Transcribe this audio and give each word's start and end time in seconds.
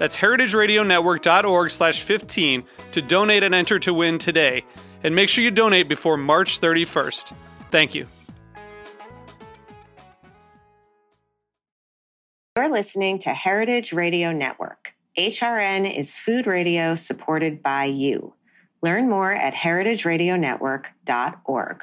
That's 0.00 0.16
heritageradionetwork.org 0.16 1.70
slash 1.70 2.00
15 2.00 2.64
to 2.92 3.02
donate 3.02 3.42
and 3.42 3.54
enter 3.54 3.78
to 3.80 3.92
win 3.92 4.16
today. 4.16 4.64
And 5.04 5.14
make 5.14 5.28
sure 5.28 5.44
you 5.44 5.50
donate 5.50 5.90
before 5.90 6.16
March 6.16 6.58
31st. 6.58 7.34
Thank 7.70 7.94
you. 7.94 8.06
You're 12.56 12.72
listening 12.72 13.18
to 13.20 13.34
Heritage 13.34 13.92
Radio 13.92 14.32
Network. 14.32 14.94
HRN 15.18 15.94
is 15.94 16.16
food 16.16 16.46
radio 16.46 16.94
supported 16.94 17.62
by 17.62 17.84
you. 17.84 18.32
Learn 18.82 19.10
more 19.10 19.32
at 19.32 19.52
heritageradionetwork.org. 19.52 21.82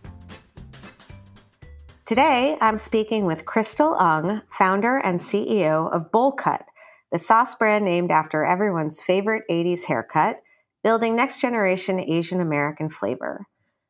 Today, 2.11 2.57
I'm 2.59 2.77
speaking 2.77 3.23
with 3.23 3.45
Crystal 3.45 3.95
Ung, 3.95 4.41
founder 4.49 4.97
and 4.97 5.17
CEO 5.17 5.89
of 5.93 6.11
Bowlcut, 6.11 6.65
the 7.09 7.17
sauce 7.17 7.55
brand 7.55 7.85
named 7.85 8.11
after 8.11 8.43
everyone's 8.43 9.01
favorite 9.01 9.43
80s 9.49 9.85
haircut, 9.85 10.41
building 10.83 11.15
next 11.15 11.39
generation 11.39 12.01
Asian 12.01 12.41
American 12.41 12.89
flavor. 12.89 13.45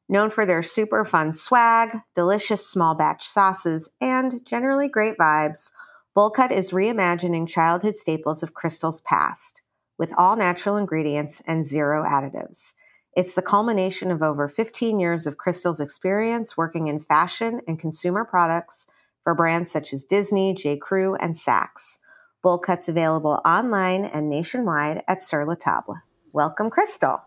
Known 0.07 0.29
for 0.29 0.45
their 0.45 0.61
super 0.61 1.03
fun 1.03 1.33
swag, 1.33 1.97
delicious 2.13 2.69
small 2.69 2.93
batch 2.93 3.25
sauces, 3.25 3.89
and 3.99 4.45
generally 4.45 4.87
great 4.87 5.17
vibes, 5.17 5.71
Bowlcut 6.15 6.51
is 6.51 6.69
reimagining 6.69 7.47
childhood 7.47 7.95
staples 7.95 8.43
of 8.43 8.53
Crystal's 8.53 9.01
past 9.01 9.63
with 9.97 10.13
all 10.15 10.35
natural 10.35 10.77
ingredients 10.77 11.41
and 11.47 11.65
zero 11.65 12.03
additives. 12.03 12.73
It's 13.13 13.33
the 13.33 13.41
culmination 13.41 14.09
of 14.09 14.21
over 14.21 14.47
15 14.47 14.97
years 14.97 15.27
of 15.27 15.37
Crystal's 15.37 15.81
experience 15.81 16.55
working 16.55 16.87
in 16.87 17.01
fashion 17.01 17.59
and 17.67 17.77
consumer 17.77 18.23
products 18.23 18.87
for 19.23 19.35
brands 19.35 19.69
such 19.69 19.91
as 19.91 20.05
Disney, 20.05 20.53
J. 20.53 20.77
Crew, 20.77 21.15
and 21.15 21.35
Saks. 21.35 21.99
Bowlcut's 22.41 22.87
available 22.87 23.41
online 23.45 24.05
and 24.05 24.29
nationwide 24.29 25.03
at 25.09 25.23
Sur 25.23 25.45
La 25.45 25.55
Table. 25.55 25.97
Welcome, 26.31 26.69
Crystal. 26.69 27.19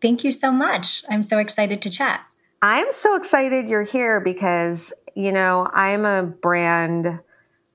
Thank 0.00 0.22
you 0.22 0.30
so 0.30 0.52
much. 0.52 1.04
I'm 1.08 1.22
so 1.22 1.38
excited 1.38 1.82
to 1.82 1.90
chat. 1.90 2.20
I'm 2.62 2.92
so 2.92 3.16
excited 3.16 3.68
you're 3.68 3.82
here 3.82 4.20
because, 4.20 4.92
you 5.16 5.32
know, 5.32 5.68
I'm 5.72 6.04
a 6.04 6.22
brand 6.22 7.20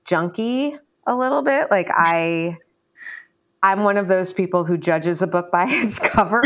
junkie 0.04 0.78
a 1.06 1.14
little 1.14 1.42
bit. 1.42 1.70
Like, 1.70 1.88
I 1.90 2.56
I'm 3.62 3.84
one 3.84 3.98
of 3.98 4.08
those 4.08 4.32
people 4.32 4.64
who 4.64 4.78
judges 4.78 5.20
a 5.20 5.26
book 5.26 5.50
by 5.50 5.66
its 5.68 5.98
cover, 5.98 6.42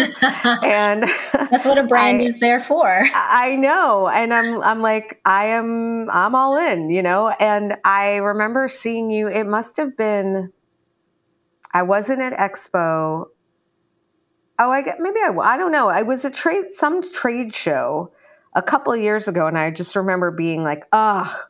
and 0.63 1.05
that's 1.33 1.65
what 1.65 1.79
a 1.79 1.85
brand 1.85 2.21
I, 2.21 2.25
is 2.25 2.41
there 2.41 2.61
for. 2.61 3.03
I 3.15 3.57
know, 3.57 4.09
and 4.09 4.35
I'm 4.35 4.61
I'm 4.63 4.83
like 4.83 5.21
I 5.25 5.47
am 5.47 6.11
I'm 6.11 6.35
all 6.35 6.57
in, 6.57 6.91
you 6.91 7.03
know. 7.03 7.29
And 7.29 7.77
I 7.85 8.17
remember 8.17 8.69
seeing 8.69 9.11
you. 9.11 9.29
It 9.29 9.45
must 9.45 9.77
have 9.77 9.97
been. 9.97 10.53
I 11.73 11.83
wasn't 11.83 12.21
at 12.21 12.33
Expo. 12.35 13.27
Oh, 14.59 14.71
I 14.71 14.83
get 14.83 14.99
maybe 15.01 15.19
I 15.21 15.33
I 15.41 15.57
don't 15.57 15.73
know. 15.73 15.89
I 15.89 16.03
was 16.03 16.25
a 16.25 16.31
trade 16.31 16.73
some 16.73 17.03
trade 17.03 17.55
show 17.55 18.13
a 18.55 18.63
couple 18.63 18.93
of 18.93 19.01
years 19.01 19.29
ago, 19.29 19.47
and 19.47 19.59
I 19.59 19.71
just 19.71 19.95
remember 19.95 20.33
being 20.33 20.65
like, 20.65 20.85
"Ah, 20.93 21.33
oh, 21.33 21.49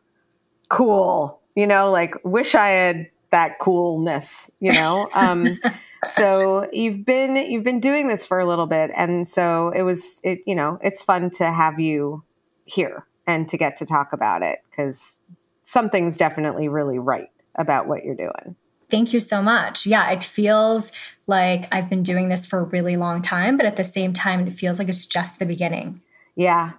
cool," 0.68 1.40
you 1.54 1.66
know, 1.66 1.90
like 1.90 2.14
wish 2.22 2.54
I 2.54 2.68
had 2.68 3.08
that 3.34 3.58
coolness, 3.58 4.48
you 4.60 4.72
know. 4.72 5.08
Um, 5.12 5.60
so 6.06 6.68
you've 6.72 7.04
been 7.04 7.34
you've 7.50 7.64
been 7.64 7.80
doing 7.80 8.06
this 8.06 8.26
for 8.26 8.38
a 8.38 8.46
little 8.46 8.66
bit, 8.66 8.92
and 8.94 9.26
so 9.28 9.70
it 9.70 9.82
was 9.82 10.20
it 10.22 10.40
you 10.46 10.54
know 10.54 10.78
it's 10.82 11.02
fun 11.02 11.30
to 11.30 11.50
have 11.50 11.80
you 11.80 12.22
here 12.64 13.06
and 13.26 13.48
to 13.48 13.58
get 13.58 13.76
to 13.76 13.86
talk 13.86 14.12
about 14.12 14.42
it 14.42 14.60
because 14.70 15.18
something's 15.64 16.16
definitely 16.16 16.68
really 16.68 16.98
right 16.98 17.30
about 17.56 17.88
what 17.88 18.04
you're 18.04 18.14
doing. 18.14 18.54
Thank 18.88 19.12
you 19.12 19.18
so 19.18 19.42
much. 19.42 19.84
Yeah, 19.86 20.10
it 20.10 20.22
feels 20.22 20.92
like 21.26 21.66
I've 21.72 21.90
been 21.90 22.04
doing 22.04 22.28
this 22.28 22.46
for 22.46 22.60
a 22.60 22.64
really 22.64 22.96
long 22.96 23.20
time, 23.20 23.56
but 23.56 23.66
at 23.66 23.76
the 23.76 23.84
same 23.84 24.12
time, 24.12 24.46
it 24.46 24.52
feels 24.52 24.78
like 24.78 24.88
it's 24.88 25.06
just 25.06 25.38
the 25.38 25.46
beginning. 25.46 26.02
Yeah. 26.36 26.72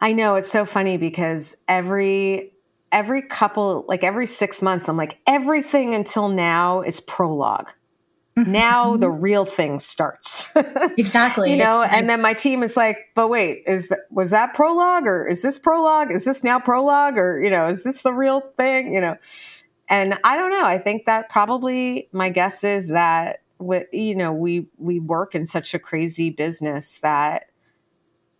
I 0.00 0.12
know 0.12 0.34
it's 0.34 0.50
so 0.50 0.66
funny 0.66 0.98
because 0.98 1.56
every 1.68 2.53
every 2.94 3.22
couple, 3.22 3.84
like 3.88 4.04
every 4.04 4.26
six 4.26 4.62
months, 4.62 4.88
I'm 4.88 4.96
like, 4.96 5.18
everything 5.26 5.94
until 5.94 6.28
now 6.28 6.80
is 6.80 7.00
prologue. 7.00 7.72
Mm-hmm. 8.38 8.52
Now 8.52 8.96
the 8.96 9.10
real 9.10 9.44
thing 9.44 9.80
starts. 9.80 10.50
exactly. 10.96 11.50
you 11.50 11.56
know, 11.56 11.82
and 11.82 12.08
then 12.08 12.22
my 12.22 12.32
team 12.32 12.62
is 12.62 12.76
like, 12.76 12.98
but 13.16 13.28
wait, 13.28 13.64
is 13.66 13.88
that, 13.88 14.00
was 14.10 14.30
that 14.30 14.54
prologue 14.54 15.06
or 15.06 15.26
is 15.26 15.42
this 15.42 15.58
prologue? 15.58 16.12
Is 16.12 16.24
this 16.24 16.44
now 16.44 16.60
prologue 16.60 17.18
or, 17.18 17.42
you 17.42 17.50
know, 17.50 17.66
is 17.66 17.82
this 17.82 18.02
the 18.02 18.12
real 18.12 18.40
thing? 18.56 18.94
You 18.94 19.00
know, 19.00 19.16
and 19.88 20.18
I 20.22 20.36
don't 20.36 20.50
know. 20.50 20.64
I 20.64 20.78
think 20.78 21.06
that 21.06 21.28
probably 21.28 22.08
my 22.12 22.28
guess 22.28 22.62
is 22.62 22.90
that 22.90 23.42
with, 23.58 23.86
you 23.92 24.14
know, 24.14 24.32
we, 24.32 24.68
we 24.78 25.00
work 25.00 25.34
in 25.34 25.46
such 25.46 25.74
a 25.74 25.80
crazy 25.80 26.30
business 26.30 27.00
that, 27.00 27.50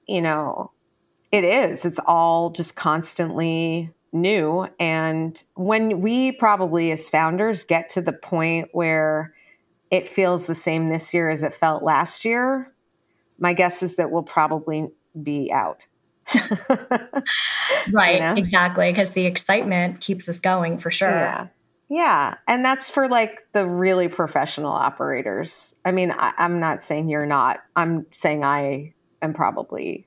you 0.06 0.22
know, 0.22 0.70
it 1.32 1.42
is, 1.42 1.84
it's 1.84 2.00
all 2.06 2.50
just 2.50 2.76
constantly 2.76 3.92
new. 4.14 4.68
And 4.78 5.42
when 5.54 6.00
we 6.00 6.32
probably 6.32 6.92
as 6.92 7.10
founders 7.10 7.64
get 7.64 7.90
to 7.90 8.00
the 8.00 8.12
point 8.12 8.68
where 8.72 9.34
it 9.90 10.08
feels 10.08 10.46
the 10.46 10.54
same 10.54 10.88
this 10.88 11.12
year 11.12 11.28
as 11.28 11.42
it 11.42 11.52
felt 11.52 11.82
last 11.82 12.24
year, 12.24 12.72
my 13.38 13.52
guess 13.52 13.82
is 13.82 13.96
that 13.96 14.10
we'll 14.10 14.22
probably 14.22 14.88
be 15.20 15.52
out. 15.52 15.80
right, 17.92 18.14
you 18.14 18.20
know? 18.20 18.34
exactly. 18.36 18.90
Because 18.90 19.10
the 19.10 19.26
excitement 19.26 20.00
keeps 20.00 20.28
us 20.28 20.38
going 20.38 20.78
for 20.78 20.90
sure. 20.90 21.10
Yeah. 21.10 21.48
Yeah. 21.90 22.34
And 22.48 22.64
that's 22.64 22.90
for 22.90 23.08
like 23.08 23.46
the 23.52 23.66
really 23.66 24.08
professional 24.08 24.72
operators. 24.72 25.74
I 25.84 25.92
mean, 25.92 26.14
I, 26.16 26.32
am 26.38 26.58
not 26.58 26.82
saying 26.82 27.10
you're 27.10 27.26
not, 27.26 27.60
I'm 27.76 28.06
saying 28.10 28.42
I 28.42 28.94
am 29.20 29.34
probably 29.34 30.06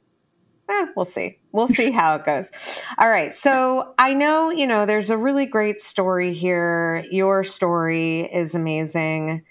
eh, 0.69 0.85
we'll 0.95 1.05
see. 1.05 1.39
We'll 1.51 1.67
see 1.67 1.91
how 1.91 2.15
it 2.15 2.25
goes. 2.25 2.51
All 2.97 3.09
right. 3.09 3.33
So 3.33 3.93
I 3.97 4.13
know, 4.13 4.51
you 4.51 4.67
know, 4.67 4.85
there's 4.85 5.09
a 5.09 5.17
really 5.17 5.45
great 5.45 5.81
story 5.81 6.33
here. 6.33 7.05
Your 7.11 7.43
story 7.43 8.21
is 8.21 8.55
amazing. 8.55 9.43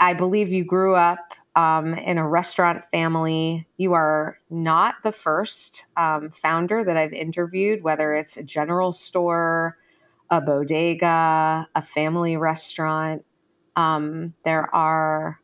I 0.00 0.14
believe 0.14 0.52
you 0.52 0.64
grew 0.64 0.94
up 0.94 1.34
um, 1.56 1.94
in 1.94 2.18
a 2.18 2.28
restaurant 2.28 2.84
family. 2.90 3.68
You 3.76 3.92
are 3.92 4.38
not 4.50 4.96
the 5.04 5.12
first 5.12 5.86
um, 5.96 6.30
founder 6.30 6.84
that 6.84 6.96
I've 6.96 7.12
interviewed, 7.12 7.82
whether 7.82 8.14
it's 8.14 8.36
a 8.36 8.42
general 8.42 8.92
store, 8.92 9.78
a 10.30 10.40
bodega, 10.40 11.68
a 11.74 11.82
family 11.82 12.36
restaurant. 12.36 13.24
Um, 13.76 14.34
there 14.44 14.72
are 14.74 15.40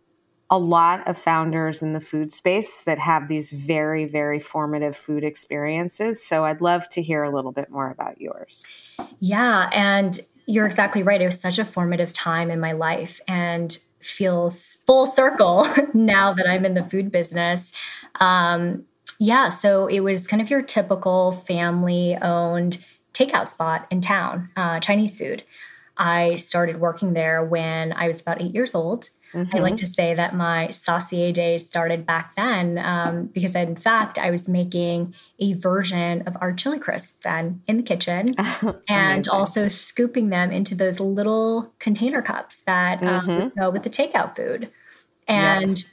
a 0.51 0.59
lot 0.59 1.07
of 1.07 1.17
founders 1.17 1.81
in 1.81 1.93
the 1.93 2.01
food 2.01 2.33
space 2.33 2.83
that 2.83 2.99
have 2.99 3.29
these 3.29 3.53
very, 3.53 4.05
very 4.05 4.41
formative 4.41 4.97
food 4.97 5.23
experiences. 5.23 6.23
So 6.23 6.45
I'd 6.45 6.61
love 6.61 6.89
to 6.91 7.03
hear 7.03 7.23
a 7.23 7.35
little 7.35 7.53
bit 7.53 7.71
more 7.71 7.91
about 7.91 8.21
yours. 8.21 8.67
Yeah. 9.21 9.71
And 9.73 10.21
you're 10.47 10.67
exactly 10.67 11.05
right. 11.05 11.21
It 11.21 11.27
was 11.27 11.41
such 11.41 11.61
a 11.61 11.65
formative 11.65 12.13
time 12.13 12.51
in 12.51 12.59
my 12.59 12.73
life 12.73 13.21
and 13.29 13.79
feels 14.01 14.79
full 14.87 15.07
circle 15.07 15.67
now 15.95 16.33
that 16.33 16.49
I'm 16.49 16.65
in 16.65 16.75
the 16.75 16.83
food 16.83 17.13
business. 17.13 17.73
Um, 18.19 18.85
yeah. 19.21 19.51
So 19.51 19.87
it 19.87 20.01
was 20.01 20.27
kind 20.27 20.43
of 20.43 20.51
your 20.51 20.63
typical 20.63 21.31
family 21.31 22.17
owned 22.21 22.85
takeout 23.13 23.47
spot 23.47 23.87
in 23.91 24.01
town, 24.01 24.51
uh, 24.57 24.81
Chinese 24.81 25.17
food. 25.17 25.45
I 25.97 26.37
started 26.37 26.81
working 26.81 27.13
there 27.13 27.45
when 27.45 27.93
I 27.93 28.09
was 28.09 28.21
about 28.21 28.41
eight 28.43 28.55
years 28.55 28.75
old. 28.75 29.11
Mm-hmm. 29.35 29.57
I 29.57 29.61
like 29.61 29.75
mm-hmm. 29.75 29.87
to 29.87 29.87
say 29.87 30.15
that 30.15 30.35
my 30.35 30.69
saucier 30.71 31.31
days 31.31 31.65
started 31.65 32.05
back 32.05 32.35
then 32.35 32.79
um, 32.79 33.27
because, 33.27 33.55
in 33.55 33.77
fact, 33.77 34.19
I 34.19 34.31
was 34.31 34.49
making 34.49 35.15
a 35.39 35.53
version 35.53 36.23
of 36.27 36.37
our 36.41 36.53
chili 36.53 36.79
crisp 36.79 37.23
then 37.23 37.63
in 37.69 37.77
the 37.77 37.83
kitchen 37.83 38.27
and 38.89 39.29
also 39.29 39.69
scooping 39.69 40.31
them 40.31 40.51
into 40.51 40.75
those 40.75 40.99
little 40.99 41.73
container 41.79 42.23
cups 42.23 42.61
that 42.63 43.03
um, 43.03 43.27
mm-hmm. 43.27 43.61
go 43.61 43.71
with 43.71 43.85
the 43.85 43.91
takeout 43.91 44.35
food. 44.35 44.71
And 45.29 45.81
yeah. 45.81 45.89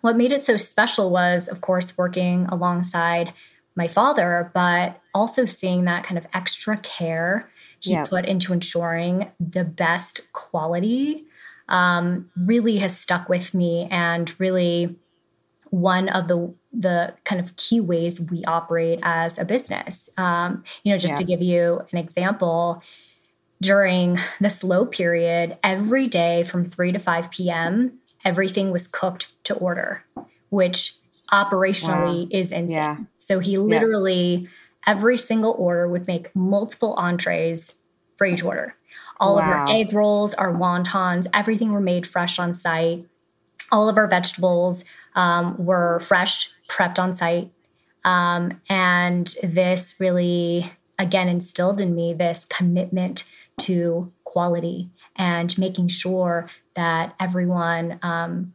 what 0.00 0.16
made 0.16 0.32
it 0.32 0.42
so 0.42 0.56
special 0.56 1.10
was, 1.10 1.48
of 1.48 1.60
course, 1.60 1.98
working 1.98 2.46
alongside 2.46 3.34
my 3.76 3.88
father, 3.88 4.50
but 4.54 5.00
also 5.14 5.44
seeing 5.44 5.84
that 5.84 6.04
kind 6.04 6.16
of 6.16 6.26
extra 6.32 6.78
care 6.78 7.50
he 7.80 7.92
yeah. 7.92 8.04
put 8.04 8.24
into 8.24 8.52
ensuring 8.52 9.30
the 9.40 9.64
best 9.64 10.32
quality 10.32 11.26
um, 11.68 12.30
really 12.36 12.78
has 12.78 12.98
stuck 12.98 13.28
with 13.28 13.54
me 13.54 13.88
and 13.90 14.32
really 14.38 14.96
one 15.70 16.08
of 16.10 16.28
the 16.28 16.54
the 16.72 17.14
kind 17.24 17.40
of 17.40 17.56
key 17.56 17.80
ways 17.80 18.20
we 18.30 18.44
operate 18.44 18.98
as 19.02 19.38
a 19.38 19.44
business. 19.44 20.08
Um, 20.16 20.64
you 20.84 20.92
know, 20.92 20.98
just 20.98 21.14
yeah. 21.14 21.18
to 21.18 21.24
give 21.24 21.42
you 21.42 21.82
an 21.92 21.98
example, 21.98 22.82
during 23.62 24.18
the 24.40 24.50
slow 24.50 24.84
period, 24.84 25.56
every 25.62 26.08
day 26.08 26.42
from 26.42 26.68
3 26.68 26.92
to 26.92 26.98
5 26.98 27.30
p.m., 27.30 27.98
everything 28.24 28.70
was 28.70 28.86
cooked 28.86 29.32
to 29.44 29.54
order, 29.54 30.04
which 30.50 30.96
operationally 31.32 32.22
wow. 32.22 32.28
is 32.30 32.52
insane. 32.52 32.76
Yeah. 32.76 32.96
So 33.18 33.38
he 33.38 33.56
literally, 33.58 34.34
yeah. 34.36 34.48
every 34.86 35.16
single 35.16 35.52
order 35.52 35.88
would 35.88 36.06
make 36.06 36.34
multiple 36.34 36.94
entrees 36.94 37.74
for 38.16 38.26
each 38.26 38.44
order. 38.44 38.74
All 39.22 39.36
wow. 39.36 39.42
of 39.42 39.48
our 39.48 39.68
egg 39.68 39.92
rolls, 39.92 40.34
our 40.34 40.52
wontons, 40.52 41.28
everything 41.32 41.70
were 41.72 41.80
made 41.80 42.06
fresh 42.06 42.40
on 42.40 42.54
site. 42.54 43.06
All 43.70 43.88
of 43.88 43.96
our 43.96 44.08
vegetables 44.08 44.84
um, 45.14 45.54
were 45.64 46.00
fresh, 46.00 46.50
prepped 46.68 46.98
on 46.98 47.12
site. 47.12 47.52
Um, 48.04 48.60
and 48.68 49.32
this 49.42 49.94
really, 50.00 50.70
again, 50.98 51.28
instilled 51.28 51.80
in 51.80 51.94
me 51.94 52.14
this 52.14 52.44
commitment 52.46 53.30
to 53.60 54.08
quality 54.24 54.90
and 55.14 55.56
making 55.56 55.86
sure 55.86 56.50
that 56.74 57.14
everyone 57.20 58.00
um, 58.02 58.54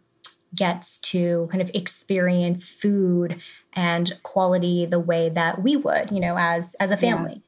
gets 0.54 1.00
to 1.00 1.48
kind 1.50 1.62
of 1.62 1.72
experience 1.74 2.68
food 2.68 3.40
and 3.72 4.19
quality 4.24 4.86
the 4.86 5.00
way 5.00 5.30
that 5.30 5.64
we 5.64 5.78
would, 5.78 6.12
you 6.12 6.19
know, 6.19 6.36
as 6.38 6.74
as 6.75 6.92
a 6.92 6.98
family. 6.98 7.42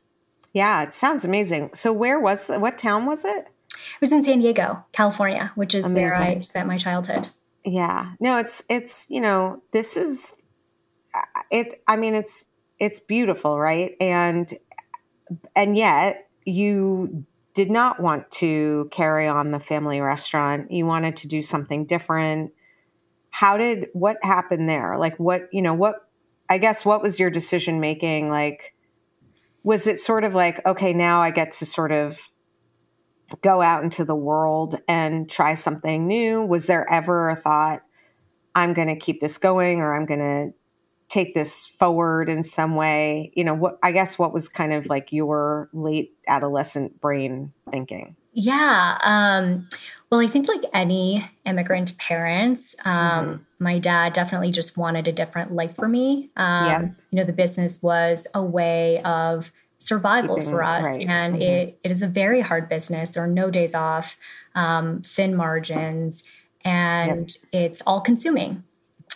Yeah, 0.54 0.84
it 0.84 0.94
sounds 0.94 1.26
amazing. 1.26 1.72
So 1.74 1.94
where 1.94 2.20
was 2.20 2.48
the, 2.48 2.60
what 2.60 2.78
town 2.78 3.06
was 3.06 3.24
it? 3.26 3.48
It 3.72 4.02
was 4.02 4.12
in 4.12 4.24
San 4.24 4.40
Diego, 4.40 4.86
California, 4.92 5.52
which 5.56 5.74
is 5.74 5.86
amazing. 5.86 6.10
where 6.10 6.14
I 6.16 6.40
spent 6.42 6.68
my 6.68 6.78
childhood. 6.78 7.30
Yeah. 7.64 8.14
No, 8.20 8.38
it's 8.38 8.64
it's, 8.70 9.06
you 9.10 9.22
know, 9.22 9.62
this 9.72 9.96
is 9.96 10.36
uh, 11.16 11.42
it 11.52 11.82
I 11.88 11.96
mean 11.98 12.16
it's 12.16 12.46
it's 12.80 13.00
beautiful, 13.00 13.60
right? 13.60 13.96
And 14.00 14.52
and 15.56 15.78
yet 15.78 16.28
you 16.46 17.26
did 17.54 17.70
not 17.70 18.00
want 18.00 18.30
to 18.32 18.88
carry 18.92 19.28
on 19.28 19.52
the 19.52 19.60
family 19.60 20.02
restaurant. 20.02 20.72
You 20.72 20.86
wanted 20.86 21.18
to 21.18 21.28
do 21.28 21.42
something 21.42 21.86
different. 21.86 22.54
How 23.32 23.58
did 23.58 23.88
what 23.94 24.18
happened 24.24 24.68
there? 24.68 24.98
Like 24.98 25.18
what, 25.18 25.50
you 25.52 25.62
know, 25.62 25.74
what 25.74 26.08
I 26.50 26.58
guess 26.58 26.84
what 26.84 27.04
was 27.04 27.20
your 27.20 27.30
decision 27.30 27.80
making 27.80 28.30
like 28.30 28.74
was 29.64 29.88
it 29.88 30.00
sort 30.00 30.24
of 30.24 30.36
like 30.36 30.66
okay 30.66 30.94
now 30.94 31.22
i 31.22 31.32
get 31.32 31.52
to 31.52 31.66
sort 31.66 31.92
of 31.92 32.32
go 33.42 33.62
out 33.62 33.84
into 33.84 34.04
the 34.04 34.16
world 34.16 34.80
and 34.88 35.30
try 35.30 35.54
something 35.54 36.08
new? 36.08 36.44
Was 36.44 36.66
there 36.66 36.90
ever 36.92 37.30
a 37.30 37.36
thought 37.36 37.82
i'm 38.56 38.74
going 38.74 38.88
to 38.88 38.96
keep 38.96 39.22
this 39.22 39.38
going 39.38 39.80
or 39.80 39.96
i'm 39.96 40.06
going 40.06 40.20
to 40.20 40.54
take 41.10 41.34
this 41.34 41.66
forward 41.66 42.30
in 42.30 42.44
some 42.44 42.76
way? 42.76 43.32
You 43.36 43.44
know 43.44 43.54
what 43.54 43.78
i 43.84 43.92
guess 43.92 44.18
what 44.18 44.34
was 44.34 44.50
kind 44.50 44.74
of 44.74 44.88
like 44.88 45.12
your 45.12 45.70
late 45.74 46.14
adolescent 46.28 47.00
brain 47.02 47.54
thinking? 47.72 48.16
Yeah 48.34 48.98
um 49.04 49.68
well 50.10 50.20
i 50.20 50.28
think 50.28 50.48
like 50.48 50.64
any 50.74 51.30
immigrant 51.46 51.98
parents 51.98 52.76
um 52.86 52.94
mm-hmm. 52.94 53.44
my 53.60 53.80
dad 53.80 54.14
definitely 54.14 54.52
just 54.52 54.78
wanted 54.78 55.08
a 55.08 55.12
different 55.12 55.54
life 55.54 55.76
for 55.76 55.88
me 55.88 56.30
um 56.38 56.66
yeah. 56.66 56.82
you 56.82 57.18
know 57.18 57.24
the 57.24 57.34
business 57.34 57.82
was 57.82 58.28
a 58.34 58.44
way 58.44 59.02
of 59.04 59.52
survival 59.80 60.36
Keeping, 60.36 60.52
for 60.52 60.64
us. 60.64 60.86
Right. 60.86 61.08
And 61.08 61.36
mm-hmm. 61.36 61.42
it, 61.42 61.80
it 61.84 61.92
is 61.92 62.02
a 62.02 62.08
very 62.08 62.42
hard 62.42 62.70
business. 62.70 63.12
There 63.12 63.24
are 63.24 63.28
no 63.28 63.50
days 63.50 63.74
off, 63.74 64.18
um, 64.54 65.02
thin 65.02 65.36
margins, 65.36 66.24
and 66.64 67.36
yep. 67.52 67.64
it's 67.64 67.82
all 67.88 68.02
consuming. 68.02 68.64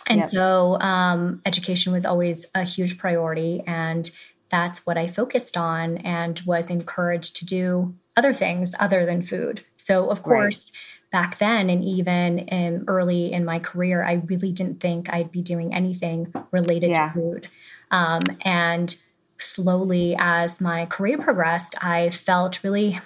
And 0.08 0.20
yep. 0.20 0.28
so 0.28 0.80
um, 0.80 1.40
education 1.46 1.92
was 1.92 2.04
always 2.04 2.46
a 2.54 2.64
huge 2.64 2.98
priority. 2.98 3.62
And 3.66 4.10
that's 4.48 4.86
what 4.86 4.98
I 4.98 5.06
focused 5.06 5.56
on 5.56 5.98
and 5.98 6.40
was 6.40 6.70
encouraged 6.70 7.36
to 7.36 7.46
do 7.46 7.94
other 8.16 8.34
things 8.34 8.74
other 8.78 9.04
than 9.04 9.22
food. 9.22 9.64
So, 9.76 10.10
of 10.10 10.22
course, 10.22 10.72
right. 10.72 11.22
back 11.22 11.38
then 11.38 11.70
and 11.70 11.84
even 11.84 12.40
in 12.40 12.84
early 12.86 13.32
in 13.32 13.44
my 13.44 13.58
career, 13.58 14.04
I 14.04 14.14
really 14.14 14.52
didn't 14.52 14.80
think 14.80 15.12
I'd 15.12 15.32
be 15.32 15.42
doing 15.42 15.74
anything 15.74 16.32
related 16.50 16.90
yeah. 16.90 17.08
to 17.08 17.14
food. 17.14 17.48
Um, 17.90 18.22
and 18.42 18.96
slowly 19.38 20.16
as 20.18 20.60
my 20.60 20.86
career 20.86 21.18
progressed, 21.18 21.74
I 21.82 22.10
felt 22.10 22.62
really 22.62 23.00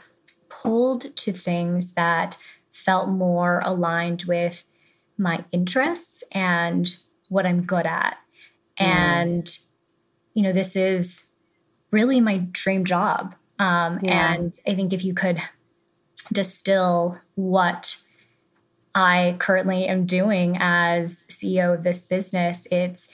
pulled 0.49 1.15
to 1.17 1.33
things 1.33 1.95
that 1.95 2.37
felt 2.73 3.09
more 3.09 3.61
aligned 3.65 4.25
with 4.25 4.65
my 5.17 5.45
interests 5.53 6.23
and 6.33 6.95
what 7.29 7.47
I'm 7.47 7.63
good 7.65 7.87
at. 7.87 8.17
Mm. 8.79 8.85
And, 8.87 9.59
you 10.35 10.43
know, 10.43 10.53
this 10.53 10.77
is 10.77 11.27
really 11.91 12.21
my 12.21 12.39
dream 12.53 12.85
job. 12.85 13.35
Um, 13.59 14.01
yeah. 14.03 14.35
And 14.35 14.59
I 14.67 14.75
think 14.75 14.93
if 14.93 15.05
you 15.05 15.15
could 15.15 15.41
distill 16.33 17.19
what 17.35 17.97
I 18.95 19.37
currently 19.39 19.87
am 19.87 20.07
doing 20.07 20.57
as 20.61 21.25
CEO 21.31 21.75
of 21.75 21.85
this 21.85 22.03
business, 22.03 22.67
it's 22.71 23.09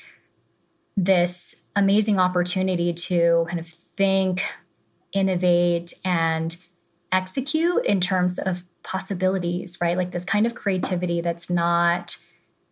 this 0.96 1.56
amazing 1.76 2.18
opportunity 2.18 2.92
to 2.92 3.46
kind 3.48 3.60
of 3.60 3.66
think, 3.66 4.44
innovate, 5.12 5.92
and 6.04 6.56
execute 7.12 7.84
in 7.86 8.00
terms 8.00 8.38
of 8.38 8.64
possibilities, 8.82 9.78
right? 9.80 9.96
Like 9.96 10.12
this 10.12 10.24
kind 10.24 10.46
of 10.46 10.54
creativity 10.54 11.20
that's 11.20 11.48
not 11.50 12.16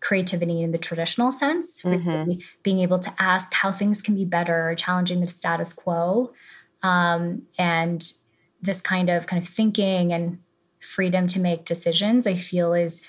creativity 0.01 0.63
in 0.63 0.73
the 0.73 0.79
traditional 0.79 1.31
sense, 1.33 1.81
mm-hmm. 1.83 2.41
being 2.63 2.81
able 2.81 2.99
to 2.99 3.13
ask 3.19 3.55
how 3.55 3.73
things 3.73 4.03
can 4.03 4.15
be 4.15 4.25
better, 4.25 4.75
challenging 4.77 5.21
the 5.21 5.27
status 5.27 5.73
quo. 5.73 6.33
Um, 6.83 7.43
and 7.59 8.13
this 8.61 8.81
kind 8.81 9.11
of 9.11 9.27
kind 9.27 9.43
of 9.43 9.49
thinking 9.49 10.13
and 10.13 10.39
freedom 10.81 11.27
to 11.29 11.41
make 11.41 11.65
decisions, 11.65 12.27
I 12.27 12.35
feel 12.35 12.75
is 12.75 13.07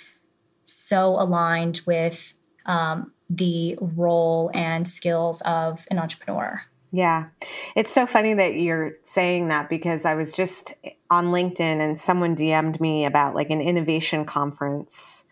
so 0.65 1.19
aligned 1.19 1.81
with 1.85 2.33
um, 2.65 3.11
the 3.29 3.77
role 3.81 4.51
and 4.53 4.87
skills 4.87 5.41
of 5.41 5.85
an 5.89 5.99
entrepreneur. 5.99 6.61
Yeah. 6.91 7.29
It's 7.75 7.91
so 7.91 8.05
funny 8.05 8.35
that 8.35 8.55
you're 8.55 8.93
saying 9.01 9.47
that 9.47 9.67
because 9.67 10.05
I 10.05 10.13
was 10.13 10.31
just 10.31 10.73
on 11.09 11.27
LinkedIn 11.27 11.59
and 11.59 11.99
someone 11.99 12.35
DM'd 12.35 12.79
me 12.79 13.05
about 13.05 13.33
like 13.33 13.49
an 13.49 13.61
innovation 13.61 14.25
conference 14.25 15.25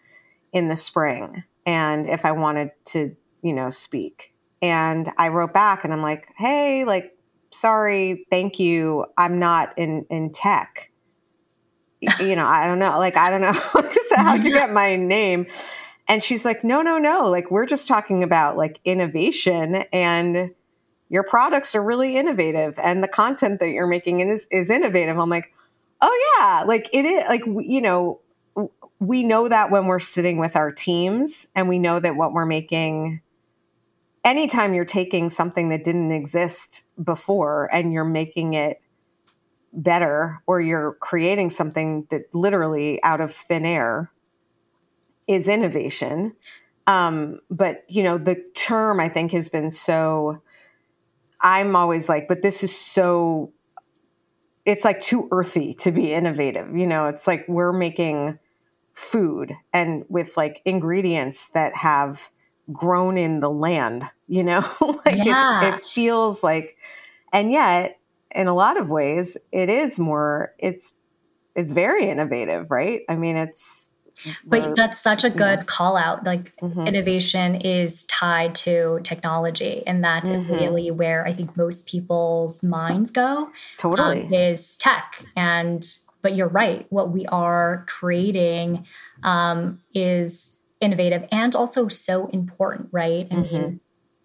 in 0.51 0.67
the 0.69 0.75
spring 0.75 1.43
and 1.65 2.10
if 2.10 2.25
I 2.25 2.31
wanted 2.31 2.71
to, 2.86 3.15
you 3.43 3.53
know, 3.53 3.69
speak. 3.69 4.33
And 4.63 5.12
I 5.17 5.29
wrote 5.29 5.53
back 5.53 5.83
and 5.83 5.93
I'm 5.93 6.01
like, 6.01 6.31
"Hey, 6.38 6.83
like 6.86 7.11
sorry, 7.51 8.25
thank 8.31 8.60
you. 8.60 9.05
I'm 9.17 9.39
not 9.39 9.77
in 9.77 10.05
in 10.10 10.31
tech." 10.31 10.89
you 12.20 12.36
know, 12.36 12.46
I 12.46 12.65
don't 12.65 12.79
know. 12.79 12.98
Like 12.98 13.15
I 13.15 13.29
don't 13.29 13.41
know 13.41 13.51
how 14.15 14.36
to 14.38 14.50
get 14.50 14.72
my 14.72 14.96
name. 14.96 15.48
And 16.08 16.22
she's 16.22 16.43
like, 16.43 16.63
no, 16.63 16.81
no, 16.81 16.98
no. 16.98 17.29
Like, 17.29 17.51
we're 17.51 17.65
just 17.65 17.88
talking 17.88 18.22
about 18.22 18.58
like 18.58 18.79
innovation 18.84 19.75
and 19.93 20.51
your 21.08 21.24
products 21.24 21.74
are 21.74 21.81
really 21.81 22.17
innovative 22.17 22.77
and 22.84 23.01
the 23.03 23.08
content 23.08 23.62
that 23.62 23.70
you're 23.70 23.88
making 23.88 24.20
is, 24.20 24.48
is 24.51 24.70
innovative. 24.70 25.17
I'm 25.17 25.29
like, 25.29 25.53
oh, 26.01 26.36
yeah. 26.38 26.63
Like, 26.63 26.89
it 26.91 27.05
is 27.05 27.27
like, 27.29 27.46
you 27.46 27.81
know, 27.81 28.20
we 29.00 29.24
know 29.24 29.48
that 29.48 29.72
when 29.72 29.86
we're 29.86 30.00
sitting 30.00 30.38
with 30.38 30.58
our 30.58 30.72
teams 30.72 31.48
and 31.55 31.70
we 31.70 31.79
know 31.79 32.00
that 32.00 32.15
what 32.15 32.34
we're 32.34 32.46
making 32.46 33.22
anytime 34.24 34.74
you're 34.74 34.86
taking 34.86 35.30
something 35.30 35.70
that 35.70 35.84
didn't 35.84 36.12
exist 36.12 36.84
before 37.01 37.70
and 37.74 37.94
you're 37.94 38.06
making 38.06 38.54
it 38.54 38.82
better 39.74 40.42
or 40.48 40.60
you're 40.60 40.94
creating 41.00 41.50
something 41.50 42.08
that 42.12 42.24
literally 42.34 43.01
out 43.04 43.22
of 43.22 43.34
thin 43.34 43.66
air 43.66 44.12
is 45.28 45.48
innovation. 45.48 46.34
Um, 46.88 47.40
but 47.50 47.86
you 47.88 48.04
know 48.04 48.18
the 48.18 48.44
term 48.56 49.00
i 49.00 49.08
think 49.08 49.32
has 49.32 49.50
been 49.50 49.70
so 49.70 50.42
i'm 51.40 51.75
always 51.75 52.10
like 52.10 52.28
but 52.28 52.42
this 52.42 52.63
is 52.63 52.75
so 52.75 53.54
it's 54.66 54.86
like 54.86 55.00
too 55.00 55.28
earthy 55.32 55.74
to 55.74 55.92
be 55.92 56.13
innovative. 56.13 56.75
You 56.75 56.86
know 56.86 57.06
it's 57.06 57.28
like 57.28 57.46
we're 57.48 57.74
making 57.74 58.40
food 58.94 59.56
and 59.74 60.06
with 60.10 60.38
like 60.38 60.62
ingredients 60.66 61.50
that 61.50 61.75
have 61.78 62.30
grown 62.72 63.18
in 63.18 63.39
the 63.39 63.50
land, 63.50 64.03
you 64.27 64.44
know? 64.44 64.65
like 65.06 65.18
yeah. 65.18 65.75
it 65.75 65.84
feels 65.84 66.44
like 66.44 66.77
and 67.34 67.51
yet 67.51 68.00
in 68.34 68.48
a 68.48 68.53
lot 68.53 68.77
of 68.77 68.89
ways 68.89 69.38
it 69.51 69.70
is 69.70 70.00
more 70.00 70.53
it's 70.60 70.94
it's 71.56 71.74
very 71.74 72.06
innovative, 72.06 72.72
right? 72.72 73.01
I 73.10 73.15
mean 73.15 73.36
it's 73.36 73.91
but 74.46 74.75
that's 74.75 75.00
such 75.00 75.24
a 75.24 75.30
good 75.30 75.65
call 75.68 75.98
out. 75.98 76.24
Like 76.25 76.56
mm-hmm. 76.58 76.86
innovation 76.88 77.56
is 77.56 78.03
tied 78.03 78.56
to 78.56 79.00
technology, 79.03 79.84
and 79.88 80.03
that's 80.03 80.30
mm-hmm. 80.30 80.53
really 80.53 80.91
where 80.91 81.25
I 81.25 81.34
think 81.34 81.58
most 81.58 81.88
people's 81.88 82.62
minds 82.62 83.12
go. 83.12 83.50
Totally 83.77 84.24
um, 84.24 84.34
is 84.34 84.77
tech, 84.77 85.25
and 85.36 85.86
but 86.22 86.36
you're 86.36 86.50
right. 86.50 86.86
What 86.89 87.12
we 87.12 87.25
are 87.27 87.86
creating 87.88 88.86
um, 89.24 89.82
is 89.94 90.56
innovative 90.82 91.28
and 91.32 91.56
also 91.56 91.88
so 91.88 92.28
important, 92.28 92.90
right? 92.92 93.28
I 93.32 93.36
mm-hmm. 93.36 93.56
mean, 93.56 93.80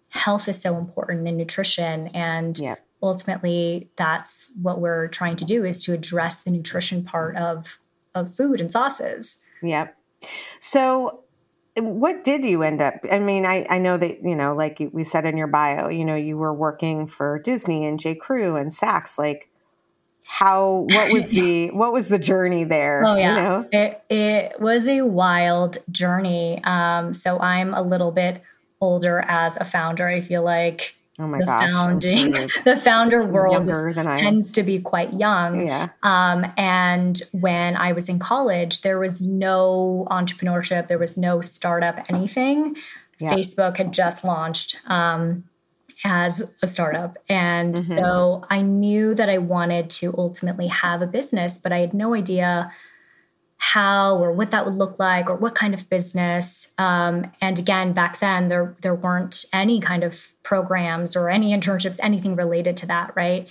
health 0.09 0.47
is 0.49 0.61
so 0.61 0.77
important 0.77 1.27
in 1.27 1.37
nutrition 1.37 2.07
and 2.07 2.57
yeah. 2.57 2.75
ultimately 3.01 3.89
that's 3.95 4.51
what 4.61 4.79
we're 4.79 5.07
trying 5.07 5.35
to 5.37 5.45
do 5.45 5.63
is 5.63 5.83
to 5.83 5.93
address 5.93 6.39
the 6.39 6.51
nutrition 6.51 7.03
part 7.03 7.35
of 7.37 7.79
of 8.15 8.33
food 8.33 8.59
and 8.59 8.71
sauces. 8.71 9.37
Yep. 9.61 9.95
So 10.59 11.23
what 11.79 12.23
did 12.23 12.43
you 12.43 12.63
end 12.63 12.81
up 12.81 12.95
i 13.11 13.19
mean 13.19 13.45
I, 13.45 13.65
I 13.69 13.77
know 13.77 13.97
that 13.97 14.23
you 14.23 14.35
know 14.35 14.55
like 14.55 14.81
we 14.91 15.03
said 15.03 15.25
in 15.25 15.37
your 15.37 15.47
bio 15.47 15.89
you 15.89 16.05
know 16.05 16.15
you 16.15 16.35
were 16.35 16.53
working 16.53 17.07
for 17.07 17.37
disney 17.37 17.85
and 17.85 17.99
j 17.99 18.15
crew 18.15 18.55
and 18.55 18.71
saks 18.71 19.19
like 19.19 19.51
how 20.27 20.85
what 20.89 21.13
was 21.13 21.29
the 21.29 21.69
what 21.71 21.93
was 21.93 22.09
the 22.09 22.19
journey 22.19 22.63
there 22.63 23.03
oh 23.05 23.15
yeah 23.15 23.29
you 23.29 23.43
know? 23.43 23.69
it, 23.71 24.03
it 24.09 24.59
was 24.59 24.87
a 24.87 25.01
wild 25.01 25.77
journey 25.89 26.61
um 26.63 27.13
so 27.13 27.39
i'm 27.39 27.73
a 27.73 27.81
little 27.81 28.11
bit 28.11 28.41
older 28.81 29.19
as 29.27 29.55
a 29.57 29.65
founder 29.65 30.07
i 30.07 30.19
feel 30.19 30.43
like 30.43 30.95
Oh 31.19 31.25
my 31.25 31.39
the 31.39 31.45
gosh, 31.45 31.71
founding 31.71 32.31
the 32.63 32.79
founder 32.79 33.25
world 33.25 33.65
tends 33.65 34.51
to 34.51 34.61
be 34.61 34.79
quite 34.79 35.13
young. 35.13 35.65
Yeah. 35.65 35.89
Um, 36.03 36.45
and 36.57 37.19
when 37.31 37.75
I 37.75 37.93
was 37.93 38.07
in 38.07 38.19
college, 38.19 38.81
there 38.81 38.99
was 38.99 39.19
no 39.19 40.07
entrepreneurship, 40.11 40.87
there 40.87 40.99
was 40.99 41.17
no 41.17 41.41
startup, 41.41 42.05
anything. 42.07 42.75
Yeah. 43.19 43.33
Facebook 43.33 43.77
had 43.77 43.93
just 43.93 44.23
launched. 44.23 44.79
Um, 44.85 45.45
as 46.03 46.43
a 46.61 46.67
startup. 46.67 47.17
And 47.27 47.75
mm-hmm. 47.75 47.97
so 47.97 48.45
I 48.49 48.61
knew 48.61 49.15
that 49.15 49.29
I 49.29 49.37
wanted 49.39 49.89
to 49.91 50.13
ultimately 50.17 50.67
have 50.67 51.01
a 51.01 51.07
business, 51.07 51.57
but 51.57 51.71
I 51.71 51.79
had 51.79 51.93
no 51.93 52.13
idea 52.13 52.71
how 53.59 54.17
or 54.17 54.31
what 54.31 54.51
that 54.51 54.65
would 54.65 54.75
look 54.75 54.99
like 54.99 55.29
or 55.29 55.35
what 55.35 55.55
kind 55.55 55.73
of 55.73 55.89
business. 55.89 56.73
Um, 56.77 57.31
and 57.41 57.57
again, 57.57 57.93
back 57.93 58.19
then 58.19 58.49
there 58.49 58.75
there 58.81 58.93
weren't 58.93 59.45
any 59.51 59.79
kind 59.79 60.03
of 60.03 60.29
programs 60.43 61.15
or 61.15 61.29
any 61.29 61.57
internships, 61.57 61.99
anything 62.03 62.35
related 62.35 62.77
to 62.77 62.87
that, 62.87 63.13
right? 63.15 63.47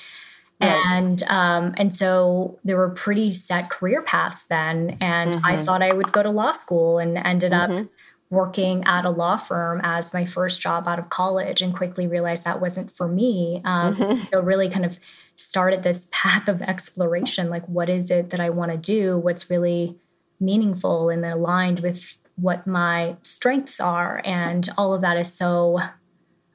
Right. 0.59 0.71
and 0.87 1.23
um, 1.25 1.75
and 1.77 1.95
so 1.95 2.59
there 2.65 2.79
were 2.79 2.89
pretty 2.89 3.31
set 3.33 3.69
career 3.69 4.01
paths 4.01 4.45
then 4.45 4.97
and 5.03 5.35
mm-hmm. 5.35 5.45
i 5.45 5.59
thought 5.59 5.83
i 5.83 5.93
would 5.93 6.13
go 6.13 6.23
to 6.23 6.31
law 6.31 6.53
school 6.53 6.99
and 6.99 7.19
ended 7.19 7.53
mm-hmm. 7.53 7.83
up 7.83 7.87
working 8.31 8.83
at 8.85 9.05
a 9.05 9.11
law 9.11 9.37
firm 9.37 9.81
as 9.85 10.13
my 10.13 10.25
first 10.25 10.61
job 10.61 10.89
out 10.89 10.99
of 10.99 11.09
college 11.11 11.63
and 11.63 11.75
quickly 11.75 12.07
realized 12.07 12.45
that 12.45 12.61
wasn't 12.61 12.95
for 12.97 13.07
me. 13.07 13.61
Um, 13.65 13.97
mm-hmm. 13.97 14.25
So, 14.27 14.41
really 14.41 14.69
kind 14.69 14.85
of 14.85 14.99
started 15.37 15.83
this 15.83 16.09
path 16.13 16.49
of 16.49 16.63
exploration 16.63 17.51
like, 17.51 17.67
what 17.67 17.89
is 17.89 18.11
it 18.11 18.31
that 18.31 18.41
I 18.41 18.51
want 18.51 18.73
to 18.73 18.79
do? 18.79 19.19
What's 19.19 19.51
really 19.51 19.97
meaningful 20.41 21.09
and 21.09 21.25
aligned 21.25 21.81
with 21.81 22.17
what 22.37 22.67
my 22.67 23.17
strengths 23.23 23.81
are? 23.81 24.21
And 24.25 24.69
all 24.77 24.93
of 24.93 25.03
that 25.03 25.17
is 25.17 25.33
so 25.33 25.79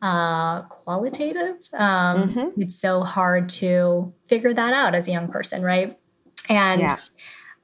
uh, 0.01 0.63
qualitative. 0.63 1.57
Um, 1.73 2.29
mm-hmm. 2.29 2.61
It's 2.61 2.75
so 2.75 3.03
hard 3.03 3.49
to 3.49 4.13
figure 4.27 4.53
that 4.53 4.73
out 4.73 4.95
as 4.95 5.07
a 5.07 5.11
young 5.11 5.27
person, 5.27 5.61
right? 5.61 5.97
And 6.49 6.81
yeah. 6.81 6.97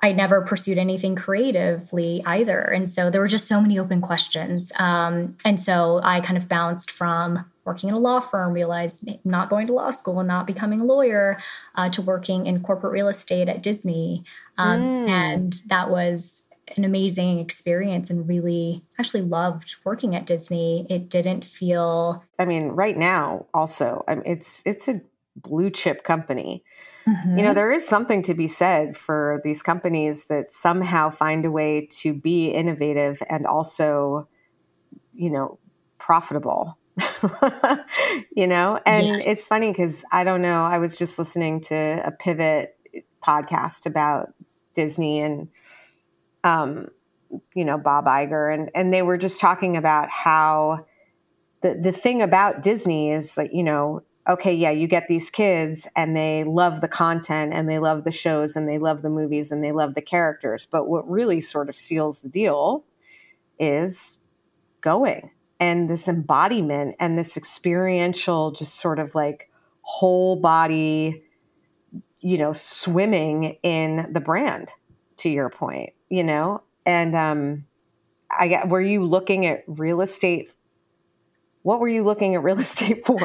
I 0.01 0.11
never 0.11 0.41
pursued 0.41 0.77
anything 0.77 1.15
creatively 1.15 2.21
either. 2.25 2.61
And 2.61 2.87
so 2.87 3.09
there 3.09 3.19
were 3.19 3.27
just 3.27 3.47
so 3.47 3.59
many 3.59 3.79
open 3.79 3.99
questions. 3.99 4.71
Um, 4.77 5.35
and 5.43 5.59
so 5.59 6.01
I 6.03 6.21
kind 6.21 6.37
of 6.37 6.47
bounced 6.47 6.91
from 6.91 7.45
working 7.65 7.89
in 7.89 7.95
a 7.95 7.99
law 7.99 8.19
firm, 8.19 8.53
realized 8.53 9.07
not 9.25 9.49
going 9.49 9.67
to 9.67 9.73
law 9.73 9.91
school 9.91 10.19
and 10.19 10.27
not 10.27 10.45
becoming 10.47 10.81
a 10.81 10.85
lawyer, 10.85 11.39
uh, 11.75 11.89
to 11.89 12.01
working 12.01 12.45
in 12.45 12.61
corporate 12.61 12.93
real 12.93 13.07
estate 13.07 13.49
at 13.49 13.63
Disney. 13.63 14.23
Um, 14.57 14.81
mm. 14.81 15.09
And 15.09 15.53
that 15.65 15.89
was 15.89 16.43
an 16.75 16.83
amazing 16.85 17.39
experience 17.39 18.09
and 18.09 18.27
really 18.27 18.83
actually 18.99 19.21
loved 19.21 19.75
working 19.83 20.15
at 20.15 20.25
Disney. 20.25 20.85
It 20.89 21.09
didn't 21.09 21.43
feel. 21.43 22.23
I 22.37 22.45
mean, 22.45 22.69
right 22.69 22.97
now, 22.97 23.47
also, 23.53 24.03
I 24.07 24.15
mean, 24.15 24.23
it's 24.25 24.61
it's 24.65 24.87
a 24.87 25.01
blue 25.41 25.69
chip 25.69 26.03
company. 26.03 26.63
Mm-hmm. 27.07 27.29
You 27.29 27.35
know, 27.37 27.49
mm-hmm. 27.49 27.55
there 27.55 27.71
is 27.71 27.87
something 27.87 28.21
to 28.23 28.33
be 28.33 28.47
said 28.47 28.97
for 28.97 29.41
these 29.43 29.63
companies 29.63 30.25
that 30.25 30.51
somehow 30.51 31.09
find 31.09 31.45
a 31.45 31.51
way 31.51 31.87
to 32.01 32.13
be 32.13 32.49
innovative 32.49 33.21
and 33.29 33.45
also, 33.45 34.27
you 35.13 35.29
know, 35.29 35.59
profitable. 35.97 36.77
you 38.35 38.47
know, 38.47 38.79
and 38.85 39.05
yes. 39.05 39.27
it's 39.27 39.47
funny 39.47 39.71
because 39.71 40.03
I 40.11 40.23
don't 40.23 40.41
know, 40.41 40.63
I 40.63 40.79
was 40.79 40.97
just 40.97 41.19
listening 41.19 41.61
to 41.61 42.01
a 42.03 42.11
pivot 42.11 42.75
podcast 43.23 43.85
about 43.85 44.33
Disney 44.73 45.21
and 45.21 45.49
um, 46.43 46.87
you 47.53 47.65
know, 47.65 47.77
Bob 47.77 48.05
Iger 48.05 48.53
and 48.53 48.71
and 48.73 48.93
they 48.93 49.01
were 49.01 49.17
just 49.17 49.39
talking 49.39 49.77
about 49.77 50.09
how 50.09 50.85
the 51.61 51.75
the 51.75 51.91
thing 51.91 52.21
about 52.21 52.61
Disney 52.61 53.11
is 53.11 53.37
like, 53.37 53.51
you 53.53 53.63
know, 53.63 54.03
okay, 54.27 54.53
yeah, 54.53 54.71
you 54.71 54.87
get 54.87 55.07
these 55.07 55.29
kids 55.29 55.87
and 55.95 56.15
they 56.15 56.43
love 56.43 56.81
the 56.81 56.87
content 56.87 57.53
and 57.53 57.69
they 57.69 57.79
love 57.79 58.03
the 58.03 58.11
shows 58.11 58.55
and 58.55 58.67
they 58.67 58.77
love 58.77 59.01
the 59.01 59.09
movies 59.09 59.51
and 59.51 59.63
they 59.63 59.71
love 59.71 59.95
the 59.95 60.01
characters. 60.01 60.65
But 60.65 60.87
what 60.87 61.09
really 61.09 61.39
sort 61.39 61.69
of 61.69 61.75
seals 61.75 62.19
the 62.19 62.29
deal 62.29 62.83
is 63.59 64.19
going 64.81 65.31
and 65.59 65.89
this 65.89 66.07
embodiment 66.07 66.95
and 66.99 67.17
this 67.17 67.37
experiential, 67.37 68.51
just 68.51 68.75
sort 68.75 68.99
of 68.99 69.15
like 69.15 69.49
whole 69.81 70.39
body, 70.39 71.23
you 72.19 72.37
know, 72.37 72.53
swimming 72.53 73.57
in 73.63 74.11
the 74.11 74.21
brand, 74.21 74.71
to 75.17 75.29
your 75.29 75.49
point, 75.49 75.93
you 76.09 76.23
know? 76.23 76.61
And 76.85 77.15
um, 77.15 77.65
I 78.37 78.47
get, 78.47 78.69
were 78.69 78.81
you 78.81 79.03
looking 79.03 79.45
at 79.45 79.63
real 79.67 80.01
estate 80.01 80.55
what 81.67 81.81
were 81.81 81.89
you 81.89 82.01
looking 82.01 82.33
at 82.33 82.41
real 82.41 82.57
estate 82.67 83.05
for? 83.05 83.19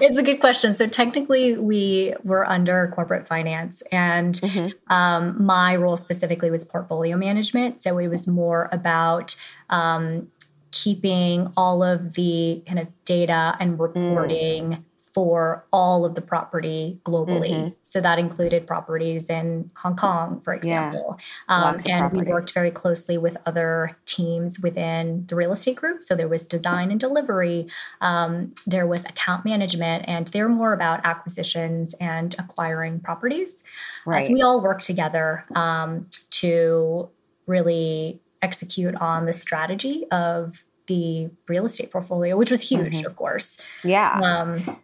it's 0.00 0.16
a 0.16 0.22
good 0.22 0.40
question. 0.40 0.72
So 0.72 0.86
technically, 0.86 1.58
we 1.58 2.14
were 2.24 2.48
under 2.48 2.90
corporate 2.94 3.26
finance, 3.26 3.82
and 3.92 4.36
mm-hmm. 4.36 4.92
um, 4.92 5.44
my 5.44 5.76
role 5.76 5.98
specifically 5.98 6.50
was 6.50 6.64
portfolio 6.64 7.18
management. 7.18 7.82
So 7.82 7.98
it 7.98 8.08
was 8.08 8.26
more 8.26 8.70
about 8.72 9.36
um, 9.68 10.28
keeping 10.70 11.52
all 11.58 11.82
of 11.82 12.14
the 12.14 12.62
kind 12.66 12.78
of 12.78 12.88
data 13.04 13.54
and 13.60 13.76
mm. 13.76 13.80
reporting. 13.80 14.70
Mm 14.70 14.84
for 15.12 15.66
all 15.72 16.04
of 16.04 16.14
the 16.14 16.20
property 16.20 17.00
globally. 17.04 17.50
Mm-hmm. 17.50 17.68
So 17.82 18.00
that 18.00 18.18
included 18.18 18.66
properties 18.66 19.28
in 19.28 19.70
Hong 19.74 19.96
Kong, 19.96 20.40
for 20.40 20.54
example. 20.54 21.18
Yeah. 21.48 21.64
Um, 21.64 21.78
and 21.86 22.12
we 22.12 22.22
worked 22.22 22.52
very 22.52 22.70
closely 22.70 23.18
with 23.18 23.36
other 23.44 23.96
teams 24.04 24.60
within 24.60 25.24
the 25.26 25.34
real 25.34 25.50
estate 25.52 25.76
group. 25.76 26.02
So 26.02 26.14
there 26.14 26.28
was 26.28 26.46
design 26.46 26.90
and 26.90 27.00
delivery, 27.00 27.66
um, 28.00 28.54
there 28.66 28.86
was 28.86 29.04
account 29.04 29.44
management, 29.44 30.04
and 30.06 30.28
they're 30.28 30.48
more 30.48 30.72
about 30.72 31.04
acquisitions 31.04 31.94
and 31.94 32.36
acquiring 32.38 33.00
properties. 33.00 33.64
Right. 34.06 34.22
Uh, 34.22 34.26
so 34.26 34.32
we 34.32 34.42
all 34.42 34.60
worked 34.60 34.84
together 34.84 35.44
um, 35.56 36.06
to 36.30 37.08
really 37.46 38.20
execute 38.42 38.94
on 38.96 39.26
the 39.26 39.32
strategy 39.32 40.06
of 40.12 40.64
the 40.86 41.30
real 41.48 41.66
estate 41.66 41.90
portfolio, 41.90 42.36
which 42.36 42.50
was 42.50 42.68
huge, 42.68 42.98
mm-hmm. 42.98 43.06
of 43.06 43.16
course. 43.16 43.60
Yeah. 43.84 44.18
Um, 44.20 44.78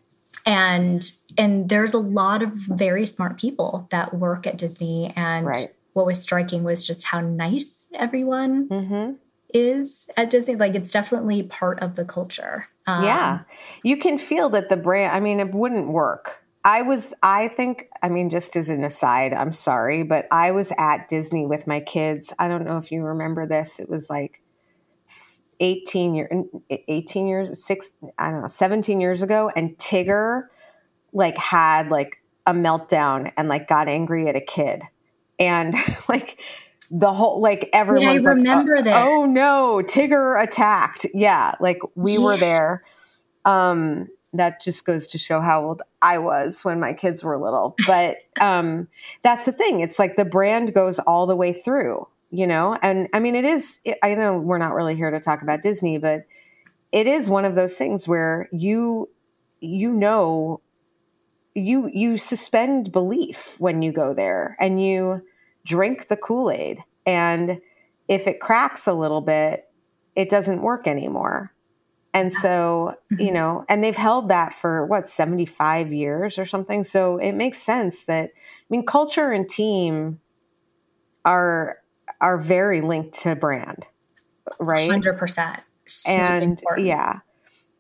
and 0.47 1.11
and 1.37 1.69
there's 1.69 1.93
a 1.93 1.99
lot 1.99 2.43
of 2.43 2.53
very 2.53 3.05
smart 3.05 3.39
people 3.39 3.89
that 3.91 4.15
work 4.15 4.47
at 4.47 4.57
Disney 4.57 5.13
and 5.17 5.47
right. 5.47 5.71
what 5.93 6.07
was 6.07 6.23
striking 6.23 6.63
was 6.63 6.87
just 6.87 7.05
how 7.05 7.21
nice 7.21 7.89
everyone 7.93 8.69
mm-hmm. 8.69 9.13
is 9.53 10.09
at 10.17 10.31
Disney. 10.31 10.55
Like 10.57 10.75
it's 10.75 10.93
definitely 10.93 11.43
part 11.43 11.81
of 11.81 11.97
the 11.97 12.05
culture. 12.05 12.69
Um, 12.87 13.05
yeah. 13.05 13.41
You 13.83 13.97
can 13.97 14.17
feel 14.17 14.49
that 14.51 14.69
the 14.69 14.77
brand, 14.77 15.15
I 15.15 15.21
mean, 15.21 15.41
it 15.41 15.53
wouldn't 15.53 15.89
work. 15.89 16.45
I 16.65 16.83
was, 16.83 17.15
I 17.23 17.49
think, 17.49 17.89
I 18.03 18.09
mean, 18.09 18.31
just 18.31 18.57
as 18.57 18.69
an 18.69 18.83
aside, 18.83 19.33
I'm 19.33 19.53
sorry, 19.53 20.03
but 20.03 20.27
I 20.33 20.51
was 20.51 20.73
at 20.79 21.09
Disney 21.09 21.47
with 21.47 21.67
my 21.67 21.79
kids. 21.81 22.33
I 22.41 22.49
don't 22.49 22.65
know 22.65 22.79
if 22.79 22.91
you 22.91 23.03
remember 23.03 23.47
this. 23.47 23.79
It 23.79 23.89
was 23.89 24.11
like 24.11 24.41
18 25.61 26.15
year 26.15 26.45
18 26.71 27.27
years 27.27 27.65
6 27.65 27.91
I 28.19 28.31
don't 28.31 28.43
know 28.43 28.49
17 28.49 29.01
years 29.01 29.23
ago 29.23 29.51
and 29.55 29.77
Tigger 29.79 30.49
like 31.13 31.39
had 31.39 31.89
like 31.89 32.23
a 32.47 32.53
meltdown 32.53 33.33
and 33.37 33.49
like 33.49 33.69
got 33.69 33.89
angry 33.89 34.29
at 34.29 34.37
a 34.37 34.41
kid. 34.41 34.83
And 35.39 35.75
like 36.09 36.41
the 36.91 37.13
whole 37.13 37.41
like 37.41 37.69
everyone's 37.73 38.27
I 38.27 38.31
remember 38.31 38.77
like, 38.77 38.85
this. 38.85 38.95
oh 38.97 39.25
no 39.25 39.83
Tigger 39.85 40.43
attacked. 40.43 41.07
Yeah 41.15 41.55
like 41.61 41.79
we 41.95 42.15
yeah. 42.15 42.21
were 42.21 42.37
there. 42.37 42.85
Um 43.45 44.09
that 44.33 44.61
just 44.61 44.85
goes 44.85 45.07
to 45.07 45.19
show 45.19 45.41
how 45.41 45.65
old 45.65 45.83
I 46.03 46.19
was 46.19 46.63
when 46.63 46.79
my 46.79 46.93
kids 46.93 47.25
were 47.25 47.39
little. 47.39 47.75
But 47.87 48.19
um 48.41 48.89
that's 49.23 49.47
the 49.47 49.53
thing. 49.53 49.81
It's 49.81 49.99
like 49.99 50.17
the 50.17 50.25
brand 50.25 50.75
goes 50.75 50.99
all 51.01 51.27
the 51.27 51.37
way 51.37 51.53
through 51.53 52.07
you 52.37 52.47
know? 52.47 52.77
And 52.83 53.09
i 53.13 53.21
mean 53.21 53.35
it 53.35 53.45
is 53.45 53.81
i 54.03 54.15
know 54.15 54.39
we're 54.39 54.59
not 54.59 54.75
really 54.75 54.95
here 54.95 55.11
to 55.11 55.21
talk 55.21 55.43
about 55.43 55.63
disney 55.63 55.99
but 55.99 56.27
it 56.93 57.07
is 57.07 57.29
one 57.29 57.45
of 57.45 57.55
those 57.55 57.77
things 57.77 58.07
where 58.07 58.49
you 58.53 59.09
you 59.61 59.93
know 59.93 60.61
you 61.55 61.91
you 61.93 62.19
suspend 62.19 62.93
belief 62.93 63.57
when 63.59 63.83
you 63.83 63.93
go 63.93 64.13
there 64.13 64.57
and 64.61 64.83
you 64.83 65.23
drink 65.65 66.09
the 66.09 66.17
kool-aid. 66.17 66.85
And 67.07 67.61
if 68.09 68.27
it 68.27 68.41
cracks 68.41 68.87
a 68.87 68.95
little 68.95 69.21
bit 69.21 69.65
it 70.15 70.31
doesn't 70.31 70.63
work 70.63 70.87
anymore. 70.87 71.53
And 72.15 72.33
so 72.33 72.95
you 73.11 73.17
mm-hmm. 73.27 73.35
know 73.35 73.65
and 73.69 73.83
they've 73.83 73.97
held 73.97 74.29
that 74.29 74.55
for 74.55 74.87
what 74.87 75.09
75 75.09 75.93
years 75.93 76.39
or 76.39 76.47
something? 76.47 76.85
So 76.85 77.19
it 77.19 77.33
makes 77.33 77.59
sense 77.59 78.05
that 78.05 78.31
i 78.31 78.67
mean 78.71 78.87
culture 78.87 79.33
and 79.33 79.49
team 79.49 80.21
are 81.25 81.79
are 82.21 82.39
very 82.39 82.81
linked 82.81 83.21
to 83.23 83.37
brand, 83.37 83.87
right? 84.59 84.91
100%. 84.91 85.61
So 85.89 86.11
and 86.13 86.43
important. 86.43 86.87
yeah. 86.87 87.21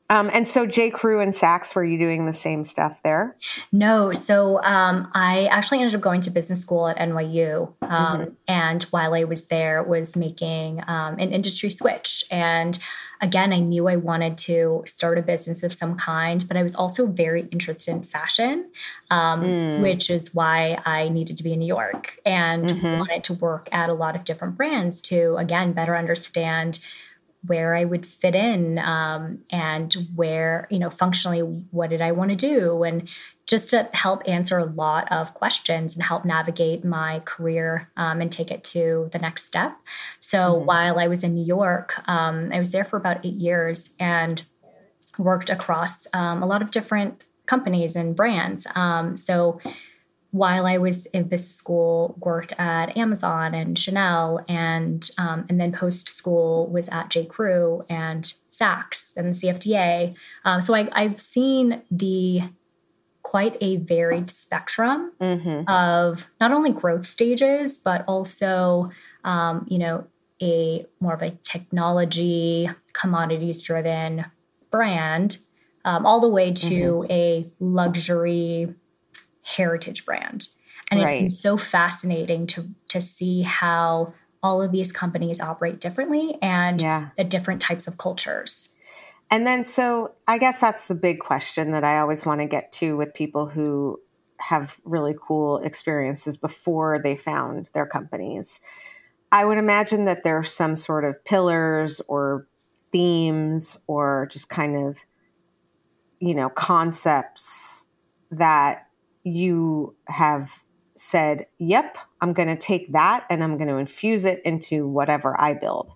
Um, 0.08 0.30
and 0.32 0.46
so 0.46 0.66
J. 0.66 0.90
Crew 0.90 1.20
and 1.20 1.32
Saks, 1.32 1.74
were 1.74 1.84
you 1.84 1.98
doing 1.98 2.26
the 2.26 2.32
same 2.32 2.62
stuff 2.64 3.02
there? 3.02 3.36
No. 3.72 4.12
So 4.12 4.62
um, 4.62 5.10
I 5.14 5.46
actually 5.46 5.80
ended 5.80 5.94
up 5.94 6.00
going 6.00 6.20
to 6.22 6.30
business 6.30 6.60
school 6.60 6.88
at 6.88 6.96
NYU. 6.96 7.72
Um, 7.82 8.20
mm-hmm. 8.20 8.30
And 8.46 8.82
while 8.84 9.14
I 9.14 9.24
was 9.24 9.46
there, 9.46 9.82
was 9.82 10.16
making 10.16 10.82
um, 10.86 11.18
an 11.18 11.32
industry 11.32 11.70
switch. 11.70 12.24
And 12.30 12.78
again, 13.20 13.52
I 13.52 13.58
knew 13.58 13.88
I 13.88 13.96
wanted 13.96 14.38
to 14.38 14.84
start 14.86 15.18
a 15.18 15.22
business 15.22 15.62
of 15.62 15.72
some 15.72 15.96
kind, 15.96 16.46
but 16.46 16.56
I 16.56 16.62
was 16.62 16.74
also 16.74 17.06
very 17.06 17.48
interested 17.50 17.92
in 17.92 18.04
fashion, 18.04 18.70
um, 19.10 19.42
mm. 19.42 19.82
which 19.82 20.10
is 20.10 20.34
why 20.34 20.80
I 20.84 21.08
needed 21.08 21.36
to 21.38 21.42
be 21.42 21.52
in 21.52 21.58
New 21.58 21.66
York 21.66 22.20
and 22.24 22.68
mm-hmm. 22.68 22.98
wanted 22.98 23.24
to 23.24 23.34
work 23.34 23.68
at 23.72 23.88
a 23.88 23.94
lot 23.94 24.16
of 24.16 24.24
different 24.24 24.56
brands 24.56 25.00
to, 25.02 25.36
again, 25.36 25.72
better 25.72 25.96
understand 25.96 26.78
where 27.46 27.74
I 27.74 27.84
would 27.84 28.06
fit 28.06 28.34
in 28.34 28.78
um, 28.78 29.40
and 29.50 29.94
where, 30.14 30.66
you 30.70 30.78
know, 30.78 30.90
functionally, 30.90 31.40
what 31.40 31.90
did 31.90 32.00
I 32.00 32.12
want 32.12 32.30
to 32.30 32.36
do? 32.36 32.82
And 32.82 33.08
just 33.46 33.70
to 33.70 33.88
help 33.92 34.22
answer 34.26 34.58
a 34.58 34.64
lot 34.64 35.10
of 35.12 35.34
questions 35.34 35.94
and 35.94 36.02
help 36.02 36.24
navigate 36.24 36.84
my 36.84 37.20
career 37.20 37.90
um, 37.96 38.20
and 38.20 38.30
take 38.30 38.50
it 38.50 38.64
to 38.64 39.08
the 39.12 39.18
next 39.18 39.44
step. 39.44 39.76
So 40.18 40.38
mm-hmm. 40.38 40.66
while 40.66 40.98
I 40.98 41.06
was 41.06 41.22
in 41.22 41.34
New 41.34 41.44
York, 41.44 41.94
um, 42.08 42.50
I 42.52 42.58
was 42.58 42.72
there 42.72 42.84
for 42.84 42.96
about 42.96 43.24
eight 43.24 43.34
years 43.34 43.94
and 44.00 44.42
worked 45.16 45.48
across 45.48 46.06
um, 46.12 46.42
a 46.42 46.46
lot 46.46 46.60
of 46.60 46.70
different 46.70 47.24
companies 47.46 47.94
and 47.94 48.16
brands. 48.16 48.66
Um, 48.74 49.16
so 49.16 49.60
while 50.30 50.66
I 50.66 50.78
was 50.78 51.06
in 51.06 51.24
business 51.24 51.54
school, 51.54 52.16
worked 52.20 52.52
at 52.58 52.96
Amazon 52.96 53.54
and 53.54 53.78
Chanel, 53.78 54.44
and 54.48 55.08
um, 55.18 55.46
and 55.48 55.60
then 55.60 55.72
post 55.72 56.08
school 56.08 56.66
was 56.68 56.88
at 56.88 57.10
J. 57.10 57.24
Crew 57.24 57.84
and 57.88 58.32
Saks 58.50 59.16
and 59.16 59.34
the 59.34 59.38
CFDA. 59.38 60.14
Um, 60.44 60.60
so 60.60 60.74
I, 60.74 60.88
I've 60.92 61.20
seen 61.20 61.82
the 61.90 62.42
quite 63.22 63.56
a 63.60 63.76
varied 63.78 64.30
spectrum 64.30 65.12
mm-hmm. 65.20 65.68
of 65.68 66.30
not 66.40 66.52
only 66.52 66.70
growth 66.70 67.04
stages, 67.04 67.76
but 67.76 68.04
also, 68.06 68.90
um, 69.24 69.66
you 69.68 69.78
know, 69.78 70.06
a 70.40 70.86
more 71.00 71.14
of 71.14 71.22
a 71.22 71.30
technology, 71.42 72.70
commodities 72.92 73.62
driven 73.62 74.26
brand, 74.70 75.38
um, 75.84 76.06
all 76.06 76.20
the 76.20 76.28
way 76.28 76.52
to 76.52 77.04
mm-hmm. 77.04 77.12
a 77.12 77.52
luxury 77.58 78.74
heritage 79.46 80.04
brand. 80.04 80.48
And 80.90 81.00
right. 81.00 81.14
it's 81.14 81.20
been 81.20 81.30
so 81.30 81.56
fascinating 81.56 82.46
to 82.48 82.68
to 82.88 83.00
see 83.00 83.42
how 83.42 84.14
all 84.42 84.62
of 84.62 84.70
these 84.70 84.92
companies 84.92 85.40
operate 85.40 85.80
differently 85.80 86.36
and 86.40 86.80
yeah. 86.80 87.08
the 87.16 87.24
different 87.24 87.60
types 87.60 87.88
of 87.88 87.98
cultures. 87.98 88.74
And 89.30 89.44
then, 89.44 89.64
so 89.64 90.12
I 90.28 90.38
guess 90.38 90.60
that's 90.60 90.86
the 90.86 90.94
big 90.94 91.18
question 91.18 91.72
that 91.72 91.82
I 91.82 91.98
always 91.98 92.24
want 92.24 92.40
to 92.42 92.46
get 92.46 92.70
to 92.72 92.96
with 92.96 93.12
people 93.12 93.48
who 93.48 93.98
have 94.38 94.78
really 94.84 95.16
cool 95.20 95.58
experiences 95.58 96.36
before 96.36 97.00
they 97.02 97.16
found 97.16 97.70
their 97.72 97.86
companies. 97.86 98.60
I 99.32 99.44
would 99.44 99.58
imagine 99.58 100.04
that 100.04 100.22
there 100.22 100.38
are 100.38 100.44
some 100.44 100.76
sort 100.76 101.04
of 101.04 101.24
pillars 101.24 102.00
or 102.06 102.46
themes 102.92 103.76
or 103.88 104.28
just 104.30 104.48
kind 104.48 104.76
of, 104.86 104.98
you 106.20 106.34
know, 106.34 106.48
concepts 106.50 107.88
that 108.30 108.85
you 109.26 109.96
have 110.06 110.62
said, 110.94 111.46
yep, 111.58 111.98
I'm 112.20 112.32
going 112.32 112.48
to 112.48 112.56
take 112.56 112.92
that 112.92 113.26
and 113.28 113.42
I'm 113.42 113.56
going 113.56 113.68
to 113.68 113.76
infuse 113.76 114.24
it 114.24 114.40
into 114.44 114.86
whatever 114.86 115.38
I 115.38 115.52
build. 115.52 115.92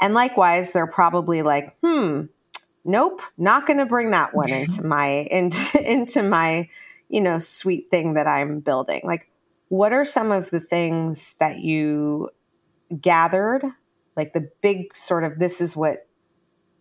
And 0.00 0.14
likewise, 0.14 0.72
they're 0.72 0.86
probably 0.86 1.42
like, 1.42 1.76
hmm, 1.82 2.22
nope, 2.84 3.20
not 3.36 3.66
going 3.66 3.78
to 3.78 3.86
bring 3.86 4.12
that 4.12 4.34
one 4.34 4.48
into 4.50 4.82
my 4.82 5.28
into 5.30 5.80
into 5.92 6.22
my 6.22 6.68
you 7.10 7.20
know 7.20 7.38
sweet 7.38 7.90
thing 7.90 8.14
that 8.14 8.26
I'm 8.26 8.60
building. 8.60 9.02
Like, 9.04 9.30
what 9.68 9.92
are 9.92 10.06
some 10.06 10.32
of 10.32 10.50
the 10.50 10.60
things 10.60 11.34
that 11.40 11.58
you 11.60 12.30
gathered? 12.98 13.62
Like 14.16 14.32
the 14.32 14.50
big 14.62 14.96
sort 14.96 15.24
of 15.24 15.38
this 15.38 15.60
is 15.60 15.76
what 15.76 16.06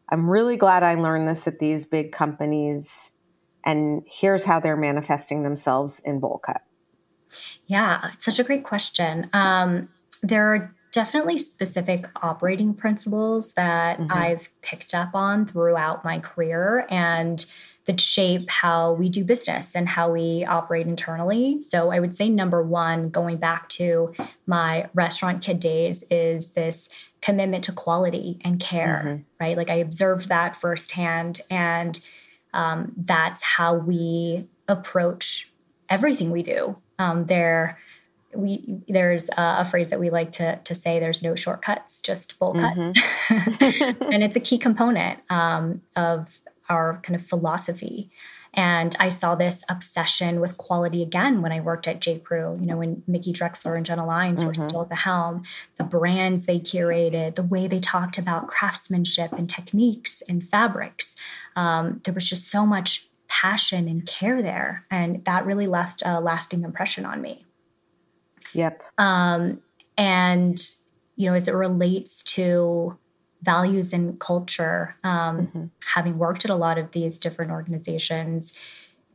I'm 0.10 0.30
really 0.30 0.56
glad 0.58 0.84
I 0.84 0.96
learned 0.96 1.28
this 1.28 1.48
at 1.48 1.60
these 1.60 1.86
big 1.86 2.12
companies, 2.12 3.12
and 3.66 4.04
here's 4.06 4.46
how 4.46 4.60
they're 4.60 4.78
manifesting 4.78 5.44
themselves 5.44 6.00
in 6.06 6.20
Bowlcut. 6.20 6.62
Yeah, 7.66 8.12
it's 8.14 8.26
such 8.26 8.40
a 8.40 8.44
great 8.44 8.64
question. 8.64 9.30
Um, 9.34 9.90
there 10.22 10.54
are 10.54 10.76
definitely 10.92 11.40
specific 11.40 12.08
operating 12.22 12.74
principles 12.74 13.54
that 13.54 14.00
mm-hmm. 14.00 14.12
I've 14.12 14.50
picked 14.62 14.94
up 14.94 15.16
on 15.16 15.48
throughout 15.48 16.06
my 16.06 16.20
career 16.20 16.86
and 16.90 17.44
that 17.86 18.00
shape 18.00 18.50
how 18.50 18.94
we 18.94 19.10
do 19.10 19.26
business 19.26 19.76
and 19.76 19.90
how 19.90 20.10
we 20.10 20.46
operate 20.46 20.88
internally. 20.88 21.60
So 21.60 21.92
I 21.92 22.00
would 22.00 22.16
say 22.16 22.30
number 22.30 22.64
one, 22.64 23.10
going 23.10 23.38
back 23.38 23.68
to 23.70 24.14
my 24.46 24.88
restaurant 24.94 25.44
kid 25.44 25.60
days, 25.60 26.04
is 26.10 26.52
this 26.52 26.88
commitment 27.22 27.66
to 27.66 27.72
quality 27.74 28.40
and 28.42 28.60
care, 28.60 29.04
mm-hmm. 29.06 29.24
right? 29.40 29.58
Like 29.58 29.70
I 29.70 29.76
observed 29.76 30.30
that 30.30 30.56
firsthand, 30.56 31.42
and 31.50 32.00
um, 32.54 32.94
that's 32.98 33.42
how 33.42 33.76
we 33.76 34.48
approach 34.68 35.52
everything 35.90 36.32
we 36.32 36.44
do. 36.44 36.76
Um, 37.00 37.26
there 37.26 37.80
we 38.36 38.82
there's 38.88 39.30
a, 39.30 39.58
a, 39.60 39.66
phrase 39.66 39.90
that 39.90 40.00
we 40.00 40.10
like 40.10 40.32
to 40.34 40.58
to 40.64 40.74
say 40.74 41.00
there's 41.00 41.22
no 41.22 41.36
shortcuts 41.36 42.00
just 42.00 42.34
full 42.34 42.54
cuts 42.54 43.00
mm-hmm. 43.30 44.04
and 44.12 44.24
it's 44.24 44.36
a 44.36 44.40
key 44.40 44.58
component 44.58 45.20
um, 45.30 45.82
of 45.96 46.40
our 46.70 47.00
kind 47.04 47.16
of 47.16 47.26
philosophy 47.26 48.10
and 48.54 48.96
I 49.00 49.10
saw 49.10 49.34
this 49.34 49.64
obsession 49.68 50.40
with 50.40 50.58
quality 50.58 51.02
again 51.02 51.42
when 51.42 51.52
I 51.52 51.60
worked 51.60 51.88
at 51.88 52.00
J. 52.00 52.20
Crew. 52.20 52.58
You 52.60 52.68
know, 52.68 52.78
when 52.78 53.02
Mickey 53.08 53.34
Drexler 53.34 53.76
and 53.76 53.86
Jenna 53.86 54.06
Lyons 54.06 54.40
mm-hmm. 54.40 54.48
were 54.48 54.54
still 54.54 54.84
at 54.84 54.90
the 54.90 54.96
helm, 54.96 55.44
the 55.78 55.84
brands 55.84 56.44
they 56.44 56.60
curated, 56.60 57.36
the 57.36 57.44
way 57.44 57.68
they 57.68 57.80
talked 57.80 58.20
about 58.20 58.48
craftsmanship 58.48 59.34
and 59.34 59.50
techniques 59.50 60.22
and 60.30 60.48
fabrics. 60.48 61.16
Um, 61.56 62.02
there 62.04 62.14
was 62.14 62.30
just 62.30 62.48
so 62.50 62.66
much 62.66 63.08
passion 63.28 63.88
and 63.88 64.06
care 64.06 64.44
there. 64.44 64.86
And 64.92 65.26
that 65.26 65.46
really 65.46 65.66
left 65.66 66.04
a 66.06 66.22
lasting 66.22 66.64
impression 66.64 67.06
on 67.06 67.22
me. 67.22 67.46
Yep. 68.54 68.84
Um, 69.00 69.62
and, 69.98 70.62
you 71.16 71.28
know, 71.28 71.36
as 71.36 71.48
it 71.48 71.56
relates 71.56 72.22
to 72.24 73.00
values 73.44 73.94
and 73.94 74.20
culture, 74.20 74.96
um, 75.04 75.48
mm-hmm. 75.48 75.66
having 75.94 76.18
worked 76.18 76.46
at 76.46 76.52
a 76.52 76.56
lot 76.56 76.78
of 76.78 76.92
these 76.92 77.20
different 77.20 77.52
organizations, 77.52 78.54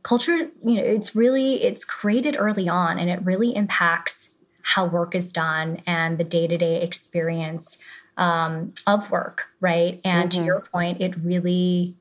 culture, 0.03 0.49
you 0.63 0.75
know, 0.75 0.83
it's 0.83 1.15
really, 1.15 1.63
it's 1.63 1.83
created 1.83 2.37
early 2.39 2.69
on 2.69 2.97
and 2.99 3.09
it 3.09 3.21
really 3.25 3.55
impacts 3.55 4.35
how 4.61 4.85
work 4.85 5.15
is 5.15 5.31
done 5.31 5.81
and 5.87 6.17
the 6.17 6.23
day-to-day 6.23 6.81
experience 6.81 7.83
um, 8.17 8.73
of 8.85 9.09
work 9.09 9.45
right 9.61 9.99
and 10.03 10.29
mm-hmm. 10.29 10.41
to 10.41 10.45
your 10.45 10.59
point 10.59 11.01
it 11.01 11.15
really 11.23 11.95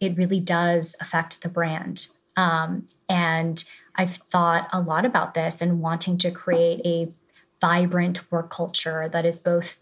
it 0.00 0.16
really 0.16 0.40
does 0.40 0.94
affect 1.00 1.42
the 1.42 1.48
brand 1.48 2.06
um, 2.36 2.88
and 3.08 3.64
i've 3.96 4.14
thought 4.14 4.68
a 4.72 4.80
lot 4.80 5.04
about 5.04 5.34
this 5.34 5.60
and 5.60 5.80
wanting 5.80 6.16
to 6.16 6.30
create 6.30 6.80
a 6.84 7.12
vibrant 7.60 8.30
work 8.30 8.50
culture 8.50 9.08
that 9.12 9.26
is 9.26 9.40
both 9.40 9.78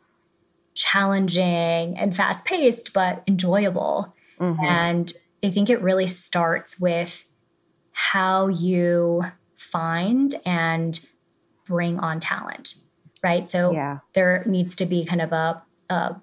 challenging 0.83 1.97
and 1.97 2.15
fast 2.15 2.45
paced, 2.45 2.93
but 2.93 3.23
enjoyable. 3.29 4.15
Mm-hmm. 4.41 4.65
And 4.65 5.13
I 5.45 5.51
think 5.51 5.71
it 5.71 5.81
really 5.81 6.09
starts 6.09 6.81
with 6.81 7.29
how 7.93 8.49
you 8.49 9.23
find 9.55 10.35
and 10.45 10.99
bring 11.67 12.01
on 12.01 12.19
talent, 12.19 12.75
right? 13.23 13.49
So 13.49 13.73
yeah. 13.73 13.99
there 14.15 14.43
needs 14.45 14.75
to 14.77 14.87
be 14.87 15.05
kind 15.05 15.23
of 15.23 15.33
a, 15.33 15.63
a 15.89 16.17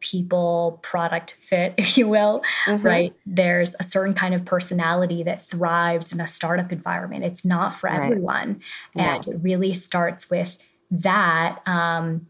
people 0.00 0.80
product 0.82 1.36
fit, 1.38 1.74
if 1.78 1.96
you 1.96 2.08
will, 2.08 2.42
mm-hmm. 2.66 2.84
right? 2.84 3.14
There's 3.24 3.76
a 3.78 3.84
certain 3.84 4.14
kind 4.14 4.34
of 4.34 4.44
personality 4.44 5.22
that 5.22 5.40
thrives 5.40 6.12
in 6.12 6.20
a 6.20 6.26
startup 6.26 6.72
environment. 6.72 7.24
It's 7.24 7.44
not 7.44 7.74
for 7.74 7.88
right. 7.88 8.02
everyone. 8.02 8.60
And 8.96 9.24
it 9.24 9.36
really 9.40 9.72
starts 9.72 10.28
with 10.28 10.58
that. 10.90 11.60
Um, 11.64 12.26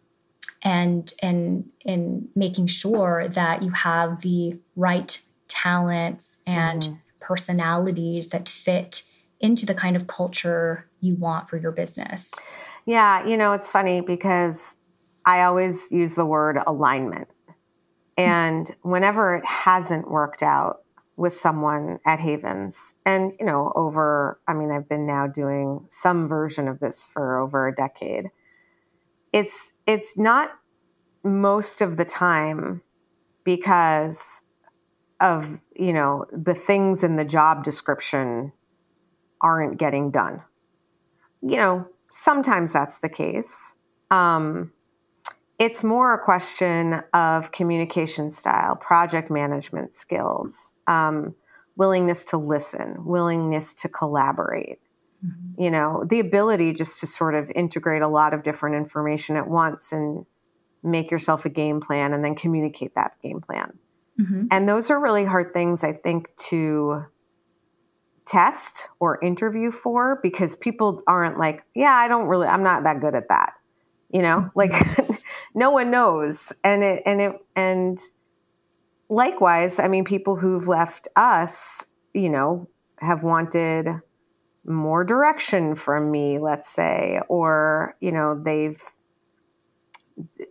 and 0.62 1.12
and 1.23 1.70
in 1.85 2.29
making 2.35 2.66
sure 2.66 3.29
that 3.29 3.62
you 3.62 3.70
have 3.70 4.20
the 4.20 4.59
right 4.77 5.20
talents 5.49 6.38
and 6.46 6.83
mm-hmm. 6.83 6.94
personalities 7.20 8.29
that 8.29 8.49
fit 8.49 9.03
into 9.40 9.64
the 9.64 9.75
kind 9.75 9.96
of 9.96 10.07
culture 10.07 10.88
you 11.01 11.14
want 11.14 11.49
for 11.49 11.57
your 11.57 11.73
business. 11.73 12.35
Yeah, 12.87 13.27
you 13.27 13.37
know, 13.37 13.53
it's 13.53 13.73
funny 13.73 14.01
because 14.01 14.77
I 15.25 15.42
always 15.42 15.90
use 15.90 16.14
the 16.14 16.27
word 16.27 16.59
alignment. 16.66 17.29
And 18.16 18.75
whenever 18.83 19.35
it 19.37 19.46
hasn't 19.46 20.11
worked 20.11 20.42
out 20.42 20.81
with 21.16 21.33
someone 21.33 22.01
at 22.07 22.20
Havens, 22.20 22.94
and, 23.07 23.33
you 23.38 23.46
know, 23.46 23.73
over, 23.75 24.40
I 24.46 24.55
mean, 24.55 24.70
I've 24.70 24.88
been 24.88 25.07
now 25.07 25.27
doing 25.27 25.87
some 25.90 26.29
version 26.29 26.68
of 26.68 26.81
this 26.81 27.07
for 27.07 27.38
over 27.38 27.68
a 27.68 27.75
decade. 27.75 28.27
It's 29.33 29.75
it's 29.87 30.16
not 30.16 30.53
most 31.23 31.81
of 31.81 31.97
the 31.97 32.05
time 32.05 32.83
because 33.45 34.43
of 35.21 35.61
you 35.75 35.93
know 35.93 36.27
the 36.33 36.55
things 36.55 37.05
in 37.05 37.16
the 37.16 37.25
job 37.25 37.64
description 37.64 38.53
aren't 39.40 39.79
getting 39.79 40.11
done. 40.11 40.43
You 41.43 41.57
know 41.57 41.88
sometimes 42.11 42.73
that's 42.73 42.99
the 42.99 43.09
case. 43.09 43.77
Um, 44.11 44.73
it's 45.59 45.85
more 45.85 46.14
a 46.14 46.19
question 46.19 47.03
of 47.12 47.53
communication 47.53 48.31
style 48.31 48.77
project 48.77 49.31
management 49.31 49.93
skills 49.93 50.73
um, 50.87 51.35
willingness 51.77 52.25
to 52.25 52.37
listen 52.37 53.05
willingness 53.05 53.75
to 53.75 53.88
collaborate 53.88 54.81
mm-hmm. 55.24 55.62
you 55.62 55.70
know 55.70 56.04
the 56.09 56.20
ability 56.20 56.72
just 56.72 57.00
to 57.00 57.06
sort 57.06 57.35
of 57.35 57.50
integrate 57.54 58.02
a 58.02 58.09
lot 58.09 58.35
of 58.35 58.42
different 58.42 58.76
information 58.76 59.37
at 59.37 59.48
once 59.48 59.92
and 59.92 60.26
make 60.83 61.11
yourself 61.11 61.44
a 61.44 61.48
game 61.48 61.80
plan 61.80 62.12
and 62.12 62.24
then 62.24 62.35
communicate 62.35 62.94
that 62.94 63.12
game 63.22 63.40
plan. 63.40 63.78
Mm-hmm. 64.20 64.46
And 64.50 64.68
those 64.68 64.90
are 64.90 65.00
really 65.00 65.24
hard 65.24 65.52
things, 65.52 65.85
I 65.85 65.92
think, 65.92 66.35
to 66.48 67.06
test 68.26 68.88
or 68.98 69.22
interview 69.22 69.70
for 69.70 70.20
because 70.22 70.56
people 70.56 71.02
aren't 71.06 71.38
like, 71.38 71.64
yeah, 71.74 71.92
I 71.92 72.09
don't 72.09 72.26
really, 72.26 72.46
I'm 72.46 72.62
not 72.62 72.85
that 72.85 73.00
good 73.00 73.14
at 73.14 73.28
that. 73.28 73.54
You 74.12 74.22
know, 74.22 74.50
mm-hmm. 74.54 74.59
like 74.59 75.22
no 75.54 75.70
one 75.70 75.90
knows. 75.90 76.52
And 76.64 76.83
it, 76.83 77.02
and 77.06 77.20
it, 77.20 77.33
and 77.56 77.98
likewise, 79.09 79.78
I 79.78 79.88
mean, 79.88 80.04
people 80.04 80.37
who've 80.37 80.66
left 80.66 81.09
us, 81.16 81.87
you 82.14 82.28
know, 82.28 82.68
have 82.98 83.22
wanted 83.22 83.88
more 84.70 85.04
direction 85.04 85.74
from 85.74 86.11
me, 86.11 86.38
let's 86.38 86.68
say, 86.68 87.20
or, 87.28 87.96
you 88.00 88.12
know, 88.12 88.40
they've, 88.42 88.83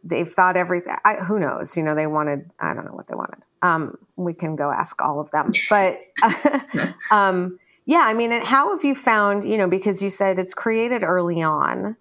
they've 0.03 0.32
thought 0.32 0.58
everything. 0.58 0.95
I, 1.05 1.15
who 1.15 1.39
knows? 1.39 1.75
You 1.77 1.84
know, 1.84 1.95
they 1.95 2.08
wanted. 2.08 2.49
I 2.60 2.73
don't 2.73 2.86
know 2.86 2.93
what 2.93 3.08
they 3.08 3.15
wanted. 3.15 3.39
Um, 3.62 3.97
we 4.15 4.34
can 4.34 4.55
go 4.55 4.71
ask 4.71 5.01
all 5.01 5.19
of 5.19 5.32
them. 5.32 5.51
But 5.69 5.99
um, 7.12 7.60
yeah, 7.86 8.03
I 8.05 8.13
mean, 8.13 8.32
how 8.32 8.71
have 8.75 8.84
you 8.84 8.95
found? 8.95 9.49
You 9.49 9.58
know, 9.58 9.67
because 9.67 10.01
you 10.01 10.10
said 10.10 10.39
it's 10.39 10.53
created 10.53 11.03
early 11.03 11.41
on. 11.41 11.95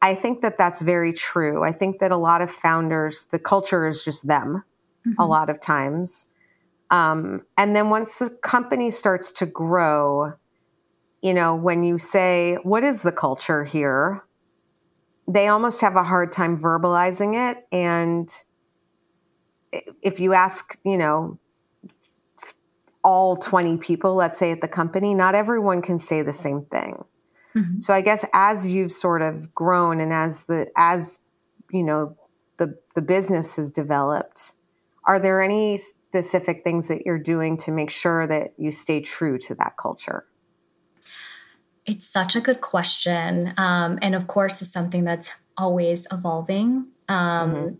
I 0.00 0.14
think 0.14 0.42
that 0.42 0.58
that's 0.58 0.82
very 0.82 1.12
true. 1.12 1.62
I 1.62 1.72
think 1.72 2.00
that 2.00 2.10
a 2.10 2.16
lot 2.16 2.42
of 2.42 2.50
founders, 2.50 3.26
the 3.26 3.38
culture 3.38 3.86
is 3.86 4.04
just 4.04 4.26
them. 4.26 4.64
Mm-hmm. 5.06 5.20
A 5.20 5.26
lot 5.26 5.50
of 5.50 5.60
times, 5.60 6.28
um, 6.92 7.46
and 7.56 7.74
then 7.74 7.88
once 7.88 8.18
the 8.18 8.28
company 8.28 8.90
starts 8.90 9.32
to 9.32 9.46
grow, 9.46 10.34
you 11.22 11.32
know, 11.32 11.54
when 11.54 11.84
you 11.84 11.98
say, 11.98 12.58
"What 12.62 12.84
is 12.84 13.02
the 13.02 13.12
culture 13.12 13.64
here?" 13.64 14.24
they 15.28 15.48
almost 15.48 15.80
have 15.80 15.96
a 15.96 16.02
hard 16.02 16.32
time 16.32 16.58
verbalizing 16.58 17.50
it. 17.50 17.66
And 17.70 18.30
if 20.02 20.20
you 20.20 20.34
ask, 20.34 20.76
you 20.84 20.96
know, 20.98 21.38
all 23.04 23.36
20 23.36 23.78
people, 23.78 24.14
let's 24.14 24.38
say 24.38 24.50
at 24.52 24.60
the 24.60 24.68
company, 24.68 25.14
not 25.14 25.34
everyone 25.34 25.82
can 25.82 25.98
say 25.98 26.22
the 26.22 26.32
same 26.32 26.64
thing. 26.66 27.04
Mm-hmm. 27.56 27.80
So 27.80 27.92
I 27.94 28.00
guess 28.00 28.24
as 28.32 28.68
you've 28.68 28.92
sort 28.92 29.22
of 29.22 29.54
grown 29.54 30.00
and 30.00 30.12
as 30.12 30.44
the 30.44 30.70
as 30.76 31.20
you 31.70 31.82
know 31.82 32.16
the 32.56 32.78
the 32.94 33.02
business 33.02 33.56
has 33.56 33.70
developed, 33.70 34.54
are 35.04 35.20
there 35.20 35.42
any 35.42 35.76
specific 35.76 36.64
things 36.64 36.88
that 36.88 37.04
you're 37.04 37.18
doing 37.18 37.58
to 37.58 37.70
make 37.70 37.90
sure 37.90 38.26
that 38.26 38.54
you 38.56 38.70
stay 38.70 39.00
true 39.00 39.36
to 39.38 39.54
that 39.56 39.76
culture? 39.76 40.24
It's 41.86 42.06
such 42.06 42.36
a 42.36 42.40
good 42.40 42.60
question. 42.60 43.54
Um, 43.56 43.98
and 44.02 44.14
of 44.14 44.26
course, 44.26 44.62
it's 44.62 44.72
something 44.72 45.04
that's 45.04 45.30
always 45.56 46.06
evolving. 46.12 46.86
Um, 47.08 47.54
mm-hmm. 47.54 47.74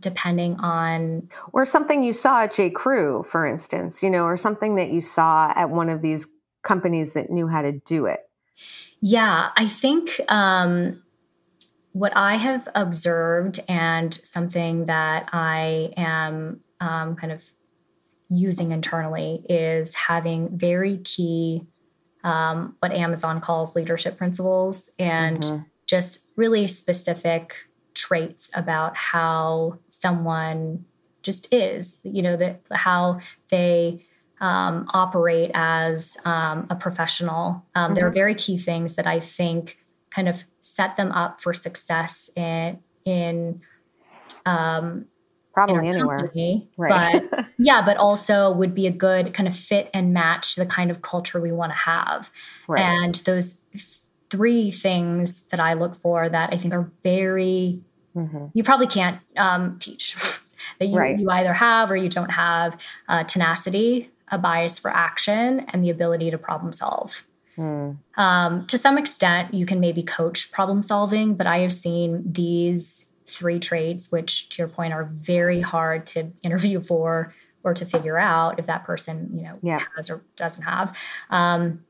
Depending 0.00 0.58
on, 0.58 1.30
or 1.52 1.64
something 1.64 2.02
you 2.02 2.12
saw 2.12 2.42
at 2.42 2.52
J. 2.52 2.68
Crew, 2.68 3.22
for 3.22 3.46
instance, 3.46 4.02
you 4.02 4.10
know, 4.10 4.24
or 4.24 4.36
something 4.36 4.74
that 4.74 4.90
you 4.90 5.00
saw 5.00 5.52
at 5.56 5.70
one 5.70 5.88
of 5.88 6.02
these 6.02 6.26
companies 6.62 7.14
that 7.14 7.30
knew 7.30 7.46
how 7.46 7.62
to 7.62 7.72
do 7.72 8.04
it. 8.04 8.20
Yeah, 9.00 9.50
I 9.56 9.66
think 9.66 10.20
um, 10.28 11.02
what 11.92 12.14
I 12.16 12.36
have 12.36 12.68
observed 12.74 13.60
and 13.68 14.12
something 14.24 14.86
that 14.86 15.28
I 15.32 15.92
am 15.96 16.60
um, 16.80 17.14
kind 17.16 17.32
of 17.32 17.44
using 18.28 18.72
internally 18.72 19.46
is 19.48 19.94
having 19.94 20.58
very 20.58 20.98
key 20.98 21.66
um, 22.24 22.74
what 22.80 22.92
Amazon 22.92 23.40
calls 23.40 23.76
leadership 23.76 24.16
principles 24.16 24.90
and 24.98 25.38
mm-hmm. 25.38 25.62
just 25.86 26.26
really 26.36 26.66
specific 26.66 27.68
traits 27.92 28.50
about 28.54 28.96
how 28.96 29.78
someone 29.90 30.84
just 31.22 31.52
is, 31.52 31.98
you 32.02 32.22
know, 32.22 32.36
that 32.36 32.62
how 32.72 33.20
they 33.50 34.04
um, 34.40 34.86
operate 34.92 35.50
as 35.54 36.16
um, 36.24 36.66
a 36.70 36.74
professional. 36.74 37.64
Um, 37.74 37.84
mm-hmm. 37.84 37.94
There 37.94 38.06
are 38.06 38.08
mm-hmm. 38.08 38.14
very 38.14 38.34
key 38.34 38.58
things 38.58 38.96
that 38.96 39.06
I 39.06 39.20
think 39.20 39.78
kind 40.10 40.28
of 40.28 40.44
set 40.62 40.96
them 40.96 41.12
up 41.12 41.40
for 41.40 41.52
success 41.52 42.30
in 42.34 42.78
in 43.04 43.60
um, 44.46 45.06
probably 45.54 45.88
anywhere 45.88 46.18
company, 46.18 46.68
right 46.76 47.30
but 47.30 47.46
yeah 47.58 47.80
but 47.84 47.96
also 47.96 48.52
would 48.52 48.74
be 48.74 48.86
a 48.88 48.90
good 48.90 49.32
kind 49.32 49.48
of 49.48 49.56
fit 49.56 49.88
and 49.94 50.12
match 50.12 50.56
the 50.56 50.66
kind 50.66 50.90
of 50.90 51.00
culture 51.00 51.40
we 51.40 51.52
want 51.52 51.70
to 51.70 51.78
have 51.78 52.30
right. 52.66 52.80
and 52.80 53.14
those 53.24 53.60
three 54.30 54.70
things 54.70 55.44
that 55.44 55.60
i 55.60 55.72
look 55.72 55.94
for 55.94 56.28
that 56.28 56.52
i 56.52 56.56
think 56.56 56.74
are 56.74 56.90
very 57.04 57.80
mm-hmm. 58.16 58.46
you 58.52 58.64
probably 58.64 58.88
can't 58.88 59.20
um, 59.36 59.78
teach 59.78 60.16
that 60.80 60.86
you, 60.86 60.96
right. 60.96 61.18
you 61.18 61.30
either 61.30 61.52
have 61.52 61.90
or 61.90 61.96
you 61.96 62.08
don't 62.08 62.32
have 62.32 62.76
uh, 63.08 63.22
tenacity 63.24 64.10
a 64.28 64.38
bias 64.38 64.78
for 64.78 64.90
action 64.90 65.60
and 65.68 65.84
the 65.84 65.90
ability 65.90 66.32
to 66.32 66.38
problem 66.38 66.72
solve 66.72 67.22
mm. 67.56 67.96
um, 68.16 68.66
to 68.66 68.76
some 68.76 68.98
extent 68.98 69.54
you 69.54 69.66
can 69.66 69.78
maybe 69.78 70.02
coach 70.02 70.50
problem 70.50 70.82
solving 70.82 71.36
but 71.36 71.46
i 71.46 71.58
have 71.58 71.72
seen 71.72 72.24
these 72.26 73.06
three 73.34 73.58
traits, 73.58 74.10
which 74.10 74.48
to 74.50 74.62
your 74.62 74.68
point 74.68 74.92
are 74.92 75.04
very 75.04 75.60
hard 75.60 76.06
to 76.08 76.32
interview 76.42 76.80
for 76.80 77.34
or 77.62 77.74
to 77.74 77.84
figure 77.86 78.18
out 78.18 78.58
if 78.58 78.66
that 78.66 78.84
person, 78.84 79.30
you 79.34 79.42
know, 79.42 79.58
yeah. 79.62 79.80
has 79.96 80.10
or 80.10 80.22
doesn't 80.36 80.64
have. 80.64 80.96
Um, 81.30 81.84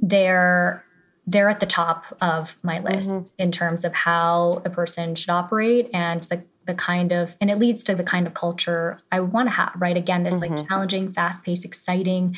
they're 0.00 0.84
they're 1.26 1.48
at 1.48 1.60
the 1.60 1.66
top 1.66 2.04
of 2.20 2.56
my 2.62 2.80
list 2.80 3.10
mm-hmm. 3.10 3.24
in 3.38 3.50
terms 3.50 3.84
of 3.84 3.94
how 3.94 4.60
a 4.64 4.70
person 4.70 5.14
should 5.14 5.30
operate 5.30 5.88
and 5.94 6.22
the 6.24 6.44
the 6.66 6.74
kind 6.74 7.12
of 7.12 7.36
and 7.40 7.50
it 7.50 7.58
leads 7.58 7.84
to 7.84 7.94
the 7.94 8.04
kind 8.04 8.26
of 8.26 8.34
culture 8.34 8.98
I 9.10 9.20
want 9.20 9.48
to 9.48 9.54
have, 9.54 9.72
right? 9.76 9.96
Again, 9.96 10.22
this 10.22 10.36
mm-hmm. 10.36 10.54
like 10.54 10.68
challenging, 10.68 11.12
fast-paced, 11.12 11.64
exciting, 11.64 12.36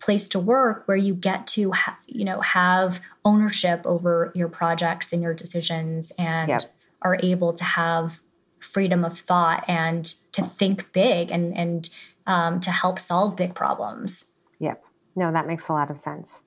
place 0.00 0.28
to 0.28 0.38
work 0.38 0.86
where 0.86 0.96
you 0.96 1.14
get 1.14 1.46
to 1.48 1.72
ha- 1.72 1.98
you 2.06 2.24
know 2.24 2.40
have 2.40 3.00
ownership 3.24 3.82
over 3.84 4.32
your 4.34 4.48
projects 4.48 5.12
and 5.12 5.22
your 5.22 5.34
decisions 5.34 6.12
and 6.18 6.48
yep. 6.48 6.62
Are 7.02 7.18
able 7.22 7.52
to 7.52 7.64
have 7.64 8.20
freedom 8.60 9.04
of 9.04 9.18
thought 9.18 9.64
and 9.68 10.04
to 10.32 10.42
think 10.42 10.92
big 10.92 11.30
and 11.30 11.56
and 11.56 11.90
um, 12.26 12.60
to 12.60 12.70
help 12.70 12.98
solve 12.98 13.36
big 13.36 13.54
problems. 13.54 14.24
Yep. 14.58 14.82
No 15.16 15.32
that 15.32 15.46
makes 15.46 15.68
a 15.68 15.72
lot 15.72 15.90
of 15.90 15.96
sense. 15.96 16.42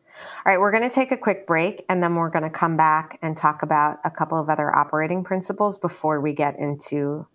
All 0.46 0.52
right 0.52 0.60
we're 0.60 0.72
going 0.72 0.88
to 0.88 0.94
take 0.94 1.12
a 1.12 1.18
quick 1.18 1.48
break 1.48 1.86
and 1.90 2.04
then 2.04 2.16
we're 2.16 2.30
going 2.30 2.44
to 2.44 2.50
come 2.50 2.78
back 2.78 3.18
and 3.22 3.36
talk 3.36 3.64
about 3.64 4.00
a 4.04 4.12
couple 4.12 4.40
of 4.40 4.50
other 4.50 4.76
operating 4.76 5.24
principles 5.24 5.78
before 5.78 6.20
we 6.20 6.34
get 6.34 6.60
into 6.60 7.28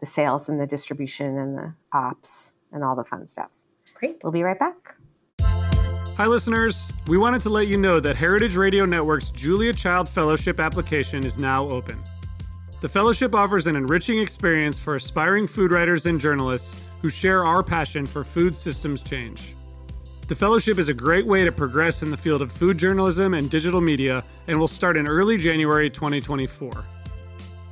the 0.00 0.06
sales 0.06 0.48
and 0.48 0.60
the 0.60 0.66
distribution 0.66 1.38
and 1.38 1.56
the 1.56 1.74
ops 1.92 2.54
and 2.72 2.82
all 2.84 2.96
the 2.96 3.04
fun 3.04 3.26
stuff. 3.26 3.66
Great. 3.94 4.18
We'll 4.22 4.32
be 4.32 4.42
right 4.42 4.58
back. 4.58 4.96
Hi, 6.16 6.26
listeners. 6.26 6.90
We 7.06 7.16
wanted 7.16 7.40
to 7.42 7.50
let 7.50 7.68
you 7.68 7.76
know 7.76 7.98
that 8.00 8.16
Heritage 8.16 8.56
Radio 8.56 8.84
Network's 8.84 9.30
Julia 9.30 9.72
Child 9.72 10.08
Fellowship 10.08 10.60
application 10.60 11.24
is 11.24 11.38
now 11.38 11.68
open. 11.68 12.02
The 12.82 12.88
fellowship 12.88 13.32
offers 13.32 13.68
an 13.68 13.76
enriching 13.76 14.18
experience 14.18 14.76
for 14.76 14.96
aspiring 14.96 15.46
food 15.46 15.70
writers 15.70 16.06
and 16.06 16.20
journalists 16.20 16.82
who 17.00 17.10
share 17.10 17.46
our 17.46 17.62
passion 17.62 18.06
for 18.06 18.24
food 18.24 18.56
systems 18.56 19.02
change. 19.02 19.54
The 20.26 20.34
fellowship 20.34 20.80
is 20.80 20.88
a 20.88 20.94
great 20.94 21.24
way 21.24 21.44
to 21.44 21.52
progress 21.52 22.02
in 22.02 22.10
the 22.10 22.16
field 22.16 22.42
of 22.42 22.50
food 22.50 22.78
journalism 22.78 23.34
and 23.34 23.48
digital 23.48 23.80
media 23.80 24.24
and 24.48 24.58
will 24.58 24.66
start 24.66 24.96
in 24.96 25.06
early 25.06 25.36
January 25.36 25.90
2024. 25.90 26.72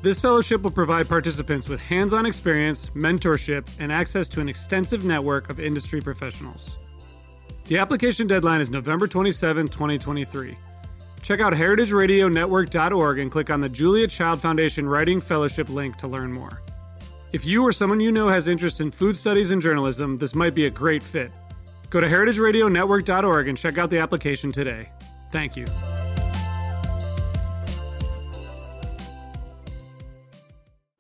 This 0.01 0.21
fellowship 0.21 0.63
will 0.63 0.71
provide 0.71 1.09
participants 1.09 1.69
with 1.69 1.81
hands 1.81 2.15
on 2.15 2.25
experience, 2.25 2.91
mentorship, 2.95 3.67
and 3.81 3.91
access 3.91 4.29
to 4.29 4.41
an 4.41 4.49
extensive 4.49 5.05
network 5.05 5.51
of 5.51 5.59
industry 5.59 6.01
professionals. 6.01 6.77
The 7.67 7.79
application 7.79 8.29
deadline 8.29 8.61
is 8.61 8.71
November 8.71 9.09
27, 9.09 9.67
2023. 9.67 10.57
Check 11.23 11.41
out 11.41 11.53
heritageradionetwork.org 11.53 13.19
and 13.19 13.31
click 13.31 13.51
on 13.51 13.61
the 13.61 13.69
Julia 13.69 14.07
Child 14.09 14.41
Foundation 14.41 14.89
Writing 14.89 15.21
Fellowship 15.21 15.69
link 15.69 15.97
to 15.97 16.09
learn 16.09 16.33
more. 16.33 16.63
If 17.33 17.45
you 17.45 17.63
or 17.63 17.73
someone 17.73 18.01
you 18.01 18.11
know 18.11 18.29
has 18.29 18.49
interest 18.49 18.81
in 18.81 18.91
food 18.91 19.17
studies 19.17 19.51
and 19.51 19.63
journalism, 19.63 20.17
this 20.17 20.35
might 20.35 20.55
be 20.55 20.67
a 20.67 20.71
great 20.71 21.03
fit. 21.03 21.31
Go 21.91 22.01
to 22.01 22.07
heritageradionetwork.org 22.07 23.49
and 23.49 23.57
check 23.57 23.79
out 23.79 23.91
the 23.91 23.99
application 23.99 24.51
today. 24.51 24.89
Thank 25.33 25.57
you. 25.57 25.67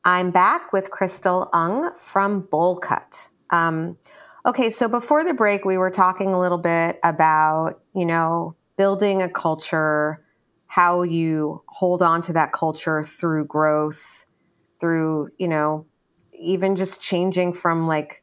I'm 0.05 0.31
back 0.31 0.73
with 0.73 0.91
Crystal 0.91 1.49
Ung 1.53 1.91
from 1.97 2.43
Bowlcut. 2.43 3.29
Um, 3.51 3.97
Okay, 4.47 4.71
so 4.71 4.89
before 4.89 5.23
the 5.23 5.35
break, 5.35 5.67
we 5.67 5.77
were 5.77 5.91
talking 5.91 6.29
a 6.29 6.41
little 6.41 6.59
bit 6.59 6.99
about, 7.05 7.81
you 7.95 8.07
know, 8.07 8.57
building 8.81 9.21
a 9.21 9.29
culture, 9.29 10.25
how 10.66 11.03
you 11.03 11.62
hold 11.69 12.01
on 12.01 12.23
to 12.23 12.33
that 12.33 12.51
culture 12.51 13.05
through 13.05 13.45
growth, 13.45 14.25
through, 14.81 15.29
you 15.37 15.47
know, 15.47 15.85
even 16.33 16.75
just 16.77 16.99
changing 16.99 17.53
from 17.53 17.87
like 17.87 18.23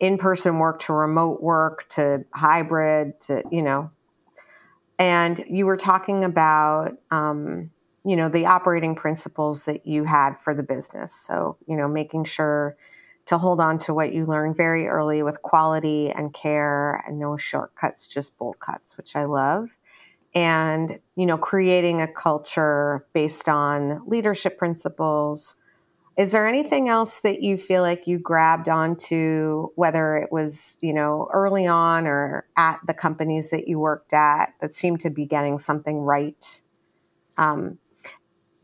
in 0.00 0.16
person 0.16 0.58
work 0.58 0.78
to 0.78 0.94
remote 0.94 1.42
work 1.42 1.86
to 1.90 2.24
hybrid 2.32 3.20
to, 3.20 3.42
you 3.52 3.60
know. 3.60 3.90
And 4.98 5.44
you 5.46 5.66
were 5.66 5.76
talking 5.76 6.24
about, 6.24 6.96
um, 7.10 7.70
you 8.02 8.16
know, 8.16 8.30
the 8.30 8.46
operating 8.46 8.94
principles 8.94 9.66
that 9.66 9.86
you 9.86 10.04
had 10.04 10.38
for 10.38 10.54
the 10.54 10.62
business. 10.62 11.12
So, 11.14 11.58
you 11.66 11.76
know, 11.76 11.86
making 11.86 12.24
sure 12.24 12.78
to 13.26 13.36
hold 13.36 13.60
on 13.60 13.76
to 13.76 13.92
what 13.92 14.14
you 14.14 14.24
learned 14.24 14.56
very 14.56 14.88
early 14.88 15.22
with 15.22 15.42
quality 15.42 16.08
and 16.08 16.32
care 16.32 17.04
and 17.06 17.18
no 17.18 17.36
shortcuts, 17.36 18.08
just 18.08 18.38
bold 18.38 18.58
cuts, 18.58 18.96
which 18.96 19.14
I 19.14 19.24
love. 19.24 19.78
And, 20.34 21.00
you 21.16 21.26
know, 21.26 21.38
creating 21.38 22.00
a 22.00 22.06
culture 22.06 23.06
based 23.12 23.48
on 23.48 24.02
leadership 24.06 24.58
principles. 24.58 25.56
Is 26.16 26.32
there 26.32 26.46
anything 26.46 26.88
else 26.88 27.20
that 27.20 27.42
you 27.42 27.56
feel 27.56 27.82
like 27.82 28.06
you 28.06 28.18
grabbed 28.18 28.68
onto, 28.68 29.68
whether 29.76 30.16
it 30.16 30.30
was, 30.30 30.76
you 30.80 30.92
know, 30.92 31.28
early 31.32 31.66
on 31.66 32.06
or 32.06 32.46
at 32.56 32.80
the 32.86 32.94
companies 32.94 33.50
that 33.50 33.68
you 33.68 33.78
worked 33.78 34.12
at 34.12 34.52
that 34.60 34.72
seemed 34.72 35.00
to 35.00 35.10
be 35.10 35.24
getting 35.24 35.58
something 35.58 36.00
right? 36.00 36.60
Um, 37.36 37.78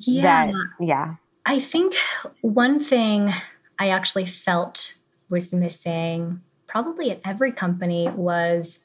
yeah. 0.01 0.47
That, 0.47 0.55
yeah. 0.81 1.15
I 1.47 1.61
think 1.61 1.95
one 2.41 2.81
thing 2.81 3.33
I 3.79 3.89
actually 3.89 4.27
felt 4.27 4.95
was 5.29 5.53
missing 5.53 6.41
probably 6.67 7.11
at 7.11 7.21
every 7.25 7.53
company 7.53 8.09
was 8.09 8.85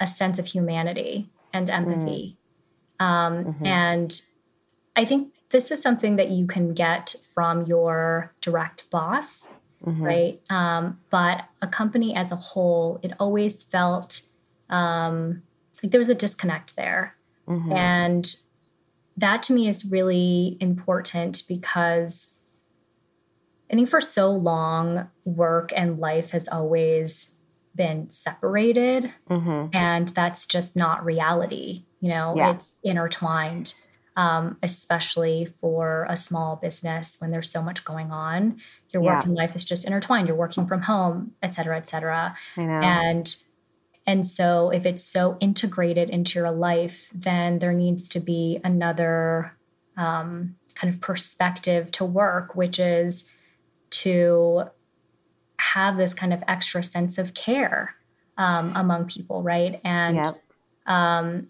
a 0.00 0.06
sense 0.06 0.38
of 0.38 0.46
humanity 0.46 1.28
and 1.52 1.70
empathy. 1.70 2.36
Mm. 3.00 3.04
Um, 3.04 3.44
mm-hmm. 3.44 3.66
And 3.66 4.22
I 4.96 5.04
think 5.04 5.32
this 5.50 5.70
is 5.70 5.80
something 5.80 6.16
that 6.16 6.30
you 6.30 6.46
can 6.46 6.74
get 6.74 7.14
from 7.32 7.66
your 7.66 8.34
direct 8.40 8.90
boss, 8.90 9.48
mm-hmm. 9.84 10.02
right? 10.02 10.40
Um, 10.50 11.00
but 11.10 11.44
a 11.62 11.68
company 11.68 12.14
as 12.14 12.32
a 12.32 12.36
whole, 12.36 12.98
it 13.02 13.12
always 13.18 13.62
felt 13.62 14.22
um, 14.68 15.42
like 15.82 15.92
there 15.92 16.00
was 16.00 16.10
a 16.10 16.14
disconnect 16.14 16.76
there. 16.76 17.16
Mm-hmm. 17.48 17.72
And 17.72 18.36
that 19.16 19.42
to 19.44 19.52
me 19.52 19.68
is 19.68 19.90
really 19.90 20.56
important 20.60 21.42
because 21.48 22.34
I 23.70 23.74
think 23.74 23.88
for 23.88 24.00
so 24.00 24.30
long, 24.30 25.08
work 25.24 25.72
and 25.76 25.98
life 25.98 26.30
has 26.30 26.48
always 26.48 27.37
been 27.78 28.10
separated. 28.10 29.10
Mm-hmm. 29.30 29.74
And 29.74 30.08
that's 30.08 30.44
just 30.44 30.76
not 30.76 31.02
reality. 31.02 31.84
You 32.00 32.10
know, 32.10 32.34
yeah. 32.36 32.50
it's 32.50 32.76
intertwined, 32.82 33.72
um, 34.16 34.58
especially 34.62 35.46
for 35.46 36.06
a 36.10 36.16
small 36.16 36.56
business 36.56 37.16
when 37.20 37.30
there's 37.30 37.50
so 37.50 37.62
much 37.62 37.86
going 37.86 38.12
on. 38.12 38.60
Your 38.90 39.02
work 39.02 39.22
yeah. 39.22 39.22
and 39.22 39.34
life 39.34 39.56
is 39.56 39.64
just 39.64 39.86
intertwined. 39.86 40.28
You're 40.28 40.36
working 40.36 40.66
from 40.66 40.82
home, 40.82 41.32
et 41.42 41.54
cetera, 41.54 41.78
et 41.78 41.88
cetera. 41.88 42.36
And 42.56 43.36
and 44.06 44.26
so 44.26 44.70
if 44.70 44.86
it's 44.86 45.04
so 45.04 45.36
integrated 45.40 46.10
into 46.10 46.38
your 46.38 46.50
life, 46.50 47.10
then 47.14 47.58
there 47.58 47.74
needs 47.74 48.08
to 48.10 48.20
be 48.20 48.58
another 48.64 49.52
um, 49.96 50.56
kind 50.74 50.92
of 50.94 51.00
perspective 51.00 51.90
to 51.92 52.04
work, 52.04 52.54
which 52.54 52.78
is 52.78 53.28
to 53.90 54.70
have 55.74 55.96
this 55.96 56.14
kind 56.14 56.32
of 56.32 56.42
extra 56.48 56.82
sense 56.82 57.18
of 57.18 57.34
care 57.34 57.94
um, 58.36 58.72
among 58.74 59.06
people, 59.06 59.42
right? 59.42 59.80
And 59.84 60.16
yep. 60.16 60.34
um, 60.86 61.48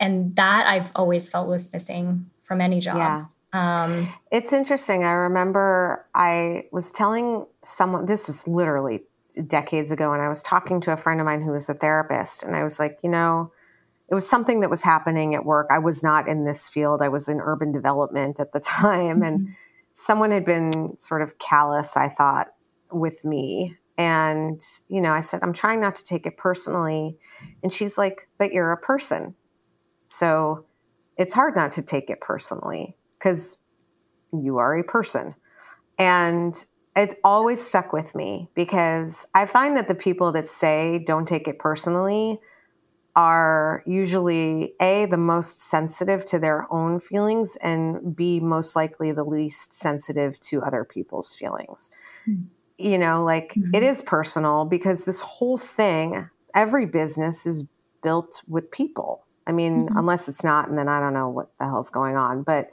and 0.00 0.34
that 0.36 0.66
I've 0.66 0.90
always 0.96 1.28
felt 1.28 1.48
was 1.48 1.72
missing 1.72 2.30
from 2.42 2.60
any 2.60 2.80
job. 2.80 2.96
Yeah. 2.96 3.24
Um, 3.52 4.08
it's 4.30 4.52
interesting. 4.52 5.04
I 5.04 5.12
remember 5.12 6.06
I 6.14 6.64
was 6.72 6.90
telling 6.90 7.46
someone 7.62 8.06
this 8.06 8.26
was 8.26 8.48
literally 8.48 9.02
decades 9.46 9.92
ago, 9.92 10.12
and 10.12 10.22
I 10.22 10.28
was 10.28 10.42
talking 10.42 10.80
to 10.82 10.92
a 10.92 10.96
friend 10.96 11.20
of 11.20 11.26
mine 11.26 11.42
who 11.42 11.52
was 11.52 11.68
a 11.68 11.74
therapist, 11.74 12.42
and 12.42 12.56
I 12.56 12.64
was 12.64 12.78
like, 12.78 12.98
you 13.02 13.10
know, 13.10 13.52
it 14.08 14.14
was 14.14 14.28
something 14.28 14.60
that 14.60 14.70
was 14.70 14.82
happening 14.82 15.34
at 15.34 15.44
work. 15.44 15.68
I 15.70 15.78
was 15.78 16.02
not 16.02 16.28
in 16.28 16.44
this 16.44 16.68
field. 16.68 17.00
I 17.00 17.08
was 17.08 17.28
in 17.28 17.40
urban 17.40 17.72
development 17.72 18.40
at 18.40 18.52
the 18.52 18.60
time, 18.80 19.16
mm-hmm. 19.16 19.22
and 19.22 19.48
someone 19.92 20.30
had 20.30 20.44
been 20.44 20.98
sort 20.98 21.22
of 21.22 21.38
callous, 21.38 21.96
I 21.96 22.08
thought, 22.08 22.48
with 22.92 23.24
me. 23.24 23.76
And, 23.98 24.60
you 24.88 25.00
know, 25.00 25.12
I 25.12 25.20
said, 25.20 25.40
I'm 25.42 25.52
trying 25.52 25.80
not 25.80 25.94
to 25.96 26.04
take 26.04 26.26
it 26.26 26.36
personally. 26.36 27.18
And 27.62 27.72
she's 27.72 27.98
like, 27.98 28.28
but 28.38 28.52
you're 28.52 28.72
a 28.72 28.76
person. 28.76 29.34
So 30.08 30.64
it's 31.16 31.34
hard 31.34 31.54
not 31.56 31.72
to 31.72 31.82
take 31.82 32.10
it 32.10 32.20
personally 32.20 32.96
because 33.18 33.58
you 34.32 34.58
are 34.58 34.76
a 34.76 34.84
person. 34.84 35.34
And 35.98 36.54
it 36.96 37.18
always 37.22 37.66
stuck 37.66 37.92
with 37.92 38.14
me 38.14 38.50
because 38.54 39.26
I 39.34 39.46
find 39.46 39.76
that 39.76 39.88
the 39.88 39.94
people 39.94 40.32
that 40.32 40.48
say 40.48 41.02
don't 41.06 41.28
take 41.28 41.48
it 41.48 41.58
personally 41.58 42.40
are 43.14 43.82
usually 43.86 44.74
A, 44.80 45.06
the 45.06 45.18
most 45.18 45.60
sensitive 45.60 46.24
to 46.26 46.38
their 46.38 46.66
own 46.72 46.98
feelings, 46.98 47.56
and 47.56 48.16
B, 48.16 48.40
most 48.40 48.74
likely 48.74 49.12
the 49.12 49.24
least 49.24 49.74
sensitive 49.74 50.40
to 50.40 50.62
other 50.62 50.84
people's 50.84 51.34
feelings. 51.34 51.90
Mm-hmm. 52.26 52.44
You 52.82 52.98
know, 52.98 53.24
like 53.24 53.54
mm-hmm. 53.54 53.74
it 53.74 53.82
is 53.82 54.02
personal 54.02 54.64
because 54.64 55.04
this 55.04 55.20
whole 55.20 55.56
thing, 55.56 56.28
every 56.54 56.86
business 56.86 57.46
is 57.46 57.64
built 58.02 58.42
with 58.48 58.70
people. 58.70 59.24
I 59.46 59.52
mean, 59.52 59.86
mm-hmm. 59.86 59.96
unless 59.96 60.28
it's 60.28 60.44
not, 60.44 60.68
and 60.68 60.78
then 60.78 60.88
I 60.88 61.00
don't 61.00 61.14
know 61.14 61.28
what 61.28 61.50
the 61.58 61.64
hell's 61.64 61.90
going 61.90 62.16
on. 62.16 62.42
But, 62.42 62.70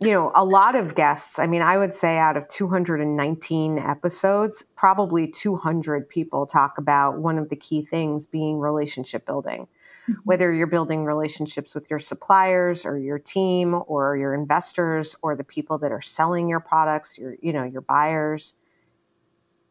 you 0.00 0.10
know, 0.10 0.32
a 0.34 0.44
lot 0.44 0.74
of 0.74 0.94
guests, 0.94 1.38
I 1.38 1.46
mean, 1.46 1.62
I 1.62 1.78
would 1.78 1.94
say 1.94 2.18
out 2.18 2.36
of 2.36 2.46
219 2.48 3.78
episodes, 3.78 4.64
probably 4.76 5.26
200 5.26 6.08
people 6.08 6.46
talk 6.46 6.78
about 6.78 7.18
one 7.18 7.38
of 7.38 7.48
the 7.48 7.56
key 7.56 7.82
things 7.82 8.26
being 8.26 8.58
relationship 8.58 9.24
building. 9.24 9.68
Mm-hmm. 10.08 10.12
Whether 10.24 10.52
you're 10.52 10.66
building 10.66 11.04
relationships 11.04 11.74
with 11.74 11.88
your 11.88 11.98
suppliers 11.98 12.84
or 12.84 12.98
your 12.98 13.18
team 13.18 13.80
or 13.86 14.16
your 14.16 14.34
investors 14.34 15.16
or 15.22 15.36
the 15.36 15.44
people 15.44 15.78
that 15.78 15.92
are 15.92 16.02
selling 16.02 16.48
your 16.48 16.60
products, 16.60 17.16
your, 17.18 17.36
you 17.40 17.52
know, 17.52 17.64
your 17.64 17.82
buyers. 17.82 18.54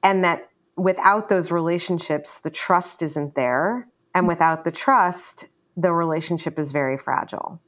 And 0.08 0.24
that 0.24 0.48
without 0.78 1.28
those 1.28 1.52
relationships, 1.52 2.40
the 2.40 2.50
trust 2.50 3.02
isn't 3.02 3.36
there 3.36 3.90
And 4.18 4.24
mm-hmm. 4.24 4.30
without 4.30 4.64
the 4.64 4.72
trust, 4.72 5.46
the 5.76 5.92
relationship 5.92 6.58
is 6.58 6.72
very 6.72 6.98
fragile. 6.98 7.62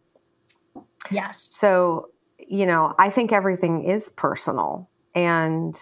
Yes. 1.12 1.48
So, 1.52 2.10
you 2.48 2.66
know, 2.66 2.96
I 2.98 3.12
think 3.12 3.32
everything 3.32 3.84
is 3.84 4.10
personal. 4.10 4.90
And, 5.14 5.76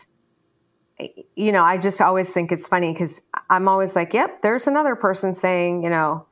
you 1.36 1.52
know, 1.54 1.64
I 1.64 1.78
just 1.78 2.02
always 2.02 2.34
think 2.34 2.52
it's 2.52 2.68
funny 2.68 2.92
because 2.92 3.22
I'm 3.50 3.68
always 3.70 3.96
like, 3.96 4.14
yep, 4.14 4.42
there's 4.42 4.68
another 4.68 4.96
person 4.96 5.34
saying, 5.34 5.84
you 5.84 5.90
know, 5.90 6.26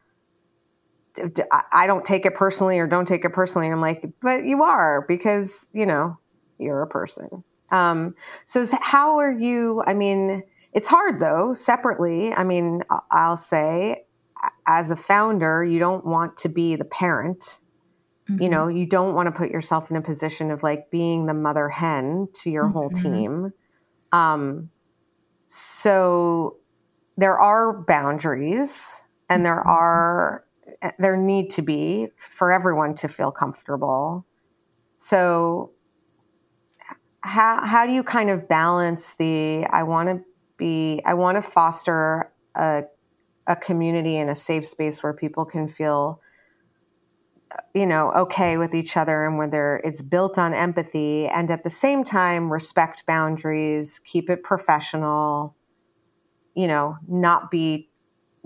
I 1.72 1.88
don't 1.88 2.04
take 2.04 2.26
it 2.26 2.36
personally 2.36 2.78
or 2.80 2.88
don't 2.88 3.08
take 3.08 3.24
it 3.24 3.32
personally. 3.32 3.70
I'm 3.70 3.80
like, 3.80 4.06
but 4.22 4.44
you 4.44 4.64
are 4.64 5.06
because, 5.08 5.70
you 5.72 5.86
know, 5.86 6.18
you're 6.58 6.82
a 6.82 6.88
person. 6.88 7.46
Um, 7.72 8.16
so, 8.46 8.66
how 8.82 9.20
are 9.20 9.32
you? 9.32 9.84
I 9.86 9.94
mean, 9.94 10.44
it's 10.74 10.88
hard 10.88 11.20
though, 11.20 11.54
separately. 11.54 12.34
I 12.34 12.44
mean, 12.44 12.82
I'll 13.12 13.38
say, 13.38 14.06
as 14.68 14.92
a 14.92 14.96
founder, 14.96 15.64
you 15.64 15.80
don't 15.80 16.06
want 16.06 16.38
to 16.38 16.50
be 16.50 16.76
the 16.76 16.86
parent. 16.86 17.60
Mm-hmm. 18.30 18.42
You 18.42 18.50
know, 18.50 18.68
you 18.68 18.86
don't 18.86 19.14
want 19.14 19.28
to 19.28 19.32
put 19.32 19.52
yourself 19.52 19.92
in 19.92 19.98
a 19.98 20.02
position 20.02 20.52
of 20.52 20.64
like 20.64 20.90
being 20.90 21.28
the 21.28 21.34
mother 21.34 21.70
hen 21.70 22.28
to 22.36 22.50
your 22.50 22.66
mm-hmm. 22.66 22.74
whole 22.74 22.90
team. 22.90 23.54
Um, 24.12 24.70
so, 25.48 26.58
there 27.18 27.40
are 27.40 27.82
boundaries 27.84 29.02
and 29.30 29.46
there 29.46 29.60
mm-hmm. 29.60 29.70
are 29.70 30.46
there 31.00 31.18
need 31.18 31.50
to 31.52 31.62
be 31.62 32.10
for 32.18 32.52
everyone 32.52 32.96
to 32.96 33.08
feel 33.08 33.32
comfortable. 33.32 34.26
So 34.98 35.72
how 37.26 37.66
how 37.66 37.86
do 37.88 37.92
you 37.92 38.04
kind 38.04 38.30
of 38.30 38.48
balance 38.48 39.16
the 39.16 39.66
I 39.72 39.84
want 39.84 40.10
to 40.10 40.24
be 40.58 41.02
I 41.06 41.16
want 41.16 41.38
to 41.38 41.42
foster 41.42 42.32
a 42.54 42.84
a 43.48 43.56
community 43.56 44.18
and 44.18 44.30
a 44.30 44.36
safe 44.36 44.66
space 44.66 45.02
where 45.02 45.14
people 45.14 45.44
can 45.44 45.68
feel 45.68 46.22
you 47.74 47.86
know 47.86 48.12
okay 48.12 48.58
with 48.58 48.76
each 48.76 48.96
other 48.96 49.26
and 49.26 49.40
whether 49.40 49.82
it's 49.84 50.04
built 50.04 50.38
on 50.38 50.54
empathy 50.54 51.28
and 51.28 51.50
at 51.50 51.64
the 51.64 51.70
same 51.70 52.04
time 52.04 52.54
respect 52.54 53.06
boundaries 53.08 54.00
keep 54.00 54.30
it 54.30 54.44
professional 54.44 55.56
you 56.54 56.68
know 56.68 56.98
not 57.08 57.50
be 57.50 57.90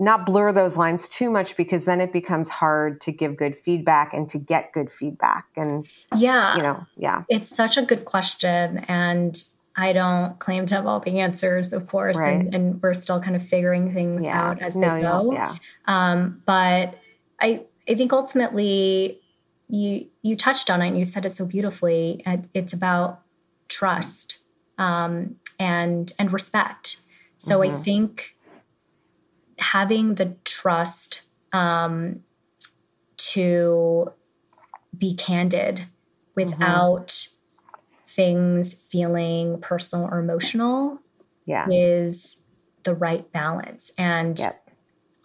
not 0.00 0.24
blur 0.24 0.50
those 0.50 0.78
lines 0.78 1.08
too 1.08 1.30
much 1.30 1.56
because 1.56 1.84
then 1.84 2.00
it 2.00 2.12
becomes 2.12 2.48
hard 2.48 3.00
to 3.02 3.12
give 3.12 3.36
good 3.36 3.54
feedback 3.54 4.14
and 4.14 4.28
to 4.30 4.38
get 4.38 4.72
good 4.72 4.90
feedback 4.90 5.46
and 5.56 5.86
yeah 6.16 6.56
you 6.56 6.62
know 6.62 6.84
yeah 6.96 7.22
it's 7.28 7.48
such 7.48 7.76
a 7.76 7.82
good 7.82 8.04
question 8.06 8.78
and 8.88 9.44
i 9.76 9.92
don't 9.92 10.38
claim 10.38 10.64
to 10.66 10.74
have 10.74 10.86
all 10.86 10.98
the 10.98 11.20
answers 11.20 11.72
of 11.72 11.86
course 11.86 12.16
right. 12.16 12.40
and, 12.40 12.54
and, 12.54 12.82
we're 12.82 12.94
still 12.94 13.20
kind 13.20 13.36
of 13.36 13.46
figuring 13.46 13.92
things 13.92 14.24
yeah. 14.24 14.42
out 14.42 14.60
as 14.62 14.74
no, 14.74 14.94
they 14.94 15.02
go 15.02 15.32
yeah. 15.32 15.54
um, 15.86 16.42
but 16.46 16.98
i 17.40 17.62
i 17.88 17.94
think 17.94 18.12
ultimately 18.12 19.20
you 19.68 20.06
you 20.22 20.34
touched 20.34 20.70
on 20.70 20.80
it 20.82 20.88
and 20.88 20.98
you 20.98 21.04
said 21.04 21.24
it 21.26 21.30
so 21.30 21.44
beautifully 21.44 22.24
it's 22.54 22.72
about 22.72 23.20
trust 23.68 24.38
um, 24.78 25.36
and 25.58 26.14
and 26.18 26.32
respect 26.32 27.00
so 27.36 27.60
mm-hmm. 27.60 27.76
i 27.76 27.78
think 27.78 28.34
having 29.60 30.16
the 30.16 30.36
trust 30.44 31.22
um, 31.52 32.20
to 33.16 34.12
be 34.96 35.14
candid 35.14 35.84
without 36.34 37.08
mm-hmm. 37.08 37.76
things 38.06 38.74
feeling 38.74 39.60
personal 39.60 40.06
or 40.10 40.18
emotional 40.18 40.98
yeah. 41.44 41.66
is 41.70 42.42
the 42.82 42.94
right 42.94 43.30
balance. 43.32 43.92
And 43.98 44.38
yep. 44.38 44.68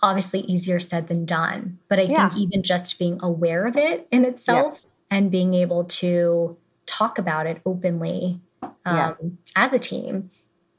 obviously 0.01 0.41
easier 0.41 0.79
said 0.79 1.07
than 1.07 1.25
done. 1.25 1.79
But 1.87 1.99
I 1.99 2.03
yeah. 2.03 2.29
think 2.29 2.41
even 2.41 2.63
just 2.63 2.99
being 2.99 3.19
aware 3.21 3.65
of 3.65 3.77
it 3.77 4.07
in 4.11 4.25
itself 4.25 4.81
yep. 4.83 4.91
and 5.09 5.31
being 5.31 5.53
able 5.53 5.85
to 5.85 6.57
talk 6.85 7.17
about 7.17 7.47
it 7.47 7.61
openly 7.65 8.39
um, 8.61 8.73
yeah. 8.85 9.13
as 9.55 9.73
a 9.73 9.79
team 9.79 10.29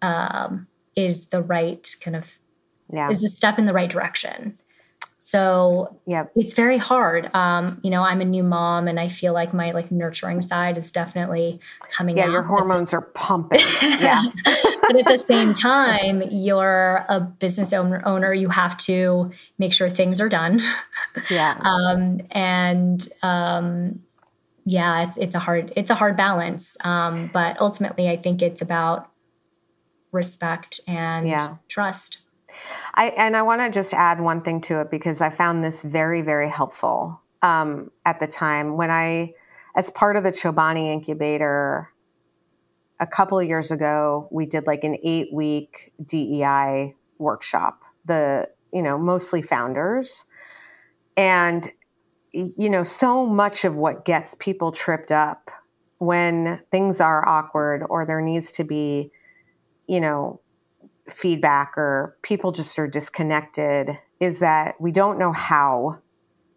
um, 0.03 0.67
is 0.95 1.29
the 1.29 1.43
right 1.43 1.97
kind 2.01 2.17
of 2.17 2.39
yeah. 2.93 3.11
is 3.11 3.23
a 3.25 3.29
step 3.29 3.59
in 3.59 3.67
the 3.67 3.73
right 3.73 3.91
direction. 3.91 4.57
So 5.27 5.99
yeah, 6.07 6.27
it's 6.37 6.55
very 6.55 6.79
hard. 6.79 7.35
Um, 7.35 7.81
you 7.83 7.91
know, 7.91 8.03
I'm 8.03 8.21
a 8.21 8.25
new 8.25 8.45
mom 8.45 8.87
and 8.87 9.01
I 9.01 9.09
feel 9.09 9.33
like 9.33 9.53
my 9.53 9.73
like 9.73 9.91
nurturing 9.91 10.41
side 10.41 10.79
is 10.79 10.93
definitely 10.93 11.59
coming 11.91 12.17
yeah, 12.17 12.27
out. 12.27 12.31
your 12.31 12.43
hormones 12.45 12.93
are 12.93 13.01
pumping. 13.01 13.59
Yeah. 13.83 14.23
but 14.45 14.95
at 14.95 15.07
the 15.09 15.17
same 15.17 15.53
time, 15.53 16.23
you're 16.31 17.05
a 17.09 17.19
business 17.19 17.73
owner, 17.73 18.03
owner, 18.07 18.33
you 18.33 18.51
have 18.51 18.77
to 18.79 19.33
make 19.59 19.73
sure 19.73 19.91
things 19.91 20.21
are 20.21 20.29
done. 20.29 20.61
Yeah. 21.29 21.59
um, 21.65 22.21
and 22.31 23.09
um, 23.23 24.05
yeah, 24.65 25.09
it's 25.09 25.17
it's 25.17 25.35
a 25.35 25.41
hard 25.41 25.73
it's 25.75 25.91
a 25.91 25.97
hard 25.97 26.17
balance. 26.17 26.77
Um, 26.85 27.31
but 27.33 27.61
ultimately 27.61 28.09
I 28.09 28.17
think 28.17 28.43
it's 28.43 28.63
about 28.63 29.11
respect 30.13 30.79
and 30.87 31.27
yeah. 31.27 31.57
trust. 31.69 32.19
I, 32.95 33.09
and 33.17 33.37
I 33.37 33.43
want 33.43 33.61
to 33.61 33.71
just 33.71 33.93
add 33.93 34.21
one 34.21 34.43
thing 34.43 34.61
to 34.63 34.81
it 34.81 34.91
because 34.91 35.21
I 35.21 35.31
found 35.31 35.63
this 35.63 35.83
very, 35.83 36.23
very 36.23 36.49
helpful 36.49 37.21
um, 37.43 37.91
at 38.05 38.21
the 38.21 38.27
time 38.27 38.77
when 38.77 38.91
I, 38.91 39.35
as 39.75 39.91
part 39.91 40.17
of 40.17 40.25
the 40.25 40.33
Chobani 40.33 40.93
incubator, 40.93 41.91
a 42.99 43.07
couple 43.07 43.39
of 43.39 43.47
years 43.47 43.71
ago, 43.71 44.29
we 44.31 44.47
did 44.47 44.67
like 44.67 44.85
an 44.85 44.97
eight 45.05 45.33
week 45.33 45.93
DEI 46.05 46.95
workshop. 47.19 47.81
The 48.05 48.49
you 48.73 48.83
know 48.83 48.99
mostly 48.99 49.43
founders, 49.43 50.25
and 51.17 51.71
you 52.33 52.71
know 52.71 52.83
so 52.83 53.27
much 53.27 53.65
of 53.65 53.75
what 53.75 54.05
gets 54.05 54.35
people 54.35 54.73
tripped 54.73 55.13
up 55.13 55.51
when 55.99 56.63
things 56.71 57.01
are 57.01 57.27
awkward 57.27 57.83
or 57.89 58.05
there 58.05 58.21
needs 58.21 58.53
to 58.53 58.65
be 58.65 59.11
you 59.87 60.01
know 60.01 60.41
feedback 61.11 61.77
or 61.77 62.17
people 62.23 62.53
just 62.53 62.79
are 62.79 62.89
disconnected 62.89 63.99
is 64.21 64.41
that 64.41 64.81
we 64.81 64.91
don't 64.91 65.19
know 65.19 65.33
how 65.33 65.99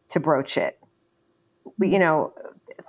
to 0.09 0.19
broach 0.19 0.57
it. 0.57 0.79
We, 1.77 1.91
you 1.91 1.99
know, 1.99 2.33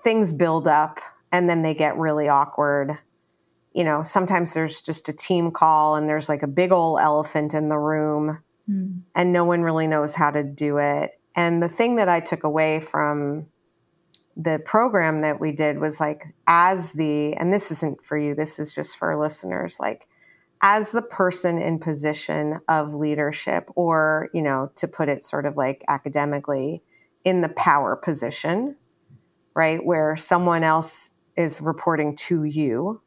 things 0.03 0.33
build 0.33 0.66
up 0.66 1.01
and 1.33 1.49
then 1.49 1.62
they 1.62 1.75
get 1.75 1.96
really 1.96 2.29
awkward. 2.29 2.99
You 3.73 3.85
know, 3.85 4.03
sometimes 4.03 4.55
there's 4.55 4.81
just 4.81 5.09
a 5.09 5.12
team 5.12 5.51
call 5.51 5.96
and 5.96 6.09
there's 6.09 6.29
like 6.29 6.42
a 6.42 6.49
big 6.49 6.73
old 6.73 7.01
elephant 7.01 7.55
in 7.55 7.68
the 7.68 7.79
room 7.79 8.42
mm. 8.68 9.01
and 9.14 9.33
no 9.33 9.44
one 9.44 9.62
really 9.62 9.87
knows 9.87 10.14
how 10.14 10.31
to 10.31 10.42
do 10.42 10.79
it. 10.79 11.12
And 11.37 11.62
the 11.62 11.68
thing 11.68 11.96
that 11.96 12.09
I 12.09 12.20
took 12.20 12.42
away 12.42 12.81
from 12.81 13.46
the 14.37 14.61
program 14.64 15.20
that 15.20 15.40
we 15.40 15.53
did 15.53 15.79
was 15.79 16.01
like, 16.01 16.35
as 16.46 16.94
the, 16.94 17.35
and 17.35 17.53
this 17.53 17.70
isn't 17.70 18.05
for 18.05 18.16
you, 18.16 18.35
this 18.35 18.59
is 18.59 18.75
just 18.75 18.96
for 18.96 19.20
listeners, 19.20 19.79
like, 19.79 20.09
as 20.62 20.92
the 20.92 21.03
person 21.03 21.61
in 21.61 21.79
position 21.79 22.61
of 22.68 22.94
leadership 22.94 23.68
or 23.75 24.29
you 24.35 24.42
know 24.42 24.70
to 24.75 24.87
put 24.87 25.09
it 25.09 25.23
sort 25.23 25.46
of 25.46 25.57
like 25.57 25.83
academically 25.88 26.83
in 27.25 27.40
the 27.40 27.49
power 27.51 27.96
position 27.96 28.77
right 29.55 29.85
where 29.85 30.16
someone 30.16 30.62
else 30.62 31.12
is 31.37 31.61
reporting 31.61 32.14
to 32.14 32.44
you 32.44 33.01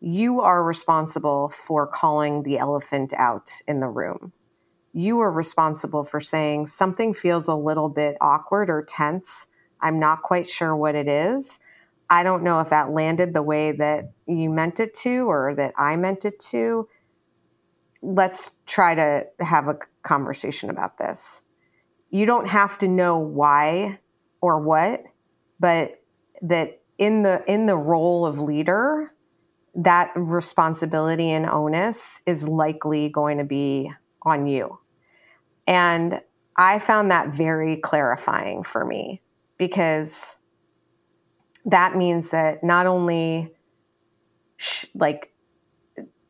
you 0.00 0.40
are 0.40 0.62
responsible 0.62 1.48
for 1.48 1.86
calling 1.86 2.42
the 2.42 2.58
elephant 2.58 3.12
out 3.14 3.50
in 3.66 3.80
the 3.80 3.88
room. 3.88 4.32
You 4.92 5.20
are 5.20 5.32
responsible 5.32 6.04
for 6.04 6.20
saying 6.20 6.66
something 6.66 7.14
feels 7.14 7.48
a 7.48 7.54
little 7.54 7.88
bit 7.88 8.16
awkward 8.20 8.68
or 8.68 8.82
tense. 8.82 9.46
I'm 9.80 9.98
not 9.98 10.22
quite 10.22 10.48
sure 10.48 10.76
what 10.76 10.94
it 10.94 11.08
is 11.08 11.58
I 12.08 12.22
don't 12.22 12.42
know 12.42 12.60
if 12.60 12.70
that 12.70 12.90
landed 12.90 13.34
the 13.34 13.42
way 13.42 13.72
that 13.72 14.12
you 14.26 14.50
meant 14.50 14.80
it 14.80 14.94
to 14.94 15.28
or 15.28 15.54
that 15.56 15.72
I 15.76 15.96
meant 15.96 16.24
it 16.24 16.38
to. 16.50 16.88
Let's 18.02 18.56
try 18.66 18.94
to 18.94 19.26
have 19.40 19.68
a 19.68 19.78
conversation 20.02 20.70
about 20.70 20.98
this. 20.98 21.42
You 22.10 22.26
don't 22.26 22.48
have 22.48 22.78
to 22.78 22.88
know 22.88 23.18
why 23.18 23.98
or 24.40 24.60
what, 24.60 25.02
but 25.58 26.00
that 26.42 26.80
in 26.98 27.22
the 27.22 27.42
in 27.50 27.66
the 27.66 27.76
role 27.76 28.24
of 28.24 28.40
leader, 28.40 29.12
that 29.74 30.12
responsibility 30.14 31.30
and 31.30 31.46
onus 31.46 32.20
is 32.26 32.48
likely 32.48 33.08
going 33.08 33.38
to 33.38 33.44
be 33.44 33.90
on 34.22 34.46
you. 34.46 34.78
And 35.66 36.20
I 36.56 36.78
found 36.78 37.10
that 37.10 37.28
very 37.28 37.76
clarifying 37.76 38.62
for 38.62 38.84
me 38.84 39.20
because 39.58 40.38
that 41.66 41.96
means 41.96 42.30
that 42.30 42.64
not 42.64 42.86
only 42.86 43.52
sh- 44.56 44.86
like 44.94 45.32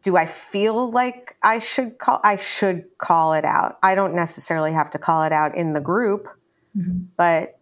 do 0.02 0.16
I 0.16 0.26
feel 0.26 0.90
like 0.90 1.36
I 1.42 1.58
should 1.58 1.98
call 1.98 2.20
I 2.22 2.36
should 2.36 2.84
call 2.98 3.34
it 3.34 3.44
out. 3.44 3.78
I 3.82 3.94
don't 3.94 4.14
necessarily 4.14 4.72
have 4.72 4.90
to 4.90 4.98
call 4.98 5.24
it 5.24 5.32
out 5.32 5.56
in 5.56 5.72
the 5.72 5.80
group, 5.80 6.28
mm-hmm. 6.76 7.06
but 7.16 7.58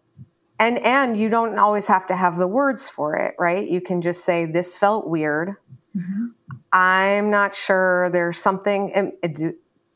and 0.59 0.77
and 0.79 1.17
you 1.17 1.29
don't 1.29 1.57
always 1.57 1.87
have 1.87 2.05
to 2.07 2.15
have 2.15 2.37
the 2.37 2.47
words 2.47 2.87
for 2.87 3.15
it, 3.15 3.35
right? 3.39 3.67
You 3.67 3.81
can 3.81 4.01
just 4.01 4.23
say 4.23 4.45
this 4.45 4.77
felt 4.77 5.07
weird. 5.07 5.55
Mm-hmm. 5.95 6.25
I'm 6.71 7.29
not 7.29 7.55
sure 7.55 8.09
there's 8.11 8.39
something 8.39 9.11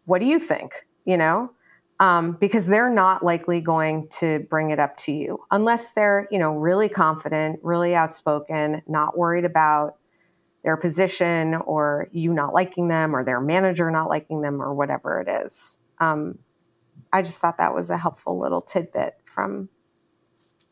what 0.05 0.19
do 0.19 0.25
you 0.25 0.39
think, 0.39 0.73
you 1.05 1.17
know? 1.17 1.51
Um, 2.00 2.34
because 2.34 2.66
they're 2.66 2.89
not 2.89 3.24
likely 3.24 3.60
going 3.60 4.08
to 4.08 4.39
bring 4.50 4.70
it 4.70 4.80
up 4.80 4.95
to 4.97 5.12
you 5.12 5.39
unless 5.52 5.93
they're 5.93 6.28
you 6.32 6.39
know 6.39 6.54
really 6.54 6.89
confident 6.89 7.60
really 7.64 7.95
outspoken 7.95 8.82
not 8.88 9.18
worried 9.18 9.45
about 9.45 9.97
their 10.64 10.78
position 10.78 11.56
or 11.56 12.08
you 12.12 12.34
not 12.34 12.54
liking 12.54 12.88
them 12.88 13.16
or 13.16 13.24
their 13.24 13.41
manager 13.41 13.89
not 13.91 14.10
liking 14.10 14.41
them 14.41 14.62
or 14.62 14.74
whatever 14.74 15.22
it 15.22 15.30
is 15.30 15.78
um, 16.00 16.38
i 17.12 17.22
just 17.22 17.41
thought 17.41 17.58
that 17.58 17.74
was 17.74 17.89
a 17.89 17.97
helpful 17.97 18.39
little 18.39 18.62
tidbit 18.62 19.16
from 19.26 19.70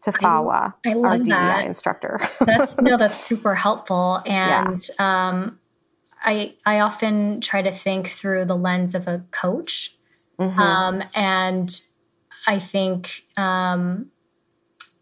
Tafawa, 0.05 0.75
I, 0.85 0.91
I 0.91 0.93
love 0.93 1.05
our 1.05 1.17
DEI 1.17 1.29
that. 1.29 1.65
instructor. 1.65 2.19
that's 2.39 2.77
no, 2.79 2.97
that's 2.97 3.17
super 3.17 3.55
helpful. 3.55 4.21
And 4.25 4.87
yeah. 4.99 5.29
um, 5.29 5.59
I 6.21 6.55
I 6.65 6.79
often 6.79 7.41
try 7.41 7.61
to 7.61 7.71
think 7.71 8.09
through 8.09 8.45
the 8.45 8.55
lens 8.55 8.95
of 8.95 9.07
a 9.07 9.25
coach. 9.31 9.96
Mm-hmm. 10.39 10.59
Um, 10.59 11.03
and 11.13 11.81
I 12.45 12.59
think 12.59 13.23
um, 13.35 14.07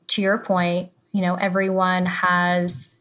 to 0.07 0.21
your 0.21 0.37
point, 0.37 0.91
you 1.11 1.21
know, 1.21 1.35
everyone 1.35 2.05
has 2.05 2.97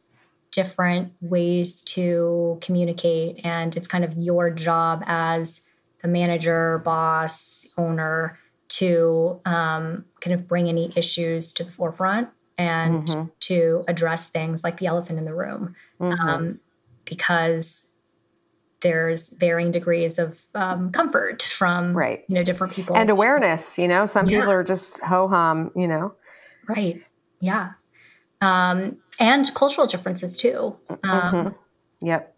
different 0.51 1.12
ways 1.20 1.82
to 1.82 2.59
communicate, 2.61 3.45
and 3.45 3.76
it's 3.76 3.89
kind 3.89 4.05
of 4.05 4.16
your 4.16 4.51
job 4.51 5.03
as 5.07 5.62
the 6.03 6.09
manager, 6.09 6.78
boss, 6.85 7.66
owner 7.76 8.39
to 8.68 9.41
um, 9.45 10.05
kind 10.20 10.35
of 10.35 10.47
bring 10.47 10.68
any 10.68 10.93
issues 10.97 11.53
to 11.53 11.64
the 11.64 11.72
forefront 11.72 12.28
and 12.59 13.07
mm-hmm. 13.09 13.24
to 13.41 13.85
address 13.89 14.26
things 14.26 14.62
like 14.62 14.78
the 14.78 14.87
elephant 14.87 15.18
in 15.18 15.24
the 15.24 15.35
room 15.35 15.74
mm-hmm. 16.01 16.28
um, 16.28 16.61
because 17.05 17.89
there's 18.85 19.30
varying 19.30 19.72
degrees 19.72 20.18
of 20.20 20.43
um, 20.55 20.93
comfort 20.93 21.43
from 21.43 21.93
right. 21.93 22.22
you 22.28 22.37
know 22.37 22.45
different 22.45 22.72
people 22.72 22.97
and 22.97 23.11
awareness 23.11 23.76
you 23.76 23.89
know 23.89 24.07
some 24.07 24.28
yeah. 24.28 24.39
people 24.39 24.53
are 24.53 24.62
just 24.62 25.01
ho-hum 25.01 25.72
you 25.74 25.89
know 25.89 26.14
right 26.68 27.03
yeah 27.41 27.72
um, 28.41 28.97
and 29.18 29.53
cultural 29.55 29.89
differences 29.89 30.37
too 30.37 30.76
mm-hmm. 30.89 31.11
Um, 31.11 31.55
yep 32.01 32.37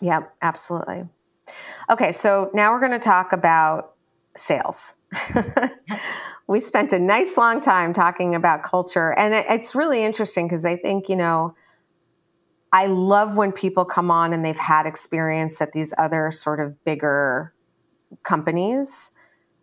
yep 0.00 0.32
absolutely 0.40 1.08
Okay, 1.90 2.12
so 2.12 2.50
now 2.54 2.72
we're 2.72 2.80
going 2.80 2.92
to 2.92 2.98
talk 2.98 3.32
about 3.32 3.94
sales. 4.36 4.94
yes. 5.88 6.06
We 6.46 6.60
spent 6.60 6.92
a 6.92 6.98
nice 6.98 7.38
long 7.38 7.62
time 7.62 7.94
talking 7.94 8.34
about 8.34 8.64
culture, 8.64 9.14
and 9.14 9.32
it's 9.32 9.74
really 9.74 10.04
interesting 10.04 10.46
because 10.46 10.66
I 10.66 10.76
think, 10.76 11.08
you 11.08 11.16
know, 11.16 11.54
I 12.74 12.86
love 12.86 13.36
when 13.36 13.52
people 13.52 13.84
come 13.84 14.10
on 14.10 14.32
and 14.32 14.44
they've 14.44 14.58
had 14.58 14.84
experience 14.84 15.60
at 15.60 15.70
these 15.70 15.94
other 15.96 16.32
sort 16.32 16.58
of 16.58 16.84
bigger 16.84 17.54
companies. 18.24 19.12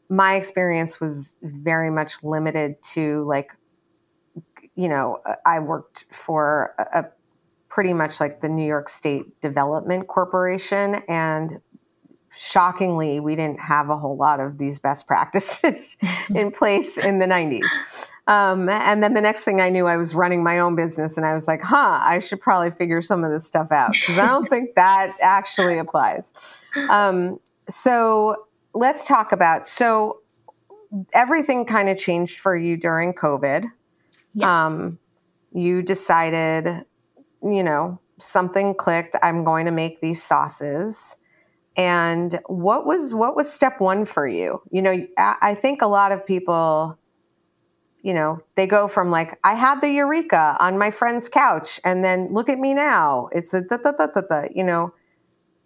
My 0.10 0.36
experience 0.36 1.02
was 1.02 1.36
very 1.42 1.92
much 1.92 2.24
limited 2.24 2.76
to 2.94 3.26
like, 3.28 3.52
you 4.76 4.88
know, 4.88 5.20
I 5.46 5.60
worked 5.60 6.06
for 6.10 6.74
a, 6.80 7.00
a 7.00 7.06
pretty 7.68 7.94
much 7.94 8.22
like 8.22 8.40
the 8.40 8.48
New 8.48 8.66
York 8.66 8.88
State 8.88 9.42
Development 9.42 10.08
Corporation, 10.08 11.02
and 11.10 11.60
shockingly, 12.34 13.20
we 13.20 13.36
didn't 13.36 13.60
have 13.60 13.90
a 13.90 13.98
whole 13.98 14.16
lot 14.16 14.40
of 14.40 14.58
these 14.58 14.80
best 14.80 15.06
practices 15.08 15.98
in 16.34 16.52
place 16.52 16.98
in 16.98 17.20
the 17.20 17.26
90s. 17.26 17.68
Um, 18.28 18.70
and 18.70 19.02
then 19.02 19.14
the 19.14 19.22
next 19.22 19.44
thing 19.44 19.60
I 19.60 19.70
knew, 19.70 19.88
I 19.88 19.98
was 19.98 20.14
running 20.14 20.44
my 20.44 20.60
own 20.60 20.76
business, 20.76 21.18
and 21.18 21.26
I 21.26 21.34
was 21.34 21.48
like, 21.48 21.62
huh, 21.62 22.00
I 22.02 22.20
should 22.20 22.40
probably 22.40 22.72
figure 22.72 23.02
some 23.02 23.24
of 23.24 23.32
this 23.32 23.46
stuff 23.46 23.72
out 23.72 23.94
because 23.94 24.18
I 24.18 24.26
don't 24.28 24.48
think 24.48 24.76
that 24.76 25.16
actually 25.22 25.78
applies. 25.78 26.34
Um, 26.90 27.40
so 27.68 28.46
let's 28.74 29.06
talk 29.06 29.32
about 29.32 29.68
so 29.68 30.20
everything 31.14 31.66
kind 31.66 31.90
of 31.90 31.98
changed 31.98 32.40
for 32.40 32.56
you 32.56 32.78
during 32.78 33.14
COVID. 33.14 33.66
Yes. 34.34 34.48
Um, 34.48 35.00
you 35.54 35.82
decided, 35.82 36.86
you 37.44 37.64
know, 37.64 38.00
something 38.20 38.76
clicked. 38.76 39.16
I'm 39.22 39.44
going 39.44 39.66
to 39.66 39.72
make 39.72 40.00
these 40.00 40.22
sauces 40.22 41.18
and 41.78 42.40
what 42.48 42.86
was 42.86 43.14
what 43.14 43.36
was 43.36 43.52
step 43.52 43.80
one 43.80 44.06
for 44.06 44.28
you 44.28 44.62
you 44.72 44.82
know 44.82 45.08
i 45.18 45.56
think 45.56 45.82
a 45.82 45.88
lot 45.88 46.12
of 46.12 46.26
people 46.26 46.98
you 48.02 48.14
know 48.14 48.42
they 48.56 48.68
go 48.68 48.88
from 48.88 49.12
like 49.12 49.40
i 49.44 49.54
had 49.54 49.82
the 49.82 49.90
eureka 49.90 50.58
on 50.60 50.78
my 50.78 50.92
friend's 50.92 51.30
couch 51.30 51.80
and 51.84 52.04
then 52.04 52.32
look 52.34 52.50
at 52.50 52.60
me 52.60 52.74
now. 52.74 53.30
It's 53.32 53.54
a 53.54 53.62
da, 53.62 53.78
da, 53.78 53.92
da, 53.92 54.08
da, 54.08 54.22
da, 54.22 54.48
you 54.54 54.64
know? 54.64 54.94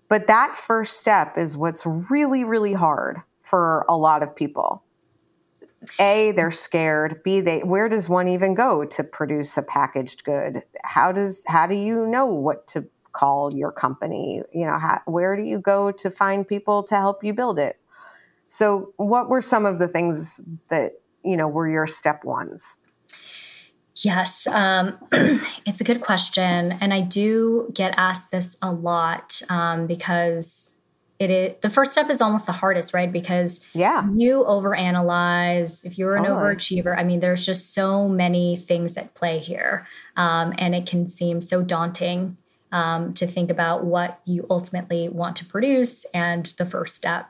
But 0.07 0.27
that 0.27 0.55
first 0.55 0.97
step 0.97 1.37
is 1.37 1.57
what's 1.57 1.85
really 1.85 2.43
really 2.43 2.73
hard 2.73 3.21
for 3.41 3.85
a 3.87 3.97
lot 3.97 4.23
of 4.23 4.35
people. 4.35 4.83
A 5.99 6.31
they're 6.31 6.51
scared. 6.51 7.21
B 7.23 7.41
they 7.41 7.59
where 7.59 7.89
does 7.89 8.09
one 8.09 8.27
even 8.27 8.53
go 8.53 8.85
to 8.85 9.03
produce 9.03 9.57
a 9.57 9.63
packaged 9.63 10.23
good? 10.23 10.63
How 10.83 11.11
does 11.11 11.43
how 11.47 11.67
do 11.67 11.75
you 11.75 12.05
know 12.07 12.25
what 12.25 12.67
to 12.67 12.87
call 13.15 13.55
your 13.55 13.71
company? 13.71 14.41
You 14.53 14.65
know, 14.65 14.77
how, 14.77 15.01
where 15.05 15.35
do 15.35 15.43
you 15.43 15.59
go 15.59 15.91
to 15.91 16.11
find 16.11 16.47
people 16.47 16.83
to 16.83 16.95
help 16.95 17.23
you 17.23 17.33
build 17.33 17.57
it? 17.57 17.79
So, 18.47 18.93
what 18.97 19.29
were 19.29 19.41
some 19.41 19.65
of 19.65 19.79
the 19.79 19.87
things 19.87 20.39
that, 20.69 20.93
you 21.25 21.37
know, 21.37 21.47
were 21.47 21.67
your 21.67 21.87
step 21.87 22.23
ones? 22.23 22.77
Yes, 23.97 24.45
um, 24.47 24.97
it's 25.65 25.79
a 25.79 25.83
good 25.83 26.01
question. 26.01 26.73
And 26.73 26.93
I 26.93 27.01
do 27.01 27.71
get 27.73 27.93
asked 27.97 28.29
this 28.29 28.57
a 28.61 28.71
lot 28.71 29.41
um, 29.49 29.87
because 29.87 30.75
it 31.17 31.31
is 31.31 31.53
the 31.61 31.69
first 31.69 31.93
step 31.93 32.09
is 32.09 32.21
almost 32.21 32.45
the 32.45 32.51
hardest, 32.51 32.93
right? 32.93 33.09
Because 33.09 33.65
yeah, 33.73 34.05
you 34.15 34.43
overanalyze. 34.45 35.85
If 35.85 35.97
you're 35.97 36.17
totally. 36.17 36.29
an 36.29 36.35
overachiever, 36.35 36.97
I 36.97 37.05
mean, 37.05 37.21
there's 37.21 37.45
just 37.45 37.73
so 37.73 38.09
many 38.09 38.57
things 38.57 38.95
that 38.95 39.13
play 39.13 39.39
here, 39.39 39.87
um, 40.17 40.53
and 40.57 40.75
it 40.75 40.85
can 40.85 41.07
seem 41.07 41.39
so 41.39 41.61
daunting 41.61 42.35
um, 42.73 43.13
to 43.13 43.25
think 43.25 43.49
about 43.49 43.85
what 43.85 44.19
you 44.25 44.45
ultimately 44.49 45.07
want 45.07 45.37
to 45.37 45.45
produce 45.45 46.05
and 46.13 46.47
the 46.57 46.65
first 46.65 46.95
step. 46.95 47.29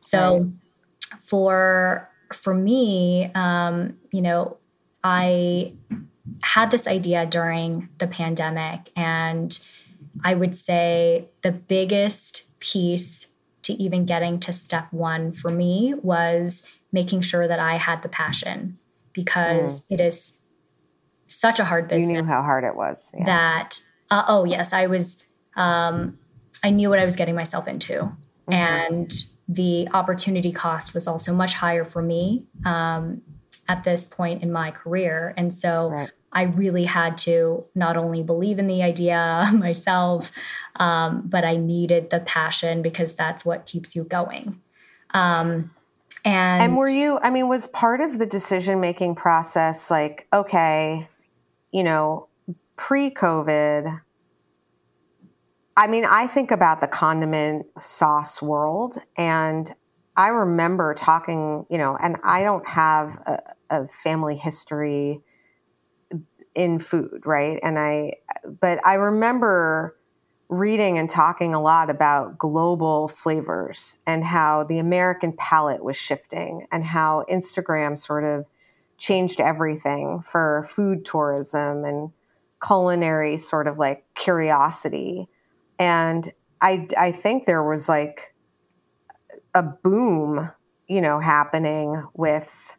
So 0.00 0.38
right. 0.38 1.20
for 1.20 2.10
for 2.34 2.54
me, 2.54 3.30
um, 3.34 3.96
you 4.10 4.22
know, 4.22 4.56
I 5.04 5.72
had 6.42 6.70
this 6.70 6.86
idea 6.86 7.26
during 7.26 7.88
the 7.98 8.06
pandemic, 8.06 8.90
and 8.96 9.58
I 10.24 10.34
would 10.34 10.54
say 10.54 11.28
the 11.42 11.52
biggest 11.52 12.42
piece 12.60 13.28
to 13.62 13.72
even 13.74 14.06
getting 14.06 14.38
to 14.40 14.52
step 14.52 14.92
one 14.92 15.32
for 15.32 15.50
me 15.50 15.94
was 16.02 16.66
making 16.92 17.20
sure 17.20 17.46
that 17.48 17.58
I 17.58 17.76
had 17.76 18.02
the 18.02 18.08
passion 18.08 18.78
because 19.12 19.82
mm. 19.82 19.86
it 19.90 20.00
is 20.00 20.40
such 21.28 21.58
a 21.58 21.64
hard 21.64 21.88
business. 21.88 22.10
You 22.10 22.22
knew 22.22 22.28
how 22.28 22.42
hard 22.42 22.64
it 22.64 22.76
was. 22.76 23.12
Yeah. 23.16 23.24
That 23.24 23.80
uh, 24.10 24.24
oh 24.28 24.44
yes, 24.44 24.72
I 24.72 24.86
was. 24.86 25.24
Um, 25.56 26.18
I 26.62 26.70
knew 26.70 26.90
what 26.90 26.98
I 26.98 27.04
was 27.04 27.16
getting 27.16 27.34
myself 27.34 27.68
into, 27.68 27.92
mm-hmm. 27.92 28.52
and 28.52 29.12
the 29.48 29.88
opportunity 29.92 30.52
cost 30.52 30.94
was 30.94 31.06
also 31.06 31.34
much 31.34 31.54
higher 31.54 31.84
for 31.84 32.02
me 32.02 32.44
um, 32.64 33.22
at 33.68 33.82
this 33.82 34.06
point 34.06 34.42
in 34.42 34.52
my 34.52 34.70
career, 34.70 35.34
and 35.36 35.52
so. 35.52 35.90
Right. 35.90 36.10
I 36.32 36.42
really 36.42 36.84
had 36.84 37.16
to 37.18 37.64
not 37.74 37.96
only 37.96 38.22
believe 38.22 38.58
in 38.58 38.66
the 38.66 38.82
idea 38.82 39.48
myself, 39.54 40.30
um, 40.74 41.22
but 41.24 41.46
I 41.46 41.56
needed 41.56 42.10
the 42.10 42.20
passion 42.20 42.82
because 42.82 43.14
that's 43.14 43.42
what 43.42 43.64
keeps 43.64 43.96
you 43.96 44.04
going. 44.04 44.60
Um, 45.14 45.70
and, 46.26 46.62
and 46.62 46.76
were 46.76 46.90
you, 46.90 47.18
I 47.22 47.30
mean, 47.30 47.48
was 47.48 47.68
part 47.68 48.00
of 48.00 48.18
the 48.18 48.26
decision 48.26 48.80
making 48.80 49.14
process 49.14 49.90
like, 49.90 50.26
okay, 50.32 51.08
you 51.72 51.84
know, 51.84 52.26
pre 52.76 53.10
COVID, 53.10 54.00
I 55.76 55.86
mean, 55.88 56.06
I 56.06 56.26
think 56.26 56.50
about 56.50 56.80
the 56.80 56.88
condiment 56.88 57.66
sauce 57.80 58.40
world, 58.40 58.96
and 59.16 59.72
I 60.16 60.28
remember 60.28 60.94
talking, 60.94 61.66
you 61.68 61.76
know, 61.76 61.96
and 62.00 62.16
I 62.24 62.42
don't 62.42 62.66
have 62.66 63.16
a, 63.26 63.38
a 63.68 63.88
family 63.88 64.36
history 64.36 65.20
in 66.54 66.78
food, 66.78 67.22
right? 67.26 67.60
And 67.62 67.78
I, 67.78 68.14
but 68.60 68.84
I 68.86 68.94
remember 68.94 69.94
reading 70.48 70.96
and 70.96 71.10
talking 71.10 71.52
a 71.52 71.60
lot 71.60 71.90
about 71.90 72.38
global 72.38 73.08
flavors 73.08 73.98
and 74.06 74.24
how 74.24 74.64
the 74.64 74.78
American 74.78 75.34
palate 75.36 75.84
was 75.84 75.96
shifting 75.96 76.66
and 76.70 76.84
how 76.84 77.24
Instagram 77.28 77.98
sort 77.98 78.24
of 78.24 78.46
changed 78.96 79.40
everything 79.40 80.20
for 80.22 80.64
food 80.68 81.04
tourism 81.04 81.84
and 81.84 82.10
culinary 82.64 83.36
sort 83.36 83.66
of 83.66 83.76
like 83.76 84.04
curiosity. 84.14 85.28
And 85.78 86.32
I, 86.60 86.86
I 86.98 87.12
think 87.12 87.46
there 87.46 87.62
was 87.62 87.88
like 87.88 88.34
a 89.54 89.62
boom, 89.62 90.50
you 90.88 91.00
know, 91.00 91.20
happening 91.20 92.02
with 92.14 92.76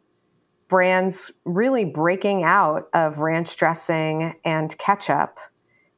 brands 0.68 1.32
really 1.44 1.84
breaking 1.84 2.42
out 2.42 2.88
of 2.92 3.18
ranch 3.18 3.56
dressing 3.56 4.34
and 4.44 4.76
ketchup 4.78 5.38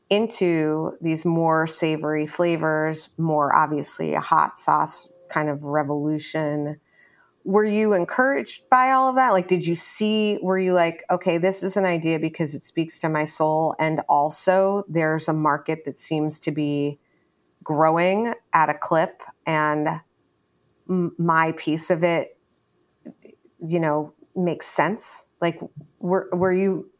into 0.09 0.93
these 1.01 1.25
more 1.25 1.67
savory 1.67 2.27
flavors, 2.27 3.11
more 3.17 3.55
obviously 3.55 4.15
a 4.15 4.21
hot 4.21 4.59
sauce 4.59 5.09
kind 5.29 5.49
of 5.49 5.63
revolution 5.63 6.81
were 7.51 7.65
you 7.65 7.93
encouraged 7.95 8.63
by 8.71 8.93
all 8.93 9.09
of 9.09 9.17
that? 9.17 9.33
Like 9.33 9.49
did 9.49 9.67
you 9.67 9.75
see 9.75 10.39
were 10.41 10.59
you 10.59 10.73
like 10.73 11.05
okay 11.11 11.37
this 11.37 11.63
is 11.63 11.77
an 11.77 11.85
idea 11.85 12.19
because 12.19 12.55
it 12.55 12.63
speaks 12.63 12.99
to 13.01 13.09
my 13.09 13.25
soul 13.25 13.75
and 13.79 14.01
also 14.09 14.85
there's 14.89 15.29
a 15.29 15.33
market 15.33 15.85
that 15.85 15.99
seems 15.99 16.39
to 16.41 16.53
be 16.53 16.99
growing 17.65 18.35
at 18.53 18.69
a 18.69 18.75
clip 18.75 19.21
and 19.47 19.89
my 20.87 21.53
piece 21.53 21.91
of 21.91 22.05
it 22.05 22.39
you 23.59 23.81
know 23.81 24.15
makes 24.37 24.67
sense? 24.67 25.27
Like 25.41 25.61
were 25.99 26.29
were 26.33 26.53
you 26.53 26.91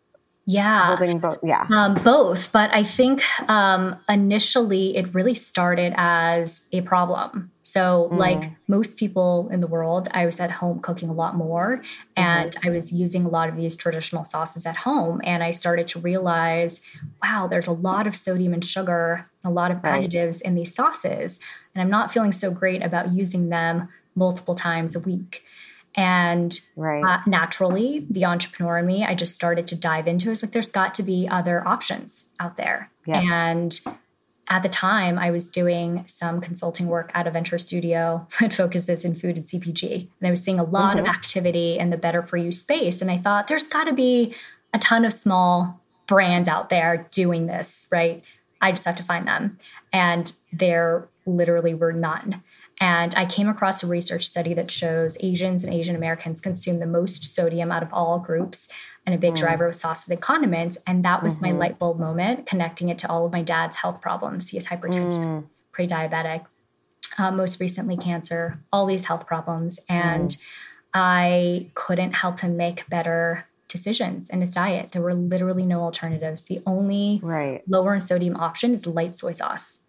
yeah 0.51 0.97
holding 0.97 1.19
both 1.19 1.39
yeah 1.43 1.67
um, 1.71 1.95
both 2.03 2.51
but 2.51 2.73
i 2.75 2.83
think 2.83 3.23
um, 3.49 3.97
initially 4.09 4.97
it 4.97 5.15
really 5.15 5.35
started 5.35 5.93
as 5.97 6.69
a 6.73 6.81
problem 6.81 7.51
so 7.63 8.09
mm. 8.11 8.19
like 8.19 8.51
most 8.67 8.97
people 8.97 9.49
in 9.53 9.61
the 9.61 9.67
world 9.69 10.09
i 10.13 10.27
was 10.27 10.41
at 10.41 10.51
home 10.51 10.81
cooking 10.81 11.09
a 11.09 11.13
lot 11.13 11.37
more 11.37 11.83
and 12.17 12.53
mm-hmm. 12.53 12.69
i 12.69 12.71
was 12.71 12.93
using 12.93 13.25
a 13.25 13.29
lot 13.29 13.49
of 13.49 13.57
these 13.57 13.77
traditional 13.77 14.25
sauces 14.25 14.67
at 14.67 14.77
home 14.77 15.21
and 15.25 15.45
i 15.45 15.51
started 15.53 15.87
to 15.87 16.01
realize 16.01 16.81
wow 17.23 17.47
there's 17.49 17.69
a 17.69 17.73
lot 17.73 18.07
of 18.07 18.17
sodium 18.17 18.53
and 18.53 18.65
sugar 18.65 19.27
a 19.45 19.51
lot 19.51 19.71
of 19.71 19.83
right. 19.85 20.11
additives 20.11 20.41
in 20.43 20.57
these 20.57 20.75
sauces 20.75 21.39
and 21.75 21.83
i'm 21.83 21.91
not 21.91 22.13
feeling 22.13 22.33
so 22.33 22.51
great 22.51 22.83
about 22.83 23.13
using 23.13 23.51
them 23.51 23.89
multiple 24.17 24.55
times 24.55 24.97
a 24.97 25.01
week 25.01 25.45
and 25.95 26.61
right. 26.77 27.03
uh, 27.05 27.21
naturally, 27.27 28.07
the 28.09 28.25
entrepreneur 28.25 28.79
in 28.79 28.87
me, 28.87 29.05
I 29.05 29.15
just 29.15 29.35
started 29.35 29.67
to 29.69 29.77
dive 29.77 30.07
into 30.07 30.29
it. 30.29 30.33
It's 30.33 30.43
like 30.43 30.53
there's 30.53 30.69
got 30.69 30.95
to 30.95 31.03
be 31.03 31.29
other 31.29 31.67
options 31.67 32.27
out 32.39 32.57
there. 32.57 32.91
Yeah. 33.07 33.21
And 33.21 33.81
at 34.49 34.63
the 34.63 34.69
time, 34.69 35.19
I 35.19 35.31
was 35.31 35.45
doing 35.49 36.05
some 36.07 36.41
consulting 36.41 36.87
work 36.87 37.11
at 37.15 37.27
a 37.27 37.31
venture 37.31 37.59
studio 37.59 38.27
that 38.41 38.53
focuses 38.53 39.05
in 39.05 39.15
food 39.15 39.37
and 39.37 39.47
CPG. 39.47 40.09
And 40.21 40.29
I 40.29 40.31
was 40.31 40.43
seeing 40.43 40.59
a 40.59 40.65
lot 40.65 40.97
mm-hmm. 40.97 41.07
of 41.07 41.07
activity 41.07 41.79
in 41.79 41.91
the 41.91 41.97
better 41.97 42.23
for 42.23 42.37
you 42.37 42.53
space. 42.53 43.01
And 43.03 43.11
I 43.11 43.19
thought 43.19 43.49
there's 43.49 43.67
got 43.67 43.85
to 43.85 43.93
be 43.93 44.35
a 44.73 44.79
ton 44.79 45.05
of 45.05 45.13
small 45.13 45.81
brands 46.07 46.49
out 46.49 46.69
there 46.69 47.09
doing 47.11 47.47
this, 47.47 47.87
right? 47.91 48.23
I 48.61 48.73
just 48.73 48.85
have 48.85 48.97
to 48.97 49.05
find 49.05 49.27
them. 49.27 49.59
And 49.93 50.33
there 50.53 51.09
literally 51.27 51.75
were 51.75 51.93
none. 51.93 52.43
And 52.81 53.15
I 53.15 53.27
came 53.27 53.49
across 53.49 53.83
a 53.83 53.87
research 53.87 54.27
study 54.27 54.55
that 54.55 54.71
shows 54.71 55.19
Asians 55.21 55.65
and 55.65 55.73
Asian 55.73 55.95
Americans 55.95 56.41
consume 56.41 56.79
the 56.79 56.87
most 56.87 57.23
sodium 57.25 57.71
out 57.71 57.83
of 57.83 57.93
all 57.93 58.19
groups. 58.19 58.69
And 59.05 59.15
a 59.15 59.19
big 59.19 59.35
mm. 59.35 59.39
driver 59.39 59.67
was 59.67 59.79
sauces 59.79 60.09
and 60.09 60.21
condiments. 60.21 60.79
And 60.87 61.05
that 61.05 61.23
was 61.23 61.35
mm-hmm. 61.35 61.47
my 61.47 61.53
light 61.53 61.79
bulb 61.79 61.99
moment, 61.99 62.47
connecting 62.47 62.89
it 62.89 62.99
to 63.01 63.11
all 63.11 63.27
of 63.27 63.33
my 63.33 63.43
dad's 63.43 63.77
health 63.77 64.01
problems. 64.01 64.49
He 64.49 64.57
has 64.57 64.67
hypertension, 64.67 65.13
mm. 65.13 65.45
pre 65.73 65.87
diabetic, 65.87 66.47
uh, 67.19 67.31
most 67.31 67.61
recently 67.61 67.99
cancer, 67.99 68.61
all 68.73 68.87
these 68.87 69.05
health 69.05 69.27
problems. 69.27 69.79
And 69.89 70.31
mm. 70.31 70.41
I 70.95 71.71
couldn't 71.75 72.15
help 72.15 72.41
him 72.41 72.57
make 72.57 72.89
better 72.89 73.47
decisions 73.69 74.31
in 74.31 74.41
his 74.41 74.53
diet. 74.53 74.93
There 74.93 75.03
were 75.03 75.15
literally 75.15 75.67
no 75.67 75.83
alternatives. 75.83 76.43
The 76.43 76.63
only 76.67 77.21
right. 77.23 77.63
lower 77.69 77.95
in 77.95 78.01
sodium 78.01 78.37
option 78.37 78.73
is 78.75 78.87
light 78.87 79.15
soy 79.15 79.33
sauce. 79.33 79.80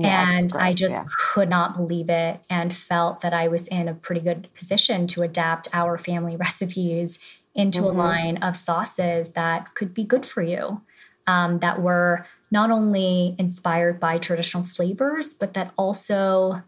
Yeah, 0.00 0.32
and 0.32 0.50
gross, 0.50 0.62
I 0.62 0.72
just 0.72 0.94
yeah. 0.94 1.04
could 1.32 1.48
not 1.48 1.76
believe 1.76 2.08
it 2.08 2.40
and 2.48 2.74
felt 2.74 3.20
that 3.20 3.32
I 3.32 3.48
was 3.48 3.66
in 3.68 3.88
a 3.88 3.94
pretty 3.94 4.20
good 4.20 4.48
position 4.54 5.06
to 5.08 5.22
adapt 5.22 5.68
our 5.72 5.98
family 5.98 6.36
recipes 6.46 7.18
into 7.54 7.80
mm-hmm. 7.80 7.98
a 7.98 8.02
line 8.02 8.36
of 8.38 8.56
sauces 8.56 9.30
that 9.32 9.74
could 9.74 9.92
be 9.92 10.04
good 10.04 10.24
for 10.24 10.42
you, 10.42 10.80
um, 11.26 11.58
that 11.58 11.82
were 11.82 12.26
not 12.50 12.70
only 12.70 13.34
inspired 13.38 14.00
by 14.00 14.18
traditional 14.18 14.64
flavors, 14.64 15.34
but 15.34 15.54
that 15.54 15.72
also 15.76 16.62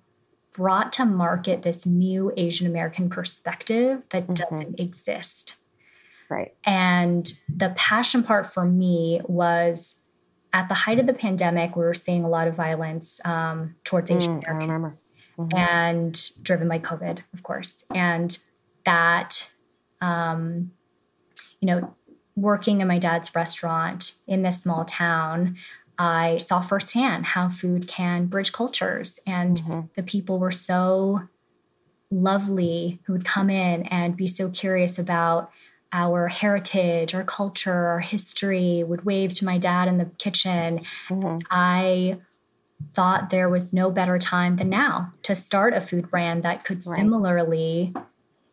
brought 0.52 0.92
to 0.92 1.04
market 1.04 1.62
this 1.62 1.86
new 1.86 2.32
Asian 2.36 2.66
American 2.66 3.08
perspective 3.08 4.02
that 4.10 4.24
mm-hmm. 4.24 4.34
doesn't 4.34 4.78
exist. 4.78 5.56
Right. 6.28 6.54
And 6.64 7.30
the 7.48 7.70
passion 7.70 8.22
part 8.22 8.52
for 8.52 8.64
me 8.64 9.20
was 9.24 9.96
at 10.52 10.68
the 10.68 10.74
height 10.74 10.98
of 10.98 11.06
the 11.06 11.14
pandemic, 11.14 11.76
we 11.76 11.82
were 11.82 11.94
seeing 11.94 12.24
a 12.24 12.28
lot 12.28 12.46
of 12.46 12.54
violence 12.54 13.20
um, 13.24 13.74
towards 13.84 14.10
mm, 14.10 14.16
Asian 14.16 14.42
Americans, 14.46 15.04
mm-hmm. 15.38 15.56
and 15.56 16.30
driven 16.42 16.68
by 16.68 16.78
COVID, 16.78 17.20
of 17.32 17.42
course. 17.42 17.84
And 17.94 18.36
that, 18.84 19.50
um, 20.00 20.72
you 21.60 21.66
know, 21.66 21.94
working 22.36 22.80
in 22.80 22.88
my 22.88 22.98
dad's 22.98 23.34
restaurant 23.34 24.14
in 24.26 24.42
this 24.42 24.62
small 24.62 24.84
town, 24.84 25.56
I 25.98 26.38
saw 26.38 26.60
firsthand 26.60 27.26
how 27.26 27.48
food 27.48 27.86
can 27.88 28.26
bridge 28.26 28.52
cultures, 28.52 29.18
and 29.26 29.56
mm-hmm. 29.56 29.80
the 29.94 30.02
people 30.02 30.38
were 30.38 30.52
so 30.52 31.22
lovely 32.10 33.00
who 33.04 33.14
would 33.14 33.24
come 33.24 33.48
in 33.48 33.84
and 33.84 34.16
be 34.16 34.26
so 34.26 34.50
curious 34.50 34.98
about 34.98 35.50
our 35.92 36.28
heritage, 36.28 37.14
our 37.14 37.24
culture, 37.24 37.86
our 37.86 38.00
history, 38.00 38.82
would 38.82 39.04
wave 39.04 39.34
to 39.34 39.44
my 39.44 39.58
dad 39.58 39.88
in 39.88 39.98
the 39.98 40.06
kitchen. 40.18 40.80
Mm-hmm. 41.08 41.38
I 41.50 42.18
thought 42.94 43.30
there 43.30 43.48
was 43.48 43.72
no 43.72 43.90
better 43.90 44.18
time 44.18 44.56
than 44.56 44.68
now 44.68 45.12
to 45.22 45.34
start 45.34 45.74
a 45.74 45.80
food 45.80 46.10
brand 46.10 46.42
that 46.42 46.64
could 46.64 46.84
right. 46.86 46.98
similarly 46.98 47.94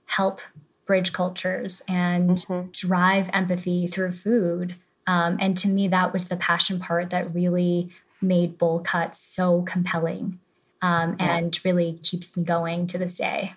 help 0.06 0.42
bridge 0.86 1.14
cultures 1.14 1.82
and 1.88 2.32
mm-hmm. 2.32 2.70
drive 2.72 3.30
empathy 3.34 3.88
through 3.88 4.12
food. 4.12 4.76
Um, 5.08 5.38
and 5.40 5.58
to 5.58 5.68
me, 5.68 5.88
that 5.88 6.14
was 6.14 6.26
the 6.26 6.36
passion 6.36 6.80
part 6.80 7.10
that 7.12 7.34
really 7.34 7.90
made 8.22 8.58
Bowlcut 8.58 9.16
so 9.16 9.62
compelling 9.62 10.40
um, 10.82 11.16
yeah. 11.20 11.38
and 11.38 11.60
really 11.64 12.00
keeps 12.04 12.36
me 12.36 12.44
going 12.44 12.88
to 12.88 12.98
this 12.98 13.18
day. 13.18 13.54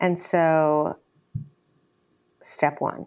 And 0.00 0.18
so 0.18 0.96
step 2.48 2.80
one? 2.80 3.06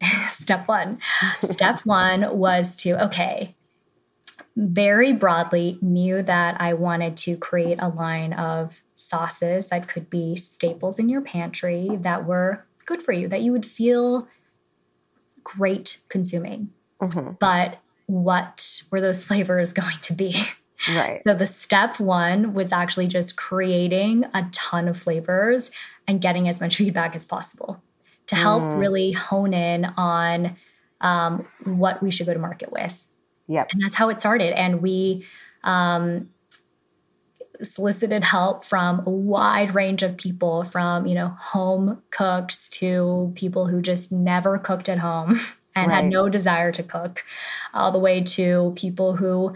step 0.30 0.68
one. 0.68 0.98
step 1.42 1.80
one 1.84 2.38
was 2.38 2.74
to, 2.76 3.04
okay, 3.06 3.54
very 4.56 5.12
broadly 5.12 5.78
knew 5.80 6.22
that 6.22 6.60
I 6.60 6.74
wanted 6.74 7.16
to 7.18 7.36
create 7.36 7.78
a 7.80 7.88
line 7.88 8.32
of 8.32 8.80
sauces 8.96 9.68
that 9.68 9.86
could 9.86 10.10
be 10.10 10.36
staples 10.36 10.98
in 10.98 11.08
your 11.08 11.20
pantry 11.20 11.90
that 12.00 12.26
were 12.26 12.66
good 12.84 13.02
for 13.02 13.12
you, 13.12 13.28
that 13.28 13.42
you 13.42 13.52
would 13.52 13.66
feel 13.66 14.26
great 15.44 15.98
consuming. 16.08 16.70
Mm-hmm. 17.00 17.32
But 17.38 17.78
what 18.06 18.82
were 18.90 19.00
those 19.00 19.24
flavors 19.28 19.72
going 19.72 19.98
to 20.02 20.12
be? 20.12 20.42
Right. 20.88 21.22
So 21.26 21.34
the 21.34 21.46
step 21.46 21.98
one 21.98 22.54
was 22.54 22.72
actually 22.72 23.08
just 23.08 23.36
creating 23.36 24.24
a 24.32 24.48
ton 24.52 24.88
of 24.88 24.96
flavors 24.96 25.70
and 26.06 26.20
getting 26.20 26.48
as 26.48 26.60
much 26.60 26.76
feedback 26.78 27.14
as 27.14 27.24
possible 27.24 27.82
to 28.28 28.36
help 28.36 28.62
mm. 28.62 28.78
really 28.78 29.12
hone 29.12 29.52
in 29.52 29.86
on 29.96 30.56
um, 31.00 31.46
what 31.64 32.02
we 32.02 32.10
should 32.10 32.26
go 32.26 32.34
to 32.34 32.38
market 32.38 32.70
with. 32.72 33.06
Yep. 33.48 33.70
And 33.72 33.82
that's 33.82 33.96
how 33.96 34.10
it 34.10 34.20
started. 34.20 34.52
And 34.52 34.82
we 34.82 35.24
um, 35.64 36.28
solicited 37.62 38.22
help 38.24 38.64
from 38.64 39.02
a 39.06 39.10
wide 39.10 39.74
range 39.74 40.02
of 40.02 40.16
people 40.16 40.64
from, 40.64 41.06
you 41.06 41.14
know, 41.14 41.28
home 41.40 42.02
cooks 42.10 42.68
to 42.70 43.32
people 43.34 43.66
who 43.66 43.80
just 43.80 44.12
never 44.12 44.58
cooked 44.58 44.88
at 44.88 44.98
home 44.98 45.38
and 45.76 45.88
right. 45.88 46.02
had 46.02 46.04
no 46.06 46.28
desire 46.28 46.72
to 46.72 46.82
cook, 46.82 47.24
all 47.72 47.90
the 47.90 47.98
way 47.98 48.22
to 48.22 48.72
people 48.76 49.16
who 49.16 49.54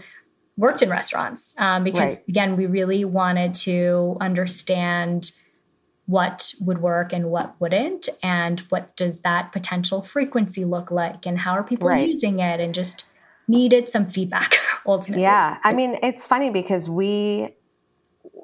worked 0.57 0.81
in 0.81 0.89
restaurants. 0.89 1.53
Um, 1.57 1.83
because 1.83 2.15
right. 2.15 2.27
again, 2.27 2.57
we 2.57 2.65
really 2.65 3.05
wanted 3.05 3.53
to 3.55 4.17
understand 4.19 5.31
what 6.05 6.53
would 6.59 6.81
work 6.81 7.13
and 7.13 7.31
what 7.31 7.59
wouldn't 7.59 8.09
and 8.21 8.61
what 8.69 8.95
does 8.95 9.21
that 9.21 9.51
potential 9.51 10.01
frequency 10.01 10.65
look 10.65 10.91
like 10.91 11.25
and 11.25 11.39
how 11.39 11.53
are 11.53 11.63
people 11.63 11.87
right. 11.87 12.07
using 12.07 12.39
it 12.39 12.59
and 12.59 12.75
just 12.75 13.07
needed 13.47 13.87
some 13.87 14.05
feedback 14.05 14.55
ultimately. 14.85 15.23
Yeah 15.23 15.59
i 15.63 15.73
mean 15.73 15.97
it's 16.03 16.27
funny 16.27 16.49
because 16.49 16.89
we 16.89 17.55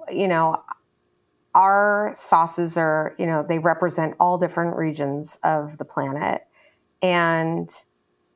you 0.10 0.28
know 0.28 0.62
our 1.56 2.12
sauces 2.16 2.78
are 2.78 3.16
you 3.18 3.26
know 3.26 3.44
they 3.48 3.60
represent 3.60 4.16
all 4.20 4.38
different 4.38 4.76
regions 4.76 5.38
of 5.44 5.78
the 5.78 5.86
planet. 5.86 6.46
And 7.02 7.70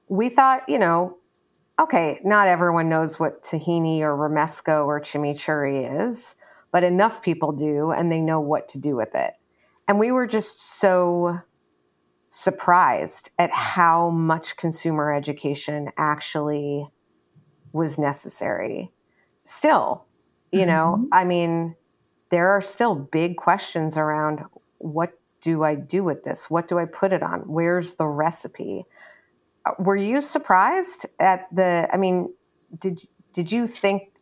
we 0.08 0.30
thought 0.30 0.68
you 0.68 0.80
know 0.80 1.18
okay 1.80 2.20
not 2.24 2.48
everyone 2.48 2.90
knows 2.90 3.20
what 3.20 3.44
tahini 3.44 4.02
or 4.02 4.16
romesco 4.18 4.86
or 4.86 5.00
chimichurri 5.00 6.06
is 6.06 6.36
but 6.74 6.84
enough 6.84 7.22
people 7.22 7.54
do 7.54 7.92
and 7.92 8.12
they 8.12 8.20
know 8.20 8.42
what 8.42 8.68
to 8.68 8.80
do 8.80 8.96
with 8.96 9.16
it. 9.16 9.36
And 9.88 10.00
we 10.00 10.12
were 10.12 10.28
just 10.28 10.60
so 10.62 11.40
surprised 12.30 13.30
at 13.38 13.52
how 13.52 14.10
much 14.10 14.58
consumer 14.58 15.14
education 15.14 15.90
actually 15.98 16.90
was 17.72 18.00
necessary. 18.00 18.92
Still, 19.44 20.06
you 20.52 20.62
mm-hmm. 20.62 20.70
know, 20.70 21.08
I 21.12 21.26
mean, 21.26 21.76
there 22.32 22.50
are 22.50 22.62
still 22.62 22.96
big 22.96 23.38
questions 23.38 23.96
around 23.96 24.44
what 24.80 25.14
do 25.42 25.64
I 25.64 25.76
do 25.76 26.04
with 26.04 26.24
this? 26.24 26.50
What 26.50 26.68
do 26.68 26.80
I 26.80 26.86
put 26.86 27.14
it 27.14 27.22
on? 27.22 27.42
Where's 27.42 27.96
the 27.96 28.08
recipe? 28.08 28.86
Uh, 29.64 29.74
were 29.78 29.96
you 29.96 30.22
surprised 30.22 31.06
at 31.20 31.48
the 31.54 31.88
I 31.94 31.98
mean, 31.98 32.34
did 32.80 33.02
did 33.32 33.52
you 33.52 33.68
think 33.68 34.13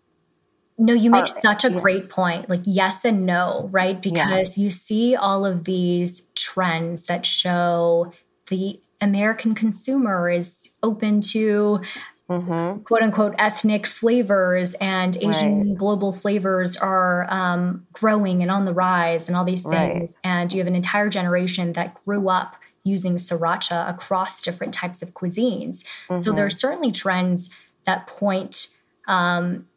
no, 0.82 0.94
you 0.94 1.12
make 1.12 1.28
such 1.28 1.64
a 1.64 1.72
yeah. 1.72 1.80
great 1.80 2.10
point. 2.10 2.50
Like, 2.50 2.62
yes 2.64 3.06
and 3.06 3.24
no, 3.24 3.70
right? 3.72 4.02
Because 4.02 4.58
yeah. 4.58 4.64
you 4.64 4.72
see 4.72 5.16
all 5.16 5.46
of 5.46 5.64
these 5.66 6.24
trends 6.34 7.04
that 7.04 7.24
show 7.24 8.12
the 8.50 8.82
American 9.00 9.54
consumer 9.54 10.28
is 10.28 10.72
open 10.82 11.22
to 11.22 11.82
mm-hmm. 12.28 12.82
quote 12.82 13.04
unquote 13.04 13.36
ethnic 13.38 13.86
flavors 13.86 14.74
and 14.76 15.18
Asian 15.18 15.70
right. 15.70 15.78
global 15.78 16.12
flavors 16.12 16.76
are 16.78 17.32
um, 17.32 17.86
growing 17.94 18.42
and 18.42 18.50
on 18.50 18.66
the 18.66 18.74
rise 18.74 19.28
and 19.28 19.38
all 19.38 19.46
these 19.46 19.64
things. 19.64 20.12
Right. 20.12 20.16
And 20.24 20.52
you 20.52 20.60
have 20.60 20.68
an 20.68 20.76
entire 20.76 21.10
generation 21.10 21.74
that 21.74 21.94
grew 22.06 22.28
up 22.28 22.56
using 22.84 23.18
sriracha 23.18 23.88
across 23.88 24.42
different 24.42 24.74
types 24.74 25.04
of 25.04 25.14
cuisines. 25.14 25.84
Mm-hmm. 26.10 26.22
So 26.22 26.32
there 26.32 26.46
are 26.48 26.50
certainly 26.50 26.92
trends 26.92 27.52
that 27.86 28.08
point 28.08 28.68
um, 29.08 29.68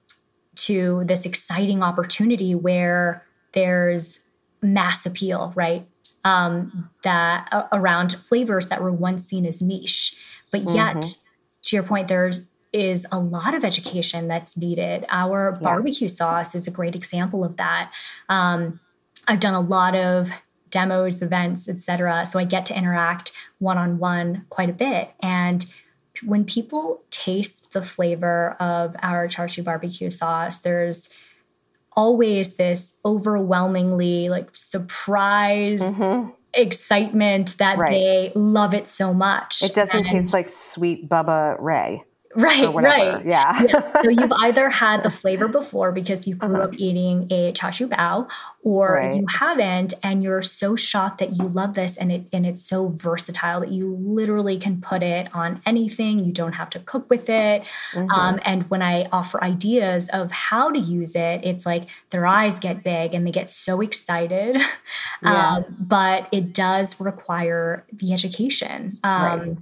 to 0.57 1.03
this 1.05 1.25
exciting 1.25 1.83
opportunity 1.83 2.55
where 2.55 3.25
there's 3.53 4.21
mass 4.63 5.07
appeal, 5.07 5.53
right? 5.55 5.87
Um, 6.25 6.89
that 7.03 7.49
uh, 7.53 7.65
around 7.73 8.15
flavors 8.15 8.69
that 8.69 8.83
were 8.83 8.93
once 8.93 9.27
seen 9.27 9.45
as 9.45 9.61
niche, 9.61 10.17
but 10.51 10.63
yet, 10.71 10.97
mm-hmm. 10.97 11.61
to 11.63 11.77
your 11.77 11.83
point, 11.83 12.09
there's 12.09 12.47
is 12.75 13.07
a 13.13 13.19
lot 13.21 13.55
of 13.55 13.65
education 13.65 14.27
that's 14.27 14.57
needed. 14.57 15.07
Our 15.09 15.53
yeah. 15.55 15.63
barbecue 15.63 16.09
sauce 16.09 16.57
is 16.57 16.67
a 16.67 16.73
great 16.73 16.97
example 16.97 17.45
of 17.45 17.57
that. 17.57 17.93
Um, 18.29 18.81
I've 19.29 19.39
done 19.39 19.55
a 19.55 19.61
lot 19.61 19.95
of 19.95 20.31
demos, 20.71 21.23
events, 21.23 21.69
etc. 21.69 22.27
So 22.27 22.41
I 22.41 22.45
get 22.45 22.67
to 22.67 22.77
interact 22.77 23.31
one 23.61 23.79
on 23.79 23.99
one 23.99 24.45
quite 24.49 24.69
a 24.69 24.73
bit, 24.73 25.13
and 25.23 25.65
when 26.23 26.45
people 26.45 27.03
taste 27.11 27.73
the 27.73 27.83
flavor 27.83 28.57
of 28.61 28.95
our 29.03 29.29
char 29.29 29.49
siu 29.49 29.65
barbecue 29.65 30.11
sauce, 30.11 30.59
there's 30.59 31.11
always 31.97 32.57
this 32.57 32.95
overwhelmingly 33.05 34.29
like 34.29 34.49
surprise 34.53 35.81
mm-hmm. 35.81 36.31
excitement 36.53 37.57
that 37.59 37.79
right. 37.79 37.91
they 37.91 38.33
love 38.35 38.75
it 38.75 38.89
so 38.89 39.15
much. 39.15 39.63
It 39.63 39.75
doesn't 39.75 39.97
and 39.97 40.07
taste 40.07 40.33
like 40.33 40.49
sweet 40.49 41.09
Baby 41.09 41.57
Ray. 41.59 42.05
Right, 42.35 42.73
right. 42.73 43.25
Yeah. 43.25 43.63
yeah. 43.63 44.03
So 44.03 44.11
you've 44.11 44.33
either 44.41 44.69
had 44.69 45.03
the 45.03 45.11
flavor 45.11 45.49
before 45.49 45.93
because 45.93 46.27
you 46.27 46.35
grew 46.35 46.57
uh-huh. 46.57 46.65
up 46.65 46.75
eating 46.79 47.29
a 47.31 47.53
char 47.53 47.73
siu 47.73 47.89
bao, 47.89 48.29
or 48.63 48.95
right. 48.95 49.17
you 49.17 49.27
haven't, 49.29 49.95
and 50.03 50.23
you're 50.23 50.43
so 50.43 50.75
shocked 50.75 51.19
that 51.19 51.37
you 51.37 51.47
love 51.49 51.75
this 51.75 51.97
and 51.97 52.11
it 52.11 52.27
and 52.33 52.45
it's 52.47 52.63
so 52.63 52.89
versatile 52.89 53.61
that 53.61 53.71
you 53.71 53.97
literally 54.01 54.59
can 54.59 54.81
put 54.81 55.03
it 55.03 55.29
on 55.35 55.61
anything. 55.65 56.25
You 56.25 56.33
don't 56.33 56.55
have 56.55 56.71
to 56.71 56.81
cook 56.81 57.09
with 57.09 57.29
it. 57.29 57.63
Mm-hmm. 57.93 58.11
Um, 58.11 58.41
and 58.45 58.69
when 58.71 58.83
I 58.83 59.09
offer 59.13 59.43
ideas 59.43 60.09
of 60.13 60.33
how 60.33 60.71
to 60.71 60.79
use 60.79 61.15
it, 61.15 61.41
it's 61.45 61.65
like 61.65 61.89
their 62.11 62.27
eyes 62.27 62.59
get 62.59 62.83
big 62.83 63.15
and 63.15 63.27
they 63.27 63.33
get 63.33 63.51
so 63.51 63.81
excited. 63.81 64.61
Yeah. 65.23 65.57
Um, 65.57 65.65
but 65.79 66.29
it 66.33 66.53
does 66.53 67.01
require 67.01 67.87
the 67.93 68.13
education. 68.13 68.99
Um, 69.03 69.41
right 69.41 69.57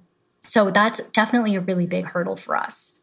so 0.45 0.71
that's 0.71 1.01
definitely 1.09 1.55
a 1.55 1.61
really 1.61 1.87
big 1.87 2.07
hurdle 2.07 2.37
for 2.37 2.57
us. 2.57 2.99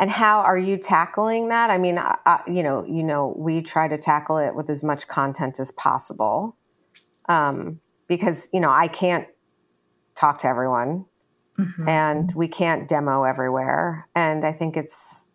And 0.00 0.10
how 0.10 0.40
are 0.40 0.56
you 0.56 0.76
tackling 0.76 1.48
that? 1.48 1.70
I 1.70 1.78
mean, 1.78 1.98
I, 1.98 2.40
you 2.46 2.62
know, 2.62 2.84
you 2.84 3.02
know, 3.02 3.34
we 3.36 3.62
try 3.62 3.88
to 3.88 3.98
tackle 3.98 4.38
it 4.38 4.54
with 4.54 4.70
as 4.70 4.84
much 4.84 5.08
content 5.08 5.58
as 5.58 5.72
possible, 5.72 6.56
um, 7.28 7.80
because 8.06 8.48
you 8.52 8.60
know 8.60 8.70
I 8.70 8.86
can't 8.86 9.26
talk 10.14 10.38
to 10.38 10.46
everyone, 10.46 11.06
mm-hmm. 11.58 11.88
and 11.88 12.32
we 12.34 12.46
can't 12.46 12.86
demo 12.86 13.24
everywhere. 13.24 14.08
And 14.14 14.44
I 14.44 14.52
think 14.52 14.76
it's, 14.76 15.26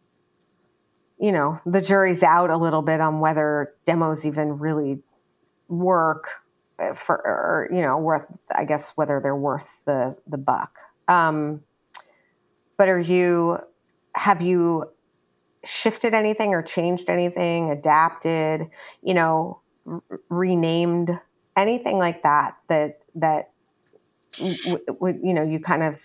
you 1.19 1.33
know, 1.33 1.59
the 1.65 1.81
jury's 1.81 2.23
out 2.23 2.49
a 2.49 2.57
little 2.57 2.81
bit 2.81 3.01
on 3.01 3.19
whether 3.19 3.73
demos 3.85 4.25
even 4.25 4.59
really 4.59 4.99
work 5.67 6.41
uh, 6.79 6.93
for, 6.93 7.17
or, 7.17 7.69
you 7.69 7.81
know, 7.81 7.97
worth. 7.97 8.25
I 8.55 8.63
guess 8.63 8.91
whether 8.95 9.19
they're 9.21 9.35
worth 9.35 9.81
the 9.85 10.15
the 10.25 10.37
buck. 10.37 10.79
Um, 11.07 11.61
but 12.77 12.89
are 12.89 12.99
you, 12.99 13.59
have 14.15 14.41
you 14.41 14.85
shifted 15.63 16.13
anything 16.13 16.53
or 16.53 16.61
changed 16.61 17.09
anything, 17.09 17.69
adapted, 17.69 18.69
you 19.01 19.13
know, 19.13 19.61
r- 19.87 20.03
renamed 20.29 21.17
anything 21.55 21.97
like 21.97 22.23
that, 22.23 22.57
that, 22.67 22.99
that, 23.15 23.51
w- 24.37 24.79
w- 24.87 25.19
you 25.23 25.33
know, 25.33 25.43
you 25.43 25.59
kind 25.59 25.83
of 25.83 26.01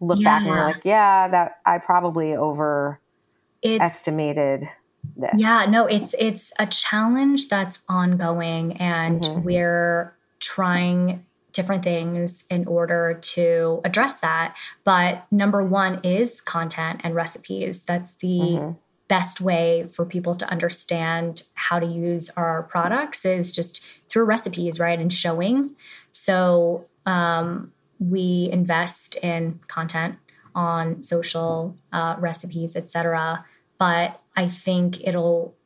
look 0.00 0.18
yeah. 0.18 0.24
back 0.24 0.42
and 0.42 0.54
you're 0.54 0.64
like, 0.64 0.82
yeah, 0.84 1.28
that 1.28 1.60
I 1.64 1.78
probably 1.78 2.36
overestimated 2.36 4.68
this. 5.16 5.32
Yeah, 5.36 5.66
no, 5.68 5.86
it's, 5.86 6.14
it's 6.18 6.52
a 6.58 6.66
challenge 6.66 7.48
that's 7.48 7.78
ongoing 7.88 8.76
and 8.76 9.22
mm-hmm. 9.22 9.42
we're 9.42 10.14
trying 10.40 11.24
different 11.58 11.82
things 11.82 12.44
in 12.50 12.64
order 12.68 13.18
to 13.20 13.80
address 13.84 14.14
that. 14.20 14.56
But 14.84 15.26
number 15.32 15.60
one 15.60 15.98
is 16.04 16.40
content 16.40 17.00
and 17.02 17.16
recipes. 17.16 17.82
That's 17.82 18.14
the 18.14 18.38
mm-hmm. 18.38 18.70
best 19.08 19.40
way 19.40 19.88
for 19.92 20.06
people 20.06 20.36
to 20.36 20.48
understand 20.48 21.42
how 21.54 21.80
to 21.80 21.84
use 21.84 22.30
our 22.36 22.62
products 22.62 23.24
is 23.24 23.50
just 23.50 23.84
through 24.08 24.22
recipes, 24.22 24.78
right? 24.78 25.00
And 25.00 25.12
showing. 25.12 25.74
So 26.12 26.86
um, 27.06 27.72
we 27.98 28.48
invest 28.52 29.16
in 29.16 29.58
content 29.66 30.14
on 30.54 31.02
social 31.02 31.76
uh, 31.92 32.14
recipes, 32.20 32.76
etc. 32.76 33.44
But 33.78 34.20
I 34.36 34.46
think 34.46 35.04
it'll 35.04 35.56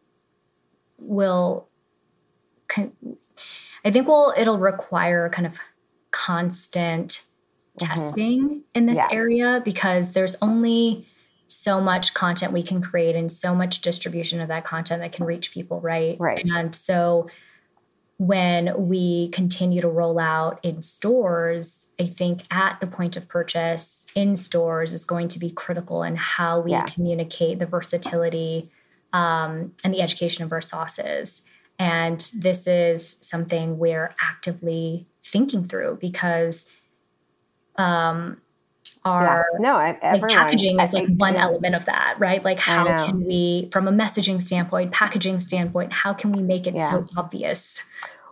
will. 0.97 1.69
Con- 2.67 2.97
I 3.85 3.91
think 3.91 4.07
will 4.07 4.33
it'll 4.39 4.59
require 4.59 5.29
kind 5.29 5.47
of 5.47 5.59
constant 6.13 7.25
mm-hmm. 7.79 7.87
testing 7.87 8.65
in 8.75 8.87
this 8.87 8.97
yeah. 8.97 9.09
area 9.11 9.63
because 9.65 10.13
there's 10.13 10.37
only 10.41 11.07
so 11.47 11.81
much 11.81 12.15
content 12.15 12.53
we 12.53 12.63
can 12.63 12.81
create 12.81 13.15
and 13.15 13.31
so 13.31 13.55
much 13.55 13.81
distribution 13.81 14.41
of 14.41 14.49
that 14.49 14.65
content 14.65 15.03
that 15.03 15.13
can 15.13 15.27
reach 15.27 15.53
people, 15.53 15.81
right? 15.81 16.17
Right. 16.19 16.45
And 16.45 16.75
so 16.75 17.29
when 18.19 18.89
we 18.89 19.29
continue 19.31 19.81
to 19.81 19.89
roll 19.89 20.19
out 20.19 20.61
in 20.63 20.83
stores, 20.83 21.87
I 21.99 22.07
think 22.07 22.43
at 22.51 22.81
the 22.81 22.87
point 22.87 23.17
of 23.17 23.29
purchase 23.29 24.07
in 24.15 24.37
stores 24.37 24.93
is 24.93 25.05
going 25.05 25.29
to 25.29 25.39
be 25.39 25.51
critical 25.51 26.03
in 26.03 26.17
how 26.17 26.61
we 26.61 26.71
yeah. 26.71 26.87
communicate 26.87 27.59
the 27.59 27.67
versatility 27.67 28.71
um, 29.13 29.73
and 29.83 29.93
the 29.93 30.01
education 30.01 30.45
of 30.45 30.53
our 30.53 30.63
sauces. 30.63 31.43
And 31.79 32.31
this 32.35 32.67
is 32.67 33.19
something 33.23 33.79
we're 33.79 34.15
actively 34.23 35.09
thinking 35.23 35.67
through 35.67 35.99
because 36.01 36.71
um, 37.77 38.41
our 39.05 39.47
yeah. 39.53 39.59
no, 39.59 39.77
I, 39.77 39.99
everyone, 40.03 40.29
like 40.29 40.39
packaging 40.39 40.81
is 40.81 40.93
like 40.93 41.09
I, 41.09 41.13
one 41.13 41.35
yeah. 41.35 41.43
element 41.43 41.75
of 41.75 41.85
that, 41.87 42.17
right? 42.19 42.45
Like 42.45 42.59
how 42.59 42.85
can 43.07 43.25
we, 43.25 43.69
from 43.73 43.89
a 43.89 43.93
messaging 43.93 44.43
standpoint, 44.43 44.93
packaging 44.93 45.41
standpoint, 45.41 45.93
how 45.93 46.13
can 46.13 46.33
we 46.33 46.43
make 46.43 46.67
it 46.67 46.77
yeah. 46.77 46.91
so 46.91 47.07
obvious? 47.17 47.83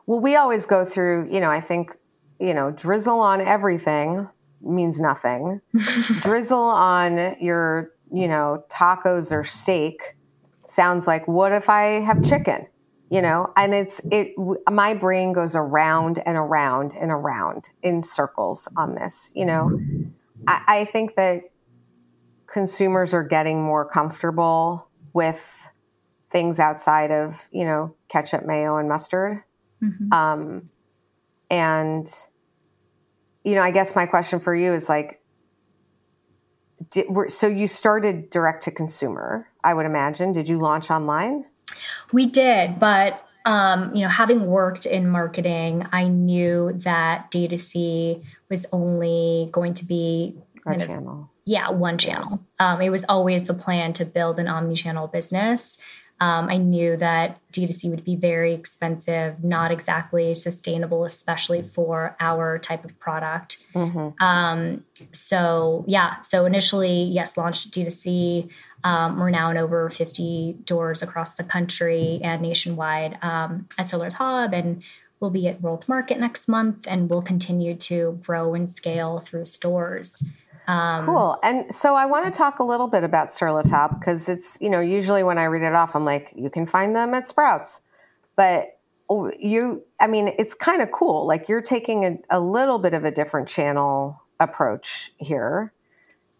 Well, 0.07 0.20
we 0.20 0.36
always 0.36 0.66
go 0.66 0.84
through, 0.84 1.32
you 1.32 1.41
know, 1.41 1.51
I 1.51 1.61
think, 1.61 1.97
you 2.38 2.55
know, 2.55 2.70
drizzle 2.70 3.20
on 3.20 3.41
everything 3.41 4.28
means 4.62 5.01
nothing. 5.01 5.61
drizzle 6.22 6.59
on 6.59 7.36
your, 7.41 7.91
you 8.12 8.28
know, 8.28 8.64
tacos 8.68 9.32
or 9.32 9.45
steak 9.45 10.16
sounds 10.64 11.07
like 11.07 11.26
what 11.26 11.53
if 11.53 11.68
I 11.68 12.01
have 12.01 12.24
chicken? 12.24 12.66
You 13.11 13.20
know? 13.20 13.52
And 13.56 13.74
it's 13.74 14.00
it 14.11 14.34
my 14.70 14.94
brain 14.94 15.32
goes 15.32 15.56
around 15.56 16.20
and 16.24 16.36
around 16.36 16.92
and 16.92 17.11
around 17.11 17.70
in 17.82 18.02
circles 18.02 18.68
on 18.76 18.94
this 18.94 19.32
you 19.34 19.44
know? 19.44 19.80
I, 20.46 20.62
I, 20.68 20.84
think 20.84 21.16
that 21.16 21.50
consumers 22.46 23.12
are 23.12 23.22
getting 23.22 23.62
more 23.62 23.84
comfortable 23.84 24.88
with 25.12 25.70
things 26.30 26.58
outside 26.58 27.11
of 27.11 27.48
you 27.52 27.64
know 27.64 27.94
ketchup 28.08 28.46
mayo 28.46 28.76
and 28.76 28.88
mustard. 28.88 29.42
Mm-hmm. 29.82 30.12
um, 30.12 30.70
and 31.50 32.06
you 33.44 33.54
know 33.54 33.62
i 33.62 33.70
guess 33.70 33.96
my 33.96 34.04
question 34.04 34.38
for 34.40 34.54
you 34.54 34.74
is 34.74 34.88
like 34.88 35.22
did, 36.90 37.06
so 37.28 37.46
you 37.46 37.66
started 37.66 38.30
direct 38.30 38.62
to 38.64 38.70
consumer 38.70 39.48
i 39.64 39.74
would 39.74 39.86
imagine. 39.86 40.32
Did 40.32 40.48
you 40.48 40.58
launch 40.58 40.90
online 40.90 41.44
we 42.12 42.26
did, 42.26 42.78
but 42.78 43.26
um, 43.44 43.94
you 43.94 44.02
know, 44.02 44.08
having 44.08 44.46
worked 44.46 44.86
in 44.86 45.08
marketing, 45.08 45.86
I 45.92 46.08
knew 46.08 46.72
that 46.74 47.30
D2C 47.30 48.22
was 48.50 48.66
only 48.72 49.48
going 49.50 49.74
to 49.74 49.84
be 49.84 50.36
a 50.66 50.78
channel. 50.78 51.22
Of, 51.22 51.28
yeah, 51.46 51.70
one 51.70 51.96
channel. 51.96 52.40
Um, 52.58 52.82
it 52.82 52.90
was 52.90 53.04
always 53.08 53.44
the 53.44 53.54
plan 53.54 53.92
to 53.94 54.04
build 54.04 54.38
an 54.38 54.46
omni-channel 54.46 55.08
business. 55.08 55.78
Um, 56.20 56.50
I 56.50 56.58
knew 56.58 56.98
that 56.98 57.40
D2C 57.52 57.88
would 57.88 58.04
be 58.04 58.14
very 58.14 58.52
expensive, 58.52 59.42
not 59.42 59.70
exactly 59.70 60.34
sustainable, 60.34 61.04
especially 61.06 61.62
for 61.62 62.14
our 62.20 62.58
type 62.58 62.84
of 62.84 62.98
product. 62.98 63.64
Mm-hmm. 63.74 64.22
Um, 64.22 64.84
so, 65.12 65.82
yeah, 65.88 66.20
so 66.20 66.44
initially, 66.44 67.04
yes, 67.04 67.38
launched 67.38 67.70
D2C. 67.70 68.50
Um, 68.85 69.18
we're 69.18 69.31
now 69.31 69.51
in 69.51 69.57
over 69.57 69.91
50 69.91 70.61
doors 70.64 71.03
across 71.03 71.37
the 71.37 71.45
country 71.45 72.20
and 72.22 72.43
nationwide 72.43 73.18
um, 73.22 73.68
at 73.78 73.93
La 73.93 74.09
Table, 74.09 74.55
and 74.55 74.83
we'll 75.20 75.31
be 75.31 75.49
at 75.49 75.61
World 75.61 75.89
Market 75.89 76.18
next 76.18 76.49
month, 76.49 76.87
and 76.89 77.11
we'll 77.11 77.22
continue 77.22 77.74
to 77.76 78.18
grow 78.22 78.55
and 78.55 78.68
scale 78.68 79.18
through 79.18 79.45
stores. 79.45 80.24
Um, 80.66 81.05
cool. 81.05 81.39
And 81.43 81.74
so 81.74 81.95
I 81.95 82.07
want 82.07 82.26
to 82.26 82.31
talk 82.31 82.61
a 82.61 82.64
little 82.64 82.87
bit 82.87 83.03
about 83.03 83.33
Sur 83.33 83.51
La 83.51 83.62
because 83.89 84.28
it's, 84.28 84.57
you 84.61 84.70
know, 84.70 84.81
usually 84.81 85.22
when 85.24 85.37
I 85.37 85.45
read 85.45 85.62
it 85.62 85.74
off, 85.74 85.97
I'm 85.97 86.05
like, 86.05 86.33
you 86.37 86.49
can 86.49 86.64
find 86.64 86.95
them 86.95 87.12
at 87.12 87.26
Sprouts. 87.26 87.83
But 88.37 88.78
oh, 89.09 89.33
you, 89.39 89.83
I 90.01 90.07
mean, 90.07 90.33
it's 90.39 90.55
kind 90.55 90.81
of 90.81 90.93
cool. 90.93 91.26
Like 91.26 91.49
you're 91.49 91.62
taking 91.62 92.05
a, 92.05 92.39
a 92.39 92.41
little 92.41 92.78
bit 92.78 92.95
of 92.95 93.05
a 93.05 93.11
different 93.11 93.49
channel 93.49 94.22
approach 94.39 95.12
here. 95.18 95.72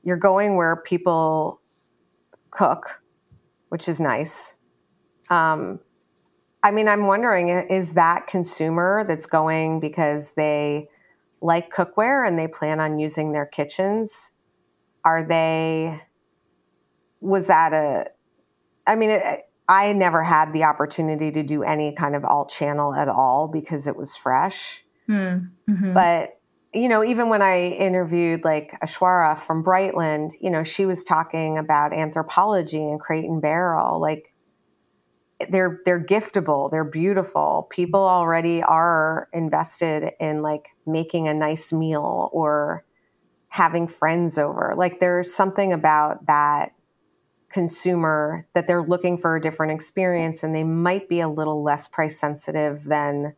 You're 0.05 0.17
going 0.17 0.57
where 0.57 0.77
people 0.77 1.60
cook, 2.51 3.03
which 3.69 3.89
is 3.89 4.01
nice. 4.01 4.57
Um, 5.29 5.81
I 6.63 6.73
mean, 6.73 6.89
I'm 6.89 7.07
wondering 7.07 7.49
is 7.49 7.95
that 7.95 8.27
consumer 8.27 9.05
that's 9.07 9.27
going 9.27 9.81
because 9.81 10.33
they 10.33 10.89
like 11.41 11.73
cookware 11.73 12.27
and 12.27 12.39
they 12.39 12.49
plan 12.49 12.81
on 12.81 12.99
using 12.99 13.33
their 13.33 13.47
kitchens? 13.47 14.33
Are 15.05 15.25
they, 15.25 16.03
was 17.21 17.47
that 17.47 17.73
a, 17.73 18.11
I 18.87 18.97
mean, 18.97 19.11
it, 19.11 19.23
I 19.69 19.93
never 19.93 20.23
had 20.23 20.53
the 20.53 20.65
opportunity 20.65 21.31
to 21.31 21.43
do 21.43 21.63
any 21.63 21.95
kind 21.95 22.17
of 22.17 22.25
alt 22.25 22.51
channel 22.51 22.93
at 22.93 23.09
all 23.09 23.49
because 23.49 23.87
it 23.87 23.97
was 23.97 24.17
fresh. 24.17 24.85
Hmm. 25.07 25.39
Mm-hmm. 25.69 25.95
But 25.95 26.40
you 26.73 26.89
know, 26.89 27.03
even 27.03 27.29
when 27.29 27.43
I 27.43 27.69
interviewed 27.71 28.45
like 28.45 28.79
Aishwarya 28.81 29.39
from 29.39 29.65
Brightland, 29.65 30.33
you 30.41 30.51
know, 30.51 30.63
she 30.63 30.87
was 30.87 31.03
talking 31.03 31.59
about 31.59 31.93
Anthropologie 31.93 32.93
and 32.93 33.25
and 33.25 33.43
Barrel. 33.43 34.01
Like 34.01 34.33
they're 35.49 35.81
they're 35.85 36.05
giftable, 36.05 36.71
they're 36.71 36.85
beautiful. 36.85 37.67
People 37.71 38.01
already 38.01 38.63
are 38.63 39.29
invested 39.33 40.13
in 40.21 40.43
like 40.43 40.69
making 40.87 41.27
a 41.27 41.35
nice 41.35 41.73
meal 41.73 42.31
or 42.33 42.85
having 43.49 43.89
friends 43.89 44.39
over. 44.39 44.75
Like 44.77 45.01
there's 45.01 45.35
something 45.35 45.73
about 45.73 46.27
that 46.27 46.73
consumer 47.49 48.47
that 48.55 48.69
they're 48.69 48.87
looking 48.87 49.19
for 49.19 49.35
a 49.35 49.41
different 49.41 49.73
experience 49.73 50.45
and 50.45 50.55
they 50.55 50.63
might 50.63 51.09
be 51.09 51.19
a 51.19 51.29
little 51.29 51.65
less 51.65 51.89
price 51.89 52.17
sensitive 52.17 52.85
than 52.85 53.35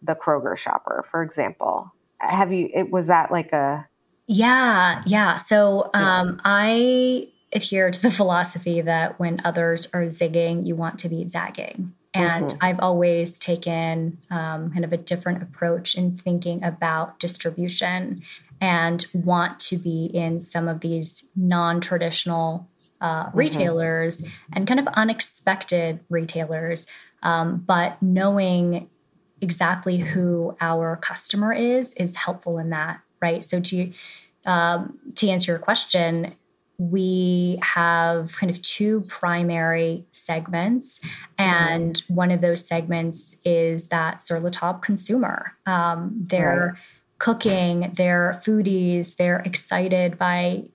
the 0.00 0.14
Kroger 0.14 0.56
shopper, 0.56 1.04
for 1.10 1.24
example 1.24 1.92
have 2.20 2.52
you 2.52 2.68
it 2.74 2.90
was 2.90 3.06
that 3.06 3.30
like 3.30 3.52
a 3.52 3.86
yeah 4.26 5.02
yeah 5.06 5.36
so 5.36 5.90
um 5.94 6.40
i 6.44 7.28
adhere 7.52 7.90
to 7.90 8.02
the 8.02 8.10
philosophy 8.10 8.80
that 8.80 9.18
when 9.18 9.40
others 9.44 9.88
are 9.92 10.02
zigging 10.02 10.66
you 10.66 10.74
want 10.74 10.98
to 10.98 11.08
be 11.08 11.26
zagging 11.26 11.94
and 12.12 12.46
mm-hmm. 12.46 12.58
i've 12.64 12.80
always 12.80 13.38
taken 13.38 14.18
um, 14.30 14.70
kind 14.72 14.84
of 14.84 14.92
a 14.92 14.96
different 14.96 15.42
approach 15.42 15.94
in 15.94 16.16
thinking 16.18 16.62
about 16.62 17.18
distribution 17.18 18.22
and 18.60 19.06
want 19.14 19.60
to 19.60 19.76
be 19.76 20.06
in 20.06 20.40
some 20.40 20.66
of 20.66 20.80
these 20.80 21.30
non-traditional 21.36 22.68
uh, 23.00 23.26
mm-hmm. 23.26 23.38
retailers 23.38 24.22
and 24.52 24.66
kind 24.66 24.80
of 24.80 24.86
unexpected 24.88 26.00
retailers 26.10 26.86
um, 27.22 27.56
but 27.66 28.00
knowing 28.02 28.88
exactly 29.40 29.98
who 29.98 30.56
our 30.60 30.96
customer 30.96 31.52
is 31.52 31.92
is 31.94 32.16
helpful 32.16 32.58
in 32.58 32.70
that 32.70 33.00
right? 33.20 33.44
So 33.44 33.60
to 33.60 33.92
um, 34.46 34.98
to 35.16 35.28
answer 35.28 35.52
your 35.52 35.58
question 35.58 36.34
we 36.80 37.58
have 37.60 38.36
kind 38.36 38.50
of 38.50 38.62
two 38.62 39.02
primary 39.08 40.06
segments 40.12 41.00
and 41.36 42.00
one 42.06 42.30
of 42.30 42.40
those 42.40 42.64
segments 42.64 43.36
is 43.44 43.88
that 43.88 44.20
sur 44.20 44.38
la 44.38 44.50
table 44.50 44.74
consumer. 44.74 45.54
Um, 45.66 46.12
they're 46.28 46.74
right. 46.74 46.82
cooking 47.18 47.92
they're 47.96 48.40
foodies 48.44 49.16
they're 49.16 49.40
excited 49.40 50.18
by 50.18 50.68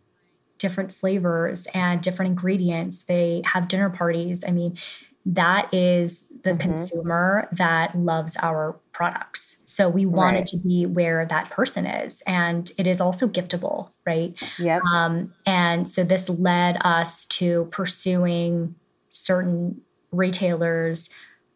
different 0.57 0.93
flavors 0.93 1.67
and 1.73 2.01
different 2.01 2.31
ingredients. 2.31 3.03
They 3.03 3.41
have 3.45 3.69
dinner 3.69 3.89
parties. 3.89 4.43
I 4.45 4.51
mean 4.51 4.77
that 5.25 5.73
is 5.73 6.27
the 6.43 6.51
mm-hmm. 6.51 6.59
consumer 6.59 7.47
that 7.53 7.95
loves 7.97 8.35
our 8.41 8.77
products. 8.91 9.57
So 9.65 9.89
we 9.89 10.05
want 10.05 10.35
right. 10.35 10.39
it 10.41 10.47
to 10.47 10.57
be 10.57 10.85
where 10.85 11.25
that 11.25 11.49
person 11.49 11.85
is. 11.85 12.21
And 12.27 12.71
it 12.77 12.87
is 12.87 12.99
also 12.99 13.27
giftable, 13.27 13.89
right? 14.05 14.35
Yeah. 14.59 14.79
Um, 14.91 15.33
and 15.45 15.87
so 15.87 16.03
this 16.03 16.29
led 16.29 16.77
us 16.81 17.25
to 17.25 17.65
pursuing 17.71 18.75
certain 19.09 19.81
retailers 20.11 21.09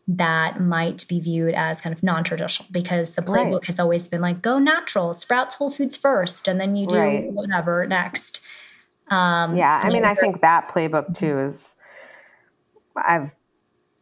that 0.07 0.61
might 0.61 1.05
be 1.09 1.19
viewed 1.19 1.53
as 1.53 1.81
kind 1.81 1.93
of 1.93 2.01
non-traditional 2.01 2.67
because 2.71 3.11
the 3.11 3.21
playbook 3.21 3.59
right. 3.59 3.65
has 3.65 3.79
always 3.79 4.07
been 4.07 4.21
like 4.21 4.41
go 4.41 4.57
natural 4.57 5.11
sprouts 5.11 5.55
whole 5.55 5.69
foods 5.69 5.97
first 5.97 6.47
and 6.47 6.61
then 6.61 6.77
you 6.77 6.87
do 6.87 6.95
right. 6.95 7.31
whatever 7.33 7.85
next 7.85 8.39
um, 9.09 9.57
yeah 9.57 9.81
i 9.83 9.89
mean 9.89 10.05
i 10.05 10.13
think 10.13 10.39
that 10.39 10.69
playbook 10.69 11.13
too 11.13 11.37
is 11.39 11.75
i've 12.95 13.35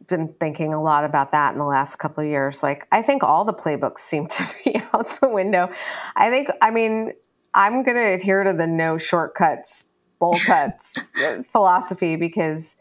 been 0.06 0.34
thinking 0.40 0.72
a 0.72 0.82
lot 0.82 1.04
about 1.04 1.32
that 1.32 1.52
in 1.52 1.58
the 1.58 1.64
last 1.64 1.96
couple 1.96 2.24
of 2.24 2.30
years. 2.30 2.62
Like, 2.62 2.86
I 2.92 3.02
think 3.02 3.22
all 3.22 3.44
the 3.44 3.54
playbooks 3.54 4.00
seem 4.00 4.26
to 4.26 4.44
be 4.64 4.80
out 4.92 5.20
the 5.20 5.28
window. 5.28 5.70
I 6.16 6.30
think, 6.30 6.48
I 6.62 6.70
mean, 6.70 7.12
I'm 7.54 7.82
going 7.82 7.96
to 7.96 8.14
adhere 8.14 8.44
to 8.44 8.52
the 8.52 8.66
no 8.66 8.98
shortcuts, 8.98 9.86
bowl 10.18 10.38
cuts 10.46 10.98
uh, 11.22 11.42
philosophy 11.42 12.16
because, 12.16 12.76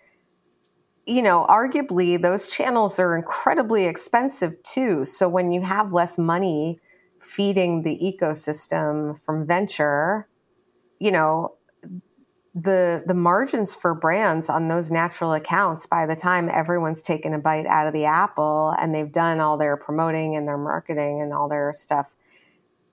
you 1.05 1.21
know, 1.21 1.45
arguably 1.49 2.21
those 2.21 2.47
channels 2.47 2.99
are 2.99 3.15
incredibly 3.15 3.86
expensive 3.86 4.61
too. 4.63 5.05
So 5.05 5.28
when 5.30 5.51
you 5.51 5.61
have 5.61 5.93
less 5.93 6.17
money 6.17 6.80
feeding 7.19 7.84
the 7.84 7.97
ecosystem 7.97 9.17
from 9.17 9.47
venture, 9.47 10.28
you 10.99 11.11
know, 11.11 11.55
the 12.56 13.03
the 13.06 13.14
margins 13.14 13.76
for 13.76 13.93
brands 13.93 14.49
on 14.49 14.70
those 14.70 14.89
natural 14.89 15.34
accounts 15.34 15.86
by 15.86 16.06
the 16.06 16.16
time 16.16 16.47
everyone's 16.49 17.01
taken 17.01 17.34
a 17.34 17.38
bite 17.38 17.66
out 17.66 17.86
of 17.86 17.93
the 17.93 18.06
apple 18.06 18.74
and 18.80 18.95
they've 18.95 19.12
done 19.12 19.41
all 19.41 19.58
their 19.58 19.76
promoting 19.76 20.38
and 20.38 20.47
their 20.47 20.58
marketing 20.58 21.22
and 21.22 21.34
all 21.34 21.49
their 21.49 21.74
stuff 21.76 22.16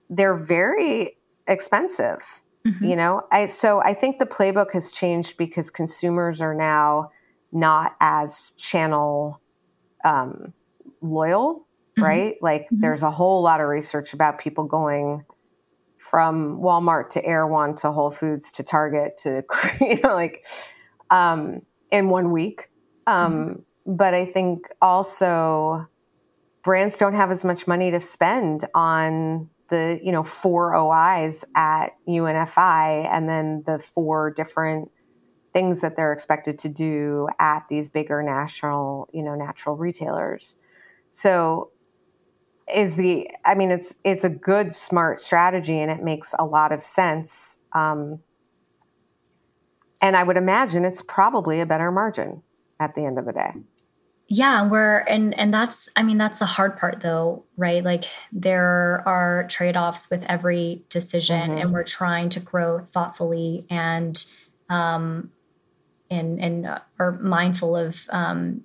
they're 0.09 0.35
very 0.35 1.15
expensive 1.47 2.41
mm-hmm. 2.67 2.83
you 2.83 2.95
know 2.95 3.25
i 3.31 3.45
so 3.45 3.81
i 3.83 3.93
think 3.93 4.19
the 4.19 4.25
playbook 4.25 4.73
has 4.73 4.91
changed 4.91 5.37
because 5.37 5.71
consumers 5.71 6.41
are 6.41 6.53
now 6.53 7.09
not 7.53 7.95
as 8.01 8.51
channel 8.57 9.39
um, 10.03 10.51
loyal 11.01 11.65
mm-hmm. 11.97 12.03
right 12.03 12.35
like 12.41 12.63
mm-hmm. 12.63 12.81
there's 12.81 13.03
a 13.03 13.11
whole 13.11 13.41
lot 13.41 13.61
of 13.61 13.67
research 13.69 14.13
about 14.13 14.39
people 14.39 14.65
going 14.65 15.23
from 16.13 16.59
Walmart 16.59 17.09
to 17.09 17.25
Erewhon 17.25 17.73
to 17.77 17.91
Whole 17.91 18.11
Foods 18.11 18.51
to 18.51 18.63
Target 18.63 19.17
to 19.23 19.43
you 19.81 19.99
know 20.03 20.13
like 20.13 20.45
um, 21.09 21.63
in 21.89 22.07
one 22.07 22.31
week. 22.31 22.69
Um, 23.07 23.33
mm-hmm. 23.33 23.95
But 23.95 24.13
I 24.13 24.25
think 24.25 24.67
also 24.79 25.87
brands 26.63 26.99
don't 26.99 27.15
have 27.15 27.31
as 27.31 27.43
much 27.43 27.65
money 27.65 27.89
to 27.89 27.99
spend 27.99 28.67
on 28.75 29.49
the 29.69 29.99
you 30.03 30.11
know 30.11 30.21
four 30.21 30.75
OIs 30.75 31.45
at 31.55 31.93
UNFI 32.07 33.07
and 33.11 33.27
then 33.27 33.63
the 33.65 33.79
four 33.79 34.29
different 34.29 34.91
things 35.51 35.81
that 35.81 35.95
they're 35.95 36.13
expected 36.13 36.59
to 36.59 36.69
do 36.69 37.27
at 37.39 37.67
these 37.69 37.89
bigger 37.89 38.21
national 38.21 39.09
you 39.11 39.23
know 39.23 39.33
natural 39.33 39.75
retailers. 39.75 40.57
So 41.09 41.71
is 42.73 42.95
the 42.95 43.29
i 43.45 43.55
mean 43.55 43.71
it's 43.71 43.95
it's 44.03 44.23
a 44.23 44.29
good 44.29 44.73
smart 44.73 45.19
strategy 45.19 45.79
and 45.79 45.91
it 45.91 46.03
makes 46.03 46.33
a 46.39 46.45
lot 46.45 46.71
of 46.71 46.81
sense 46.81 47.59
um, 47.73 48.19
and 50.01 50.15
i 50.17 50.23
would 50.23 50.37
imagine 50.37 50.83
it's 50.83 51.01
probably 51.01 51.59
a 51.59 51.65
better 51.65 51.91
margin 51.91 52.41
at 52.79 52.95
the 52.95 53.05
end 53.05 53.17
of 53.17 53.25
the 53.25 53.33
day 53.33 53.51
yeah 54.27 54.67
we're 54.67 54.99
and 54.99 55.37
and 55.37 55.53
that's 55.53 55.89
i 55.95 56.03
mean 56.03 56.17
that's 56.17 56.39
the 56.39 56.45
hard 56.45 56.77
part 56.77 57.01
though 57.01 57.43
right 57.57 57.83
like 57.83 58.05
there 58.31 59.03
are 59.05 59.45
trade-offs 59.49 60.09
with 60.09 60.23
every 60.27 60.83
decision 60.89 61.51
mm-hmm. 61.51 61.57
and 61.59 61.73
we're 61.73 61.83
trying 61.83 62.29
to 62.29 62.39
grow 62.39 62.79
thoughtfully 62.79 63.65
and 63.69 64.25
um 64.69 65.31
and 66.09 66.39
and 66.39 66.79
are 66.99 67.11
mindful 67.19 67.75
of 67.75 68.07
um 68.09 68.61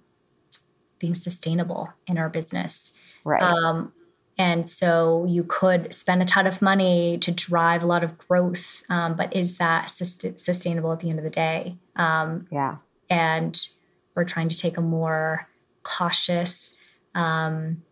being 0.99 1.15
sustainable 1.15 1.93
in 2.09 2.19
our 2.19 2.29
business 2.29 2.99
Right. 3.29 3.43
Um, 3.43 3.93
and 4.39 4.65
so 4.65 5.25
you 5.25 5.43
could 5.43 5.93
spend 5.93 6.23
a 6.23 6.25
ton 6.25 6.47
of 6.47 6.63
money 6.63 7.19
to 7.19 7.33
drive 7.33 7.83
a 7.83 7.87
lot 7.87 8.05
of 8.05 8.17
growth, 8.17 8.85
um, 8.89 9.17
but 9.17 9.35
is 9.35 9.59
that 9.59 9.91
sust- 9.91 10.39
sustainable 10.39 10.93
at 10.93 11.01
the 11.01 11.11
end 11.11 11.19
of 11.19 11.25
the 11.25 11.31
day? 11.31 11.77
Um, 11.97 12.47
yeah. 12.53 12.77
And 13.11 13.61
we're 14.15 14.25
trying 14.25 14.49
to 14.49 14.57
take 14.57 14.77
a 14.77 14.81
more 14.81 15.49
cautious 15.83 16.75
um, 17.17 17.83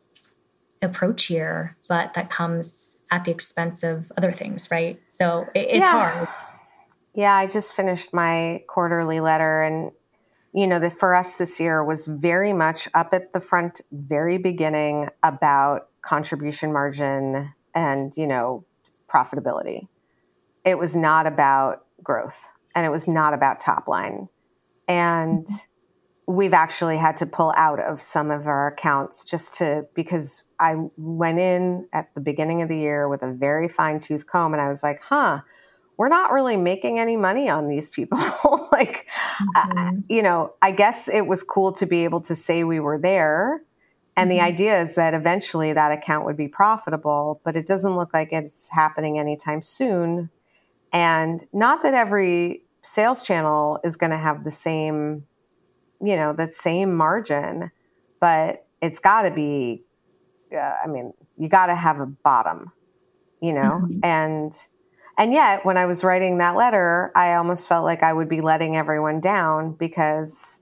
approach 0.81 1.25
here, 1.25 1.77
but 1.89 2.15
that 2.15 2.31
comes 2.31 2.97
at 3.11 3.25
the 3.25 3.33
expense 3.33 3.83
of 3.83 4.13
other 4.17 4.33
things, 4.33 4.69
right? 4.71 5.01
So 5.09 5.49
it, 5.53 5.67
it's 5.69 5.79
yeah. 5.79 6.11
hard. 6.11 6.29
Yeah, 7.13 7.35
I 7.35 7.47
just 7.47 7.75
finished 7.75 8.15
my 8.15 8.63
quarterly 8.69 9.19
letter 9.19 9.63
and 9.63 9.91
you 10.53 10.67
know, 10.67 10.79
the 10.79 10.89
for 10.89 11.15
us 11.15 11.37
this 11.37 11.61
year 11.61 11.85
was 11.85 12.07
very 12.07 12.55
much 12.55 12.89
up 12.95 13.11
at 13.13 13.35
the 13.35 13.41
front 13.41 13.83
very 13.93 14.39
beginning 14.39 15.11
about 15.23 15.89
contribution 16.07 16.73
margin 16.73 17.53
and, 17.75 18.17
you 18.17 18.27
know, 18.27 18.65
profitability. 19.09 19.89
It 20.65 20.79
was 20.79 20.97
not 20.97 21.27
about 21.27 21.85
growth 22.03 22.49
and 22.75 22.87
it 22.87 22.91
was 22.91 23.09
not 23.09 23.35
about 23.35 23.61
top 23.61 23.89
line. 23.89 24.29
And 24.89 25.47
we've 26.27 26.53
actually 26.53 26.99
had 26.99 27.17
to 27.19 27.27
pull 27.27 27.53
out 27.57 27.81
of 27.81 28.01
some 28.01 28.31
of 28.31 28.47
our 28.47 28.69
accounts 28.69 29.25
just 29.25 29.55
to 29.55 29.87
because 29.95 30.43
I 30.59 30.75
went 30.97 31.39
in 31.39 31.89
at 31.93 32.15
the 32.15 32.21
beginning 32.21 32.63
of 32.63 32.69
the 32.69 32.79
year 32.79 33.09
with 33.09 33.23
a 33.23 33.33
very 33.33 33.69
fine 33.69 34.01
tooth 34.01 34.27
comb 34.27 34.53
and 34.53 34.61
I 34.61 34.69
was 34.69 34.83
like, 34.83 35.01
huh, 35.01 35.41
we're 35.97 36.09
not 36.09 36.33
really 36.33 36.57
making 36.57 36.99
any 36.99 37.17
money 37.17 37.49
on 37.49 37.69
these 37.69 37.89
people. 37.89 38.19
like, 38.73 39.09
mm-hmm. 39.57 39.79
uh, 39.79 39.93
you 40.09 40.23
know, 40.23 40.55
I 40.61 40.73
guess 40.73 41.09
it 41.09 41.27
was 41.27 41.43
cool 41.43 41.73
to 41.73 41.87
be 41.87 42.05
able 42.05 42.21
to 42.23 42.35
say 42.35 42.65
we 42.65 42.81
were 42.81 42.99
there. 42.99 43.63
And 44.17 44.31
mm-hmm. 44.31 44.39
the 44.39 44.45
idea 44.45 44.81
is 44.81 44.95
that 44.95 45.15
eventually 45.15 45.73
that 45.73 45.93
account 45.93 46.25
would 46.25 46.37
be 46.37 46.49
profitable, 46.49 47.41
but 47.45 47.57
it 47.57 47.67
doesn't 47.67 47.97
look 47.97 48.13
like 48.15 48.33
it's 48.33 48.69
happening 48.71 49.19
anytime 49.19 49.63
soon. 49.63 50.31
And 50.93 51.47
not 51.53 51.83
that 51.83 51.95
every 51.95 52.63
sales 52.83 53.23
channel 53.23 53.81
is 53.85 53.97
going 53.97 54.11
to 54.11 54.17
have 54.17 54.45
the 54.45 54.51
same, 54.51 55.25
you 56.01 56.17
know, 56.17 56.33
the 56.33 56.47
same 56.47 56.95
margin, 56.95 57.71
but 58.21 58.67
it's 58.81 59.01
got 59.01 59.23
to 59.23 59.31
be, 59.31 59.83
uh, 60.53 60.75
I 60.85 60.87
mean, 60.87 61.13
you 61.37 61.49
got 61.49 61.67
to 61.67 61.75
have 61.75 62.01
a 62.01 62.07
bottom, 62.07 62.73
you 63.41 63.53
know, 63.53 63.83
mm-hmm. 63.83 63.99
and 64.03 64.69
and 65.19 65.33
yet, 65.33 65.65
when 65.65 65.79
I 65.79 65.87
was 65.87 66.05
writing 66.05 66.39
that 66.39 66.57
letter, 66.57 67.11
I 67.17 67.35
almost 67.35 67.69
felt 67.69 67.85
like 67.85 68.03
I 68.03 68.13
would 68.13 68.29
be 68.29 68.43
letting 68.43 68.77
everyone 68.77 69.21
down 69.21 69.73
because 69.73 70.61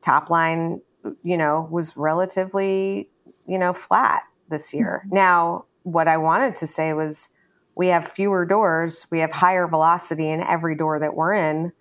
top 0.00 0.28
line, 0.28 0.80
you 1.22 1.36
know, 1.36 1.68
was 1.70 1.96
relatively, 1.96 3.08
you 3.46 3.58
know, 3.58 3.72
flat 3.72 4.22
this 4.48 4.72
year. 4.72 5.02
Mm-hmm. 5.06 5.14
Now, 5.14 5.64
what 5.82 6.08
I 6.08 6.16
wanted 6.16 6.54
to 6.56 6.66
say 6.66 6.92
was 6.92 7.28
we 7.74 7.88
have 7.88 8.06
fewer 8.06 8.44
doors, 8.44 9.06
we 9.10 9.20
have 9.20 9.32
higher 9.32 9.66
velocity 9.66 10.28
in 10.28 10.40
every 10.40 10.74
door 10.74 10.98
that 10.98 11.14
we're 11.14 11.32
in. 11.32 11.72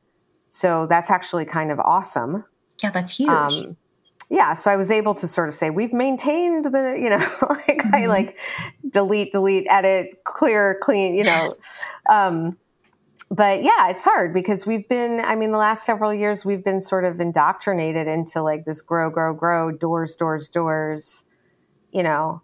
So 0.49 0.85
that's 0.85 1.11
actually 1.11 1.45
kind 1.45 1.71
of 1.71 1.79
awesome. 1.79 2.45
Yeah, 2.81 2.91
that's 2.91 3.17
huge. 3.17 3.29
Um, 3.29 3.77
yeah, 4.29 4.53
so 4.53 4.71
I 4.71 4.77
was 4.77 4.89
able 4.89 5.13
to 5.15 5.27
sort 5.27 5.49
of 5.49 5.55
say 5.55 5.69
we've 5.69 5.93
maintained 5.93 6.65
the, 6.65 6.97
you 6.97 7.09
know, 7.09 7.17
like 7.49 7.79
mm-hmm. 7.79 7.95
I 7.95 8.05
like 8.05 8.39
delete, 8.89 9.33
delete, 9.33 9.67
edit, 9.69 10.23
clear, 10.23 10.79
clean, 10.81 11.15
you 11.15 11.23
know. 11.23 11.55
Um, 12.09 12.57
but 13.31 13.63
yeah, 13.63 13.89
it's 13.89 14.03
hard 14.03 14.33
because 14.33 14.67
we've 14.67 14.87
been, 14.89 15.21
I 15.21 15.35
mean, 15.35 15.51
the 15.51 15.57
last 15.57 15.85
several 15.85 16.13
years 16.13 16.43
we've 16.43 16.63
been 16.63 16.81
sort 16.81 17.05
of 17.05 17.19
indoctrinated 17.19 18.07
into 18.07 18.41
like 18.41 18.65
this 18.65 18.81
grow, 18.81 19.09
grow, 19.09 19.33
grow, 19.33 19.71
doors, 19.71 20.15
doors, 20.15 20.49
doors, 20.49 21.23
you 21.93 22.03
know, 22.03 22.41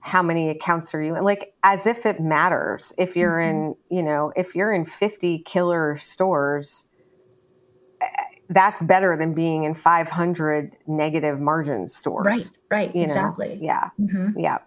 how 0.00 0.22
many 0.22 0.50
accounts 0.50 0.92
are 0.94 1.00
you 1.00 1.14
in? 1.14 1.22
Like 1.22 1.54
as 1.62 1.86
if 1.86 2.04
it 2.04 2.20
matters 2.20 2.92
if 2.98 3.16
you're 3.16 3.38
mm-hmm. 3.38 3.72
in, 3.90 3.96
you 3.96 4.02
know, 4.02 4.32
if 4.34 4.56
you're 4.56 4.72
in 4.72 4.84
50 4.84 5.38
killer 5.38 5.96
stores 5.96 6.84
that's 8.48 8.82
better 8.82 9.16
than 9.16 9.34
being 9.34 9.64
in 9.64 9.74
500 9.74 10.76
negative 10.86 11.40
margin 11.40 11.88
stores. 11.88 12.52
Right, 12.70 12.88
right, 12.92 12.96
exactly. 12.96 13.56
Know? 13.56 13.60
Yeah, 13.60 13.90
mm-hmm. 14.00 14.38
yeah. 14.38 14.58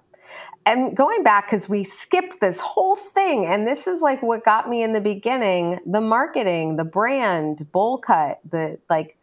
And 0.66 0.96
going 0.96 1.24
back, 1.24 1.48
because 1.48 1.70
we 1.70 1.84
skipped 1.84 2.42
this 2.42 2.60
whole 2.60 2.96
thing, 2.96 3.46
and 3.46 3.66
this 3.66 3.88
is 3.88 4.02
like 4.02 4.22
what 4.22 4.44
got 4.44 4.70
me 4.70 4.84
in 4.84 4.92
the 4.94 5.02
beginning 5.02 5.80
the 5.86 6.02
marketing, 6.02 6.76
the 6.76 6.86
brand, 6.86 7.68
Bowlcut, 7.72 8.38
the 8.50 8.80
like 8.90 9.18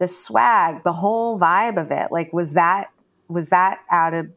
the 0.00 0.08
swag, 0.08 0.82
the 0.82 0.94
whole 0.94 1.38
vibe 1.38 1.80
of 1.80 1.92
it. 1.92 2.10
Like, 2.10 2.32
was 2.32 2.54
that, 2.54 2.90
was 3.28 3.50
that 3.50 3.80
out 3.90 4.14
of, 4.14 4.28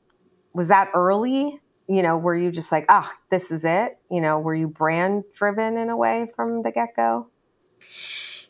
was 0.53 0.67
that 0.67 0.89
early? 0.93 1.59
You 1.87 2.03
know, 2.03 2.17
were 2.17 2.35
you 2.35 2.51
just 2.51 2.71
like, 2.71 2.85
ah, 2.89 3.09
oh, 3.11 3.17
this 3.31 3.49
is 3.49 3.65
it? 3.65 3.97
You 4.11 4.21
know, 4.21 4.39
were 4.39 4.53
you 4.53 4.67
brand 4.67 5.23
driven 5.33 5.77
in 5.77 5.89
a 5.89 5.97
way 5.97 6.27
from 6.35 6.63
the 6.63 6.71
get 6.71 6.95
go? 6.95 7.27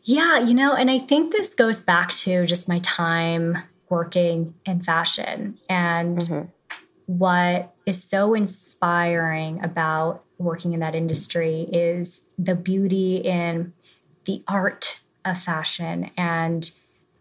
Yeah, 0.03 0.39
you 0.39 0.53
know, 0.53 0.73
and 0.73 0.91
I 0.91 0.99
think 0.99 1.31
this 1.31 1.53
goes 1.53 1.81
back 1.81 2.09
to 2.09 2.45
just 2.45 2.67
my 2.67 2.79
time 2.79 3.59
working 3.89 4.55
in 4.65 4.81
fashion 4.81 5.59
and 5.69 6.17
mm-hmm. 6.17 6.49
What 7.05 7.73
is 7.85 8.03
so 8.03 8.33
inspiring 8.33 9.63
about 9.63 10.23
working 10.37 10.73
in 10.73 10.79
that 10.79 10.95
industry 10.95 11.61
is 11.71 12.21
the 12.37 12.55
beauty 12.55 13.17
in 13.17 13.73
the 14.25 14.43
art 14.47 14.99
of 15.25 15.41
fashion 15.41 16.09
and 16.17 16.71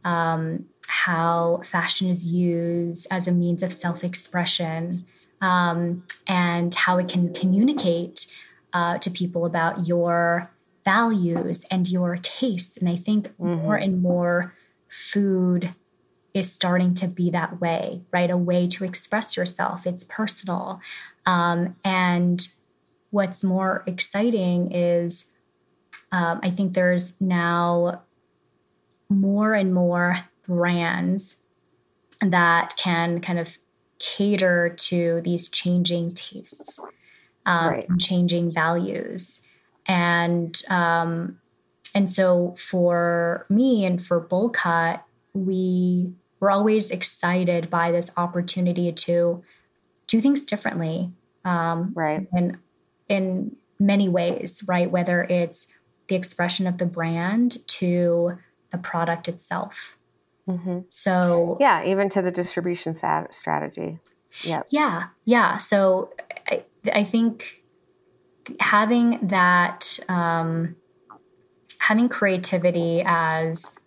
um, 0.04 0.66
how 0.86 1.60
fashion 1.64 2.08
is 2.08 2.26
used 2.26 3.06
as 3.10 3.26
a 3.26 3.32
means 3.32 3.62
of 3.62 3.72
self 3.72 4.04
expression 4.04 5.04
um, 5.40 6.04
and 6.26 6.74
how 6.74 6.98
it 6.98 7.08
can 7.08 7.32
communicate 7.34 8.26
uh, 8.72 8.98
to 8.98 9.10
people 9.10 9.44
about 9.44 9.86
your 9.86 10.50
values 10.84 11.64
and 11.70 11.88
your 11.88 12.16
tastes. 12.16 12.76
And 12.76 12.88
I 12.88 12.96
think 12.96 13.28
mm-hmm. 13.28 13.54
more 13.54 13.76
and 13.76 14.02
more 14.02 14.54
food 14.88 15.74
is 16.34 16.52
starting 16.52 16.94
to 16.94 17.06
be 17.06 17.30
that 17.30 17.60
way, 17.60 18.02
right? 18.12 18.30
A 18.30 18.36
way 18.36 18.66
to 18.68 18.84
express 18.84 19.36
yourself. 19.36 19.86
It's 19.86 20.04
personal. 20.04 20.80
Um, 21.26 21.76
and 21.84 22.46
what's 23.10 23.44
more 23.44 23.84
exciting 23.86 24.72
is 24.72 25.26
um, 26.10 26.40
I 26.42 26.50
think 26.50 26.74
there's 26.74 27.14
now 27.20 28.02
more 29.08 29.54
and 29.54 29.74
more 29.74 30.18
brands 30.46 31.36
that 32.20 32.74
can 32.76 33.20
kind 33.20 33.38
of 33.38 33.58
cater 33.98 34.74
to 34.76 35.20
these 35.22 35.48
changing 35.48 36.14
tastes, 36.14 36.78
um, 37.46 37.68
right. 37.68 37.88
changing 37.98 38.50
values 38.50 39.42
and 39.86 40.62
um, 40.68 41.38
and 41.94 42.10
so 42.10 42.54
for 42.56 43.46
me 43.48 43.84
and 43.84 44.04
for 44.04 44.20
Bowl 44.20 44.48
Cut, 44.50 45.04
we 45.34 46.12
were 46.42 46.50
always 46.50 46.90
excited 46.90 47.70
by 47.70 47.92
this 47.92 48.10
opportunity 48.16 48.90
to 48.90 49.44
do 50.08 50.20
things 50.20 50.44
differently, 50.44 51.12
um, 51.44 51.92
right? 51.94 52.26
And 52.32 52.58
in 53.08 53.54
many 53.78 54.08
ways, 54.08 54.64
right? 54.66 54.90
Whether 54.90 55.22
it's 55.22 55.68
the 56.08 56.16
expression 56.16 56.66
of 56.66 56.78
the 56.78 56.84
brand 56.84 57.58
to 57.78 58.38
the 58.70 58.78
product 58.78 59.28
itself. 59.28 59.96
Mm-hmm. 60.48 60.80
So 60.88 61.56
yeah, 61.60 61.84
even 61.84 62.08
to 62.08 62.20
the 62.20 62.32
distribution 62.32 62.96
strategy. 62.96 64.00
Yeah. 64.42 64.62
Yeah. 64.68 65.04
Yeah. 65.24 65.58
So 65.58 66.10
I, 66.48 66.64
I 66.92 67.04
think 67.04 67.62
having 68.58 69.28
that 69.28 69.96
um, 70.08 70.74
having 71.78 72.08
creativity 72.08 73.00
as 73.06 73.78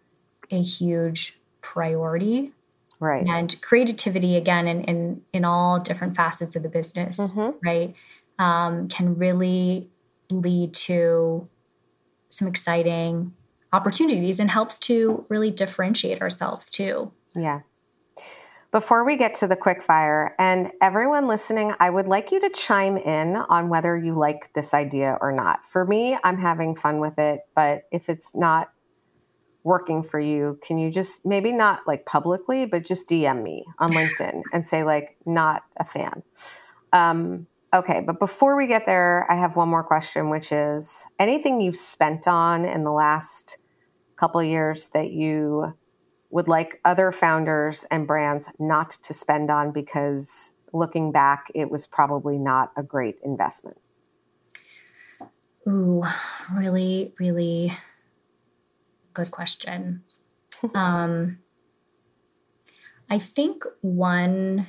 a 0.50 0.62
huge 0.62 1.38
priority 1.66 2.52
right 3.00 3.26
and 3.26 3.60
creativity 3.62 4.36
again 4.38 4.68
in 4.68 4.84
in, 4.84 5.22
in 5.34 5.44
all 5.44 5.80
different 5.80 6.16
facets 6.16 6.56
of 6.56 6.62
the 6.62 6.70
business 6.70 7.18
mm-hmm. 7.18 7.58
right 7.68 7.96
um, 8.38 8.88
can 8.88 9.18
really 9.18 9.90
lead 10.30 10.74
to 10.74 11.48
some 12.30 12.48
exciting 12.48 13.34
opportunities 13.74 14.40
and 14.40 14.52
helps 14.52 14.78
to 14.78 15.26
really 15.28 15.50
differentiate 15.50 16.22
ourselves 16.22 16.70
too 16.70 17.12
yeah 17.36 17.62
before 18.72 19.06
we 19.06 19.16
get 19.16 19.36
to 19.36 19.48
the 19.48 19.56
quick 19.56 19.82
fire, 19.82 20.36
and 20.38 20.70
everyone 20.82 21.28
listening, 21.28 21.74
I 21.80 21.90
would 21.90 22.10
like 22.10 22.34
you 22.34 22.42
to 22.42 22.50
chime 22.50 22.98
in 22.98 23.38
on 23.38 23.70
whether 23.70 23.96
you 23.96 24.16
like 24.16 24.52
this 24.52 24.74
idea 24.74 25.18
or 25.22 25.32
not. 25.32 25.66
For 25.66 25.86
me, 25.86 26.18
I'm 26.26 26.38
having 26.38 26.76
fun 26.76 27.00
with 27.00 27.18
it, 27.18 27.40
but 27.56 27.84
if 27.94 28.10
it's 28.10 28.36
not 28.36 28.74
working 29.66 30.04
for 30.04 30.20
you, 30.20 30.58
can 30.62 30.78
you 30.78 30.92
just 30.92 31.26
maybe 31.26 31.52
not 31.52 31.86
like 31.88 32.06
publicly, 32.06 32.66
but 32.66 32.86
just 32.86 33.10
DM 33.10 33.44
me 33.44 33.66
on 33.80 33.92
LinkedIn 34.00 34.44
and 34.54 34.66
say, 34.66 34.84
like, 34.84 35.18
not 35.26 35.64
a 35.78 35.84
fan? 35.84 36.24
Um, 36.94 37.48
okay, 37.74 38.02
but 38.06 38.20
before 38.20 38.56
we 38.56 38.68
get 38.68 38.86
there, 38.86 39.26
I 39.30 39.36
have 39.36 39.56
one 39.58 39.68
more 39.68 39.84
question, 39.84 40.30
which 40.30 40.52
is 40.52 41.06
anything 41.20 41.60
you've 41.60 41.76
spent 41.76 42.28
on 42.28 42.64
in 42.64 42.84
the 42.84 42.92
last 42.92 43.58
couple 44.16 44.42
years 44.42 44.90
that 44.90 45.12
you 45.12 45.74
would 46.30 46.48
like 46.48 46.80
other 46.86 47.12
founders 47.12 47.86
and 47.90 48.08
brands 48.08 48.50
not 48.60 48.92
to 48.92 49.14
spend 49.14 49.50
on 49.50 49.72
because 49.72 50.54
looking 50.74 51.12
back, 51.12 51.52
it 51.56 51.72
was 51.72 51.88
probably 51.88 52.38
not 52.38 52.72
a 52.78 52.84
great 52.84 53.18
investment? 53.24 53.78
Ooh, 55.68 56.04
really, 56.54 57.14
really 57.20 57.74
good 59.16 59.32
question. 59.32 60.04
um, 60.76 61.40
I 63.10 63.20
think 63.20 63.64
one 63.82 64.68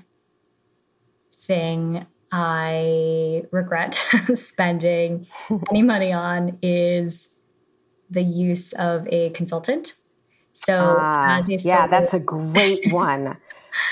thing 1.39 2.07
I 2.33 3.45
regret 3.51 3.95
spending 4.35 5.27
any 5.71 5.83
money 5.83 6.13
on 6.13 6.59
is 6.63 7.37
the 8.11 8.23
use 8.23 8.73
of 8.73 9.07
a 9.09 9.31
consultant. 9.31 9.95
So, 10.53 10.79
Ah, 10.81 11.43
yeah, 11.47 11.87
that's 11.87 12.15
a 12.15 12.21
great 12.21 12.87
one. 12.87 13.37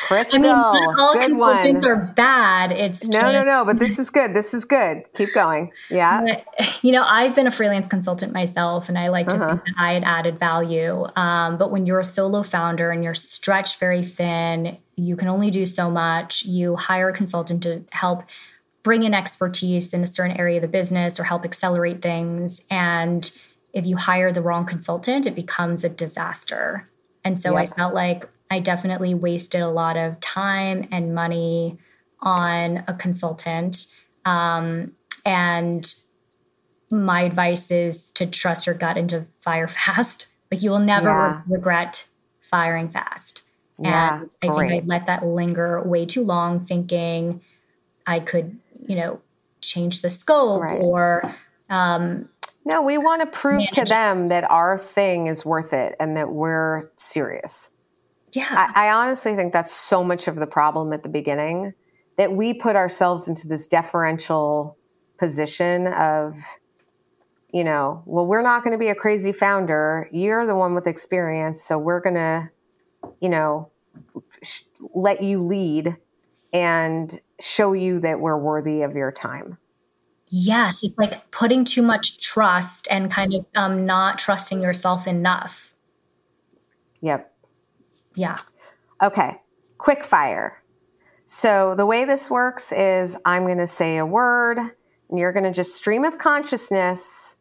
Crystal, 0.06 0.38
I 0.38 0.42
mean, 0.42 0.52
not 0.52 0.98
all 0.98 1.12
good 1.14 1.22
consultants 1.26 1.84
one. 1.84 1.92
are 1.92 2.12
bad. 2.14 2.72
It's 2.72 3.08
no, 3.08 3.32
no, 3.32 3.42
no, 3.44 3.64
but 3.64 3.78
this 3.78 3.98
is 3.98 4.10
good. 4.10 4.34
This 4.34 4.54
is 4.54 4.64
good. 4.64 5.02
Keep 5.14 5.34
going. 5.34 5.70
Yeah. 5.90 6.22
But, 6.22 6.84
you 6.84 6.92
know, 6.92 7.04
I've 7.06 7.34
been 7.34 7.46
a 7.46 7.50
freelance 7.50 7.88
consultant 7.88 8.32
myself, 8.32 8.88
and 8.88 8.98
I 8.98 9.08
like 9.08 9.28
to 9.28 9.34
Uh-huh. 9.36 9.48
think 9.48 9.64
that 9.66 9.74
I 9.78 9.92
had 9.94 10.04
added 10.04 10.38
value. 10.38 11.06
Um, 11.16 11.56
but 11.58 11.70
when 11.70 11.86
you're 11.86 12.00
a 12.00 12.04
solo 12.04 12.42
founder 12.42 12.90
and 12.90 13.02
you're 13.04 13.14
stretched 13.14 13.78
very 13.78 14.04
thin, 14.04 14.76
you 14.96 15.16
can 15.16 15.28
only 15.28 15.50
do 15.50 15.66
so 15.66 15.90
much. 15.90 16.44
You 16.44 16.76
hire 16.76 17.08
a 17.08 17.12
consultant 17.12 17.62
to 17.64 17.84
help 17.90 18.22
bring 18.82 19.02
in 19.02 19.14
expertise 19.14 19.92
in 19.94 20.02
a 20.02 20.06
certain 20.06 20.36
area 20.36 20.56
of 20.58 20.62
the 20.62 20.68
business 20.68 21.18
or 21.18 21.24
help 21.24 21.44
accelerate 21.44 22.02
things. 22.02 22.60
And 22.70 23.30
if 23.72 23.86
you 23.86 23.96
hire 23.96 24.30
the 24.30 24.42
wrong 24.42 24.66
consultant, 24.66 25.26
it 25.26 25.34
becomes 25.34 25.82
a 25.84 25.88
disaster. 25.88 26.86
And 27.24 27.40
so 27.40 27.56
I 27.56 27.66
felt 27.68 27.94
like 27.94 28.28
I 28.50 28.60
definitely 28.60 29.14
wasted 29.14 29.60
a 29.62 29.68
lot 29.70 29.96
of 29.96 30.20
time 30.20 30.86
and 30.92 31.14
money 31.14 31.78
on 32.20 32.84
a 32.86 32.94
consultant. 32.94 33.86
Um, 34.24 34.92
and 35.24 35.94
my 36.90 37.22
advice 37.22 37.70
is 37.70 38.10
to 38.12 38.26
trust 38.26 38.66
your 38.66 38.74
gut 38.74 38.96
and 38.96 39.08
to 39.10 39.26
fire 39.40 39.68
fast. 39.68 40.26
Like 40.50 40.62
you 40.62 40.70
will 40.70 40.78
never 40.78 41.08
Yeah. 41.08 41.36
re- 41.48 41.56
regret 41.56 42.06
firing 42.42 42.88
fast. 42.88 43.42
Yeah, 43.78 44.20
and 44.20 44.30
I 44.40 44.54
think 44.54 44.72
I 44.72 44.82
let 44.86 45.06
that 45.06 45.26
linger 45.26 45.82
way 45.82 46.06
too 46.06 46.22
long, 46.22 46.64
thinking 46.64 47.40
I 48.06 48.20
could, 48.20 48.56
you 48.86 48.94
know, 48.94 49.20
change 49.60 50.00
the 50.00 50.10
scope 50.10 50.62
Right. 50.62 50.78
or 50.80 51.34
um, 51.68 52.28
No, 52.64 52.82
we 52.82 52.98
want 52.98 53.22
to 53.22 53.26
prove 53.26 53.68
to 53.70 53.76
Manage 53.78 53.78
it. 53.78 53.88
them 53.88 54.28
that 54.28 54.48
our 54.48 54.78
thing 54.78 55.26
is 55.26 55.44
worth 55.44 55.72
it 55.72 55.96
and 55.98 56.16
that 56.16 56.30
we're 56.30 56.88
serious. 56.96 57.70
Yeah, 58.34 58.70
I, 58.74 58.88
I 58.88 58.92
honestly 58.92 59.34
think 59.36 59.52
that's 59.52 59.74
so 59.74 60.02
much 60.04 60.28
of 60.28 60.36
the 60.36 60.46
problem 60.46 60.92
at 60.92 61.02
the 61.02 61.08
beginning 61.08 61.74
that 62.16 62.32
we 62.32 62.54
put 62.54 62.76
ourselves 62.76 63.28
into 63.28 63.48
this 63.48 63.66
deferential 63.66 64.76
position 65.18 65.86
of, 65.88 66.38
you 67.52 67.64
know, 67.64 68.02
well, 68.06 68.26
we're 68.26 68.42
not 68.42 68.62
going 68.62 68.72
to 68.72 68.78
be 68.78 68.88
a 68.88 68.94
crazy 68.94 69.32
founder. 69.32 70.08
You're 70.12 70.46
the 70.46 70.56
one 70.56 70.74
with 70.74 70.86
experience. 70.86 71.62
So 71.62 71.78
we're 71.78 72.00
going 72.00 72.14
to, 72.14 72.50
you 73.20 73.28
know, 73.28 73.70
sh- 74.42 74.62
let 74.94 75.22
you 75.22 75.42
lead 75.42 75.96
and 76.52 77.20
show 77.40 77.72
you 77.72 78.00
that 78.00 78.20
we're 78.20 78.38
worthy 78.38 78.82
of 78.82 78.94
your 78.94 79.10
time. 79.10 79.58
yes, 80.28 80.82
it's 80.82 80.98
like 80.98 81.30
putting 81.30 81.64
too 81.64 81.82
much 81.82 82.18
trust 82.18 82.88
and 82.90 83.10
kind 83.10 83.34
of 83.34 83.46
um, 83.54 83.86
not 83.86 84.18
trusting 84.18 84.60
yourself 84.60 85.06
enough. 85.06 85.74
Yep. 87.00 87.33
Yeah. 88.14 88.36
Okay, 89.02 89.40
quick 89.78 90.04
fire. 90.04 90.62
So 91.26 91.74
the 91.74 91.86
way 91.86 92.04
this 92.04 92.30
works 92.30 92.72
is 92.72 93.16
I'm 93.24 93.44
going 93.44 93.58
to 93.58 93.66
say 93.66 93.98
a 93.98 94.06
word, 94.06 94.58
and 94.58 95.18
you're 95.18 95.32
going 95.32 95.44
to 95.44 95.52
just 95.52 95.74
stream 95.74 96.04
of 96.04 96.18
consciousness, 96.18 97.36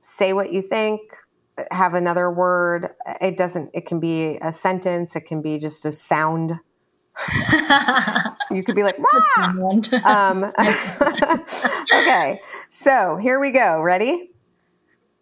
say 0.00 0.32
what 0.32 0.52
you 0.52 0.62
think, 0.62 1.00
have 1.70 1.94
another 1.94 2.30
word. 2.30 2.90
It 3.20 3.36
doesn't, 3.36 3.70
it 3.74 3.86
can 3.86 4.00
be 4.00 4.38
a 4.40 4.52
sentence, 4.52 5.16
it 5.16 5.22
can 5.22 5.42
be 5.42 5.58
just 5.58 5.84
a 5.84 5.92
sound. 5.92 6.60
You 8.50 8.62
could 8.62 8.76
be 8.76 8.82
like! 8.82 8.98
Um, 10.04 10.44
okay, 11.92 12.40
so 12.68 13.16
here 13.16 13.38
we 13.38 13.50
go. 13.50 13.80
Ready? 13.80 14.30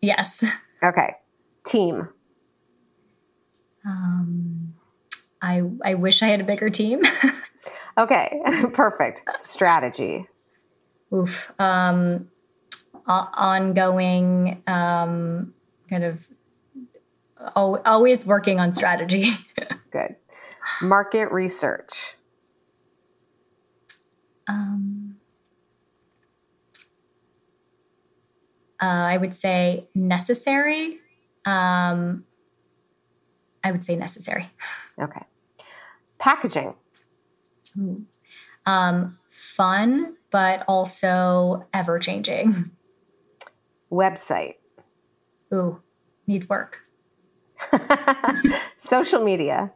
yes. 0.01 0.45
Okay, 0.83 1.15
team. 1.65 2.09
Um, 3.87 4.54
I 5.45 5.63
I 5.85 5.95
wish 5.95 6.23
I 6.23 6.29
had 6.29 6.41
a 6.41 6.45
bigger 6.45 6.71
team. 6.71 7.03
Okay, 7.97 8.41
perfect. 8.73 9.23
Strategy. 9.39 10.27
Oof. 11.15 11.53
Um, 11.61 12.29
o- 13.07 13.29
ongoing, 13.35 14.65
um, 14.67 15.55
kind 15.89 16.03
of 16.03 16.27
al- 17.55 17.81
always 17.87 18.27
working 18.27 18.59
on 18.59 18.73
strategy. 18.73 19.31
Good. 19.93 20.17
Market 20.83 21.31
research. 21.31 22.17
um, 24.49 25.17
uh, 28.83 28.87
I 28.87 29.17
would 29.19 29.35
say 29.35 29.89
necessary. 29.95 30.99
Um, 31.45 32.25
I 33.63 33.71
would 33.71 33.85
say 33.85 33.95
necessary. 33.95 34.51
Okay. 35.01 35.23
Packaging. 36.25 36.73
Um, 38.65 39.19
fun, 39.29 40.17
but 40.31 40.65
also 40.67 41.67
ever 41.75 41.99
changing. 41.99 42.71
Website. 43.93 44.55
Ooh, 45.53 45.83
needs 46.27 46.49
work. 46.49 46.81
Social 48.77 49.23
media. 49.23 49.73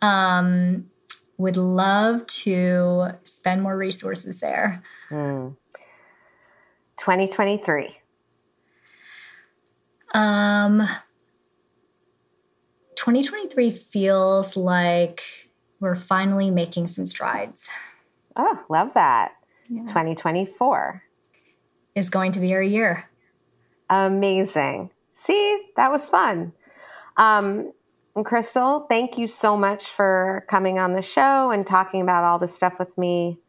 Um, 0.00 0.86
would 1.38 1.56
love 1.56 2.24
to 2.26 3.08
spend 3.24 3.62
more 3.62 3.76
resources 3.76 4.38
there. 4.38 4.80
Hmm. 5.08 5.48
2023. 6.98 7.96
Um, 10.14 10.88
2023 13.02 13.72
feels 13.72 14.56
like 14.56 15.24
we're 15.80 15.96
finally 15.96 16.52
making 16.52 16.86
some 16.86 17.04
strides. 17.04 17.68
Oh, 18.36 18.64
love 18.68 18.94
that. 18.94 19.32
Yeah. 19.68 19.80
2024. 19.86 21.02
Is 21.96 22.10
going 22.10 22.30
to 22.30 22.38
be 22.38 22.54
our 22.54 22.62
year. 22.62 23.10
Amazing. 23.90 24.90
See, 25.12 25.66
that 25.76 25.90
was 25.90 26.08
fun. 26.08 26.52
Um, 27.16 27.72
and 28.14 28.24
Crystal, 28.24 28.86
thank 28.88 29.18
you 29.18 29.26
so 29.26 29.56
much 29.56 29.88
for 29.88 30.44
coming 30.48 30.78
on 30.78 30.92
the 30.92 31.02
show 31.02 31.50
and 31.50 31.66
talking 31.66 32.02
about 32.02 32.22
all 32.22 32.38
this 32.38 32.54
stuff 32.54 32.78
with 32.78 32.96
me. 32.96 33.40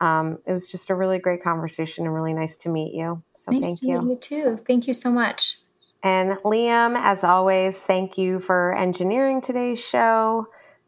Um, 0.00 0.40
it 0.48 0.52
was 0.52 0.68
just 0.68 0.90
a 0.90 0.96
really 0.96 1.20
great 1.20 1.44
conversation 1.44 2.06
and 2.06 2.14
really 2.14 2.34
nice 2.34 2.56
to 2.56 2.68
meet 2.68 2.92
you. 2.92 3.22
So 3.36 3.52
nice 3.52 3.62
thank 3.62 3.80
to 3.80 3.86
you. 3.86 4.02
meet 4.02 4.10
you 4.10 4.16
too. 4.16 4.60
Thank 4.66 4.88
you 4.88 4.94
so 4.94 5.12
much. 5.12 5.58
And 6.02 6.38
Liam, 6.38 6.96
as 6.96 7.24
always, 7.24 7.82
thank 7.82 8.16
you 8.16 8.40
for 8.40 8.74
engineering 8.76 9.40
today's 9.40 9.84
show. 9.84 10.46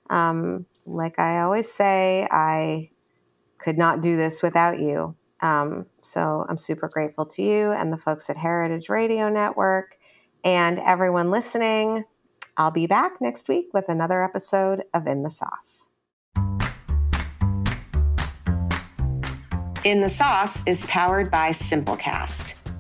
Um, 0.09 0.67
like 0.87 1.19
I 1.19 1.41
always 1.41 1.71
say, 1.71 2.27
I 2.31 2.91
could 3.59 3.79
not 3.79 4.01
do 4.01 4.17
this 4.17 4.43
without 4.43 4.81
you. 4.81 5.15
Um, 5.41 5.87
so 6.01 6.47
I'm 6.49 6.59
super 6.59 6.89
grateful 6.89 7.27
to 7.27 7.43
you 7.43 7.73
and 7.73 7.93
the 7.93 7.99
folks 7.99 8.31
at 8.31 8.37
Heritage 8.37 8.89
Radio 8.89 9.29
Network 9.29 9.99
and 10.45 10.79
everyone 10.79 11.31
listening. 11.31 12.05
I'll 12.57 12.71
be 12.71 12.87
back 12.87 13.21
next 13.21 13.49
week 13.49 13.69
with 13.73 13.89
another 13.89 14.23
episode 14.23 14.85
of 14.95 15.07
In 15.07 15.23
the 15.23 15.31
Sauce. 15.31 15.91
In 19.85 20.01
the 20.01 20.09
Sauce 20.09 20.59
is 20.67 20.85
powered 20.87 21.31
by 21.31 21.51
Simplecast. 21.51 22.62